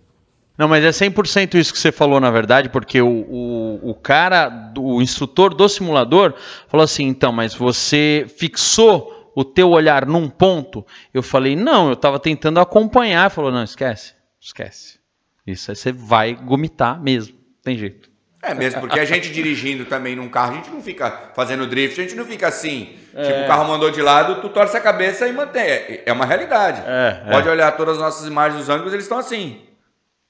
[0.57, 4.72] Não, mas é 100% isso que você falou, na verdade, porque o, o, o cara,
[4.77, 6.34] o instrutor do simulador,
[6.69, 10.85] falou assim: então, mas você fixou o teu olhar num ponto?
[11.13, 13.23] Eu falei: não, eu estava tentando acompanhar.
[13.23, 14.97] Ele falou: não, esquece, esquece.
[15.45, 17.40] Isso aí você vai gomitar mesmo.
[17.63, 18.09] Tem jeito.
[18.43, 21.99] É mesmo, porque a gente dirigindo também num carro, a gente não fica fazendo drift,
[21.99, 22.97] a gente não fica assim.
[23.13, 23.23] É.
[23.23, 25.61] Tipo, o carro mandou de lado, tu torce a cabeça e mantém.
[25.61, 26.81] É, é uma realidade.
[26.83, 27.31] É, é.
[27.31, 29.61] Pode olhar todas as nossas imagens dos ângulos, eles estão assim.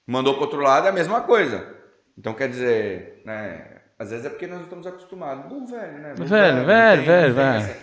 [0.06, 1.66] Mandou para outro lado, é a mesma coisa.
[2.18, 3.66] Então, quer dizer, né?
[3.98, 5.46] Às vezes é porque nós estamos acostumados.
[5.46, 6.14] Bom, velho, né?
[6.18, 7.76] Bom, velho, velho, velho, velho.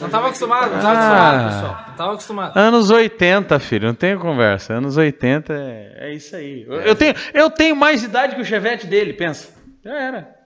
[0.00, 1.82] Não estava acostumado, não estava ah, acostumado, pessoal.
[1.84, 2.56] Não estava acostumado.
[2.56, 4.74] Anos 80, filho, não tem conversa.
[4.74, 6.64] Anos 80 é, é isso aí.
[6.66, 9.48] Eu, eu, tenho, eu tenho mais idade que o Chevette dele, pensa.
[9.84, 10.36] Já era.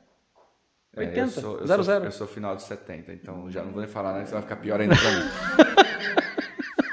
[0.97, 1.85] 80, é, eu sou, eu 00.
[1.85, 4.57] Sou, eu sou final de 70, então já não vou nem falar nada, vai ficar
[4.57, 5.31] pior ainda pra mim.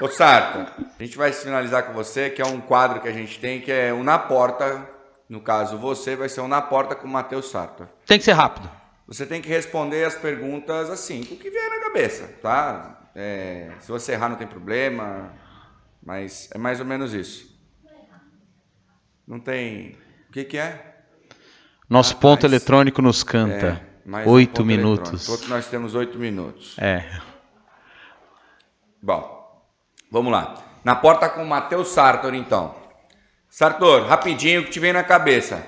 [0.00, 3.38] Ô Sarto, a gente vai finalizar com você, que é um quadro que a gente
[3.40, 4.88] tem, que é um na porta.
[5.28, 7.86] No caso, você vai ser um na porta com o Matheus Sarto.
[8.06, 8.70] Tem que ser rápido.
[9.08, 13.10] Você tem que responder as perguntas assim, com o que vier na cabeça, tá?
[13.14, 15.32] É, se você errar não tem problema,
[16.02, 17.58] mas é mais ou menos isso.
[19.26, 19.96] Não tem.
[20.28, 20.96] O que, que é?
[21.88, 22.52] Nosso ah, ponto mais...
[22.52, 23.82] eletrônico nos canta.
[24.06, 25.26] É, oito um minutos.
[25.26, 25.48] Eletrônico.
[25.48, 26.78] Nós temos oito minutos.
[26.78, 27.18] É.
[29.02, 29.66] Bom,
[30.10, 30.62] vamos lá.
[30.84, 32.76] Na porta com o Matheus Sartor, então.
[33.48, 35.66] Sartor, rapidinho, o que te vem na cabeça?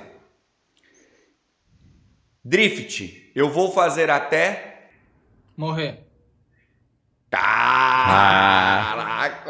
[2.44, 4.90] Drift, eu vou fazer até.
[5.56, 6.06] Morrer.
[7.30, 8.66] Caraca,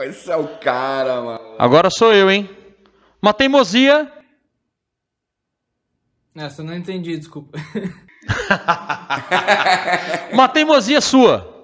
[0.07, 1.57] esse é o cara, mano.
[1.59, 2.49] Agora sou eu, hein?
[3.23, 4.13] Uma teimosia.
[6.35, 7.59] Essa eu não entendi, desculpa.
[10.33, 11.60] Uma teimosia sua.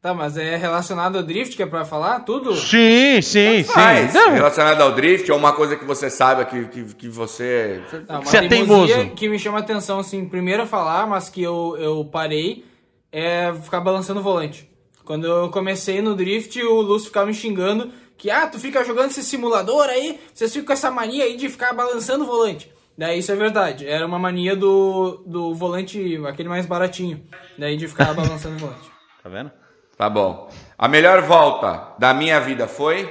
[0.00, 2.54] Tá, mas é relacionado ao drift que é pra falar tudo?
[2.54, 3.72] Sim, sim, sim.
[4.14, 4.32] Não.
[4.32, 7.82] Relacionado ao drift ou uma coisa que você saiba que, que, que você.
[8.08, 9.10] Não, você é teimoso.
[9.16, 12.64] que me chama atenção, assim, primeiro a falar, mas que eu, eu parei,
[13.10, 14.70] é ficar balançando o volante.
[15.04, 19.10] Quando eu comecei no drift, o Lúcio ficava me xingando que, ah, tu fica jogando
[19.10, 22.70] esse simulador aí, vocês ficam com essa mania aí de ficar balançando o volante.
[22.96, 23.86] Daí isso é verdade.
[23.86, 27.22] Era uma mania do, do volante, aquele mais baratinho.
[27.58, 28.90] Daí de ficar balançando o volante.
[29.22, 29.50] Tá vendo?
[29.96, 30.50] Tá bom.
[30.76, 33.10] A melhor volta da minha vida foi?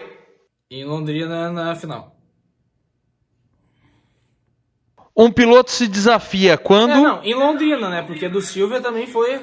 [0.70, 2.16] Em Londrina na final.
[5.18, 6.92] Um piloto se desafia quando.
[6.92, 8.02] É, não, em Londrina, né?
[8.02, 9.42] Porque do Silvia também foi.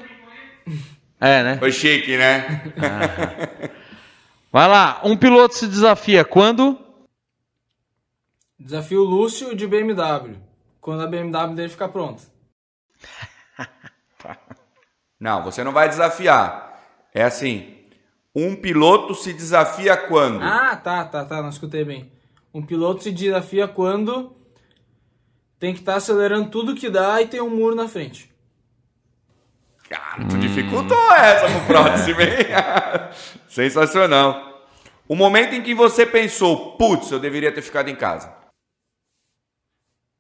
[1.25, 1.57] É, né?
[1.57, 2.65] Foi chique, né?
[2.79, 3.71] Ah.
[4.51, 6.77] Vai lá, um piloto se desafia quando?
[8.59, 10.37] Desafio o Lúcio de BMW.
[10.81, 12.25] Quando a BMW dele ficar pronta.
[15.21, 16.72] Não, você não vai desafiar.
[17.15, 17.75] É assim,
[18.35, 20.43] um piloto se desafia quando?
[20.43, 22.11] Ah, tá, tá, tá, não escutei bem.
[22.55, 24.35] Um piloto se desafia quando
[25.59, 28.33] tem que estar tá acelerando tudo que dá e tem um muro na frente.
[29.89, 30.41] Cara, tu hum.
[30.41, 32.29] dificultou essa no próximo, hein?
[33.47, 34.67] Sensacional.
[35.07, 38.42] O momento em que você pensou, putz, eu deveria ter ficado em casa.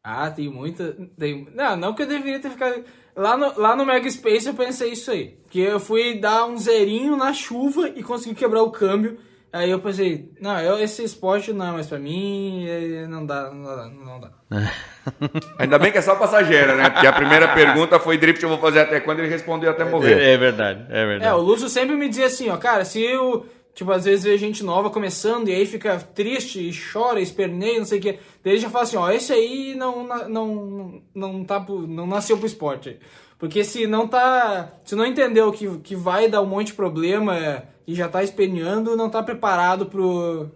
[0.03, 0.97] Ah, tem muita.
[1.19, 1.47] Tem...
[1.55, 2.85] Não, não que eu deveria ter ficado.
[3.15, 5.39] Lá no, lá no Mega Space eu pensei isso aí.
[5.49, 9.19] Que eu fui dar um zerinho na chuva e consegui quebrar o câmbio.
[9.53, 12.66] Aí eu pensei, não, eu, esse esporte não é mais pra mim,
[13.07, 14.31] não dá, não dá, não dá.
[15.59, 16.89] Ainda bem que é só passageira, né?
[16.89, 20.19] Porque a primeira pergunta foi drift, eu vou fazer até quando ele respondeu até morrer.
[20.19, 21.31] É, é verdade, é verdade.
[21.31, 24.36] É, o Lúcio sempre me dizia assim, ó, cara, se eu, tipo, às vezes vê
[24.36, 28.19] gente nova começando e aí fica triste e chora, esperneia, não sei o quê.
[28.44, 32.99] Daí já fala assim, ó, esse aí não, não, não, tá, não nasceu pro esporte.
[33.39, 37.65] Porque se não tá, se não entendeu que, que vai dar um monte de problema
[37.86, 40.49] e já tá esperneando, não tá preparado pro,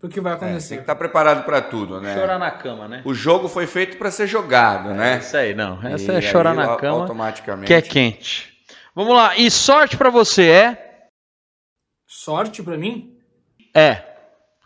[0.00, 0.66] pro que vai acontecer.
[0.66, 2.14] É, tem que estar tá preparado para tudo, né?
[2.14, 3.02] Chorar na cama, né?
[3.04, 5.18] O jogo foi feito para ser jogado, é, né?
[5.18, 5.78] Isso aí, não.
[5.86, 7.66] Essa e é chorar na cama, automaticamente.
[7.66, 8.50] que é quente.
[8.94, 9.36] Vamos lá.
[9.36, 10.91] E sorte para você é?
[12.14, 13.16] Sorte para mim?
[13.74, 14.02] É.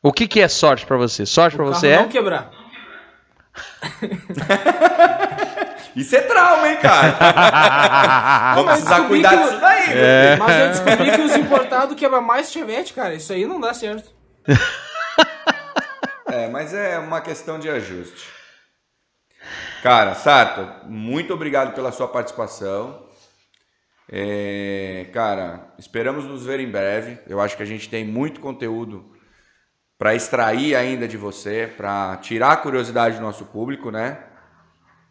[0.02, 1.24] O que, que é sorte para você?
[1.24, 1.98] Sorte para você é?
[1.98, 2.50] Não quebrar.
[5.94, 8.52] Isso é trauma, hein, cara?
[8.56, 10.36] Vamos precisar cuidar disso daí, é.
[10.36, 13.14] Mas eu descobri que os importados quebram mais chevette, cara.
[13.14, 14.10] Isso aí não dá certo.
[16.26, 18.28] é, mas é uma questão de ajuste.
[19.84, 23.05] Cara, Sato, muito obrigado pela sua participação.
[24.08, 27.18] É, cara, esperamos nos ver em breve.
[27.28, 29.04] Eu acho que a gente tem muito conteúdo
[29.98, 34.18] para extrair ainda de você, para tirar a curiosidade do nosso público, né?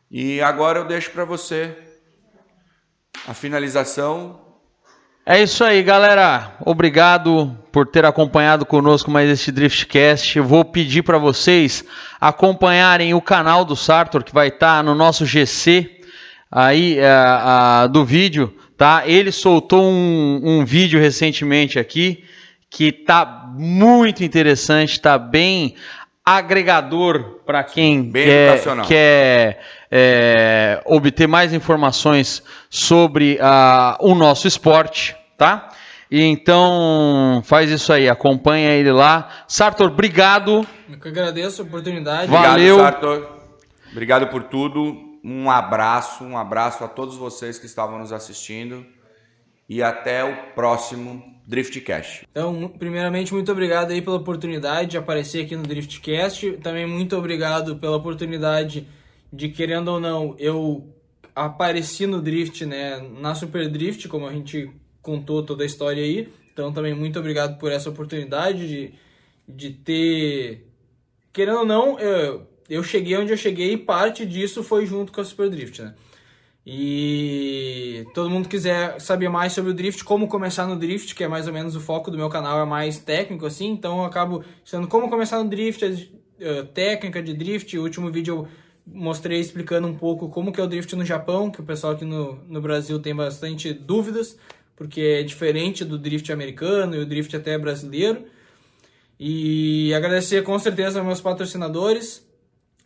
[0.09, 1.75] E agora eu deixo para você
[3.27, 4.39] a finalização.
[5.25, 6.55] É isso aí, galera.
[6.63, 10.37] Obrigado por ter acompanhado conosco mais este Driftcast.
[10.37, 11.83] Eu vou pedir para vocês
[12.21, 16.01] acompanharem o canal do Sartor, que vai estar tá no nosso GC
[16.51, 19.03] aí é, do vídeo, tá?
[19.05, 22.23] Ele soltou um, um vídeo recentemente aqui
[22.69, 25.75] que tá muito interessante, tá bem
[26.25, 29.61] agregador para quem Bem quer, quer
[29.91, 35.69] é, obter mais informações sobre uh, o nosso esporte, tá?
[36.09, 39.29] E então faz isso aí, acompanha ele lá.
[39.47, 40.65] Sartor, obrigado.
[40.89, 42.27] Eu que agradeço a oportunidade.
[42.29, 42.75] Valeu.
[42.75, 43.29] Obrigado, Sartor.
[43.91, 45.04] Obrigado por tudo.
[45.27, 48.85] Um abraço, um abraço a todos vocês que estavam nos assistindo.
[49.67, 52.27] E até o próximo Driftcast.
[52.29, 56.59] Então, primeiramente, muito obrigado aí pela oportunidade de aparecer aqui no Driftcast.
[56.61, 58.87] Também muito obrigado pela oportunidade
[59.33, 60.93] de, querendo ou não, eu
[61.35, 64.69] apareci no Drift, né, na Super Drift, como a gente
[65.01, 66.31] contou toda a história aí.
[66.53, 68.93] Então, também muito obrigado por essa oportunidade de,
[69.49, 70.67] de ter...
[71.33, 75.21] Querendo ou não, eu, eu cheguei onde eu cheguei e parte disso foi junto com
[75.21, 75.93] a Super Drift, né?
[76.67, 81.27] E todo mundo quiser saber mais sobre o drift, como começar no drift, que é
[81.27, 84.43] mais ou menos o foco do meu canal, é mais técnico assim, então eu acabo
[84.63, 85.85] sendo como começar no drift,
[86.41, 87.77] a técnica de drift.
[87.77, 88.47] O último vídeo eu
[88.87, 92.03] mostrei explicando um pouco como que é o drift no Japão, que o pessoal aqui
[92.03, 94.35] no, no Brasil tem bastante dúvidas,
[94.75, 98.25] porque é diferente do drift americano e o drift até brasileiro.
[99.19, 102.24] E agradecer com certeza aos meus patrocinadores,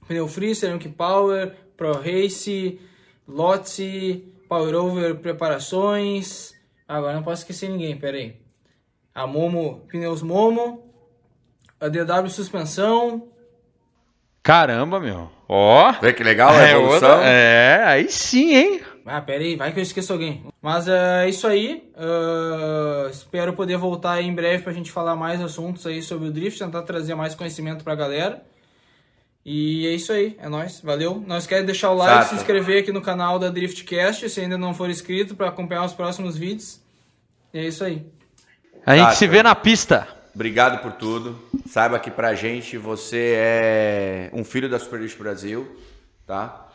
[0.09, 2.81] Pneu Free, Ceramic Power, Pro Race,
[3.27, 6.51] Lotse, Power Over Preparações.
[6.87, 8.35] Agora não posso esquecer ninguém, pera aí.
[9.13, 10.83] A Momo, Pneus Momo.
[11.79, 13.27] A DW Suspensão.
[14.41, 15.29] Caramba, meu.
[15.47, 15.91] Ó.
[16.01, 17.11] Vê que legal a é evolução.
[17.11, 18.81] Outra, é, aí sim, hein?
[19.05, 20.43] Ah, pera aí, vai que eu esqueço alguém.
[20.59, 21.87] Mas é uh, isso aí.
[21.95, 26.57] Uh, espero poder voltar em breve pra gente falar mais assuntos aí sobre o drift,
[26.57, 28.43] tentar trazer mais conhecimento pra galera.
[29.45, 31.23] E é isso aí, é nóis, valeu.
[31.25, 32.29] Não esquece de deixar o like, Exato.
[32.29, 35.93] se inscrever aqui no canal da Driftcast, se ainda não for inscrito, para acompanhar os
[35.93, 36.79] próximos vídeos.
[37.53, 38.05] E é isso aí.
[38.85, 40.07] A gente se vê na pista.
[40.35, 41.39] Obrigado por tudo.
[41.67, 45.79] Saiba que pra gente você é um filho da Super Drift Brasil,
[46.25, 46.67] tá?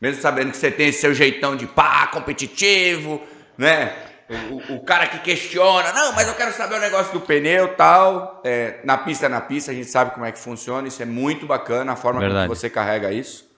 [0.00, 3.20] Mesmo sabendo que você tem esse seu jeitão de pá, competitivo,
[3.58, 3.92] né?
[4.30, 8.40] O, o, cara que questiona, não, mas eu quero saber o negócio do pneu tal.
[8.44, 10.86] É, na pista é na pista, a gente sabe como é que funciona.
[10.86, 12.46] Isso é muito bacana, a forma Verdade.
[12.46, 13.50] como você carrega isso.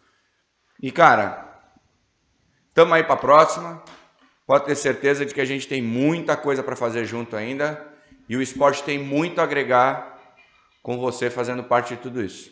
[0.83, 1.47] E, cara,
[2.69, 3.83] estamos aí para a próxima.
[4.47, 7.87] Pode ter certeza de que a gente tem muita coisa para fazer junto ainda.
[8.27, 10.19] E o esporte tem muito a agregar
[10.83, 12.51] com você fazendo parte de tudo isso.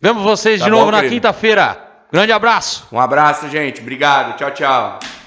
[0.00, 1.90] Vemos vocês tá de novo na quinta-feira.
[2.12, 2.86] Grande abraço.
[2.92, 3.80] Um abraço, gente.
[3.80, 4.36] Obrigado.
[4.36, 5.21] Tchau, tchau.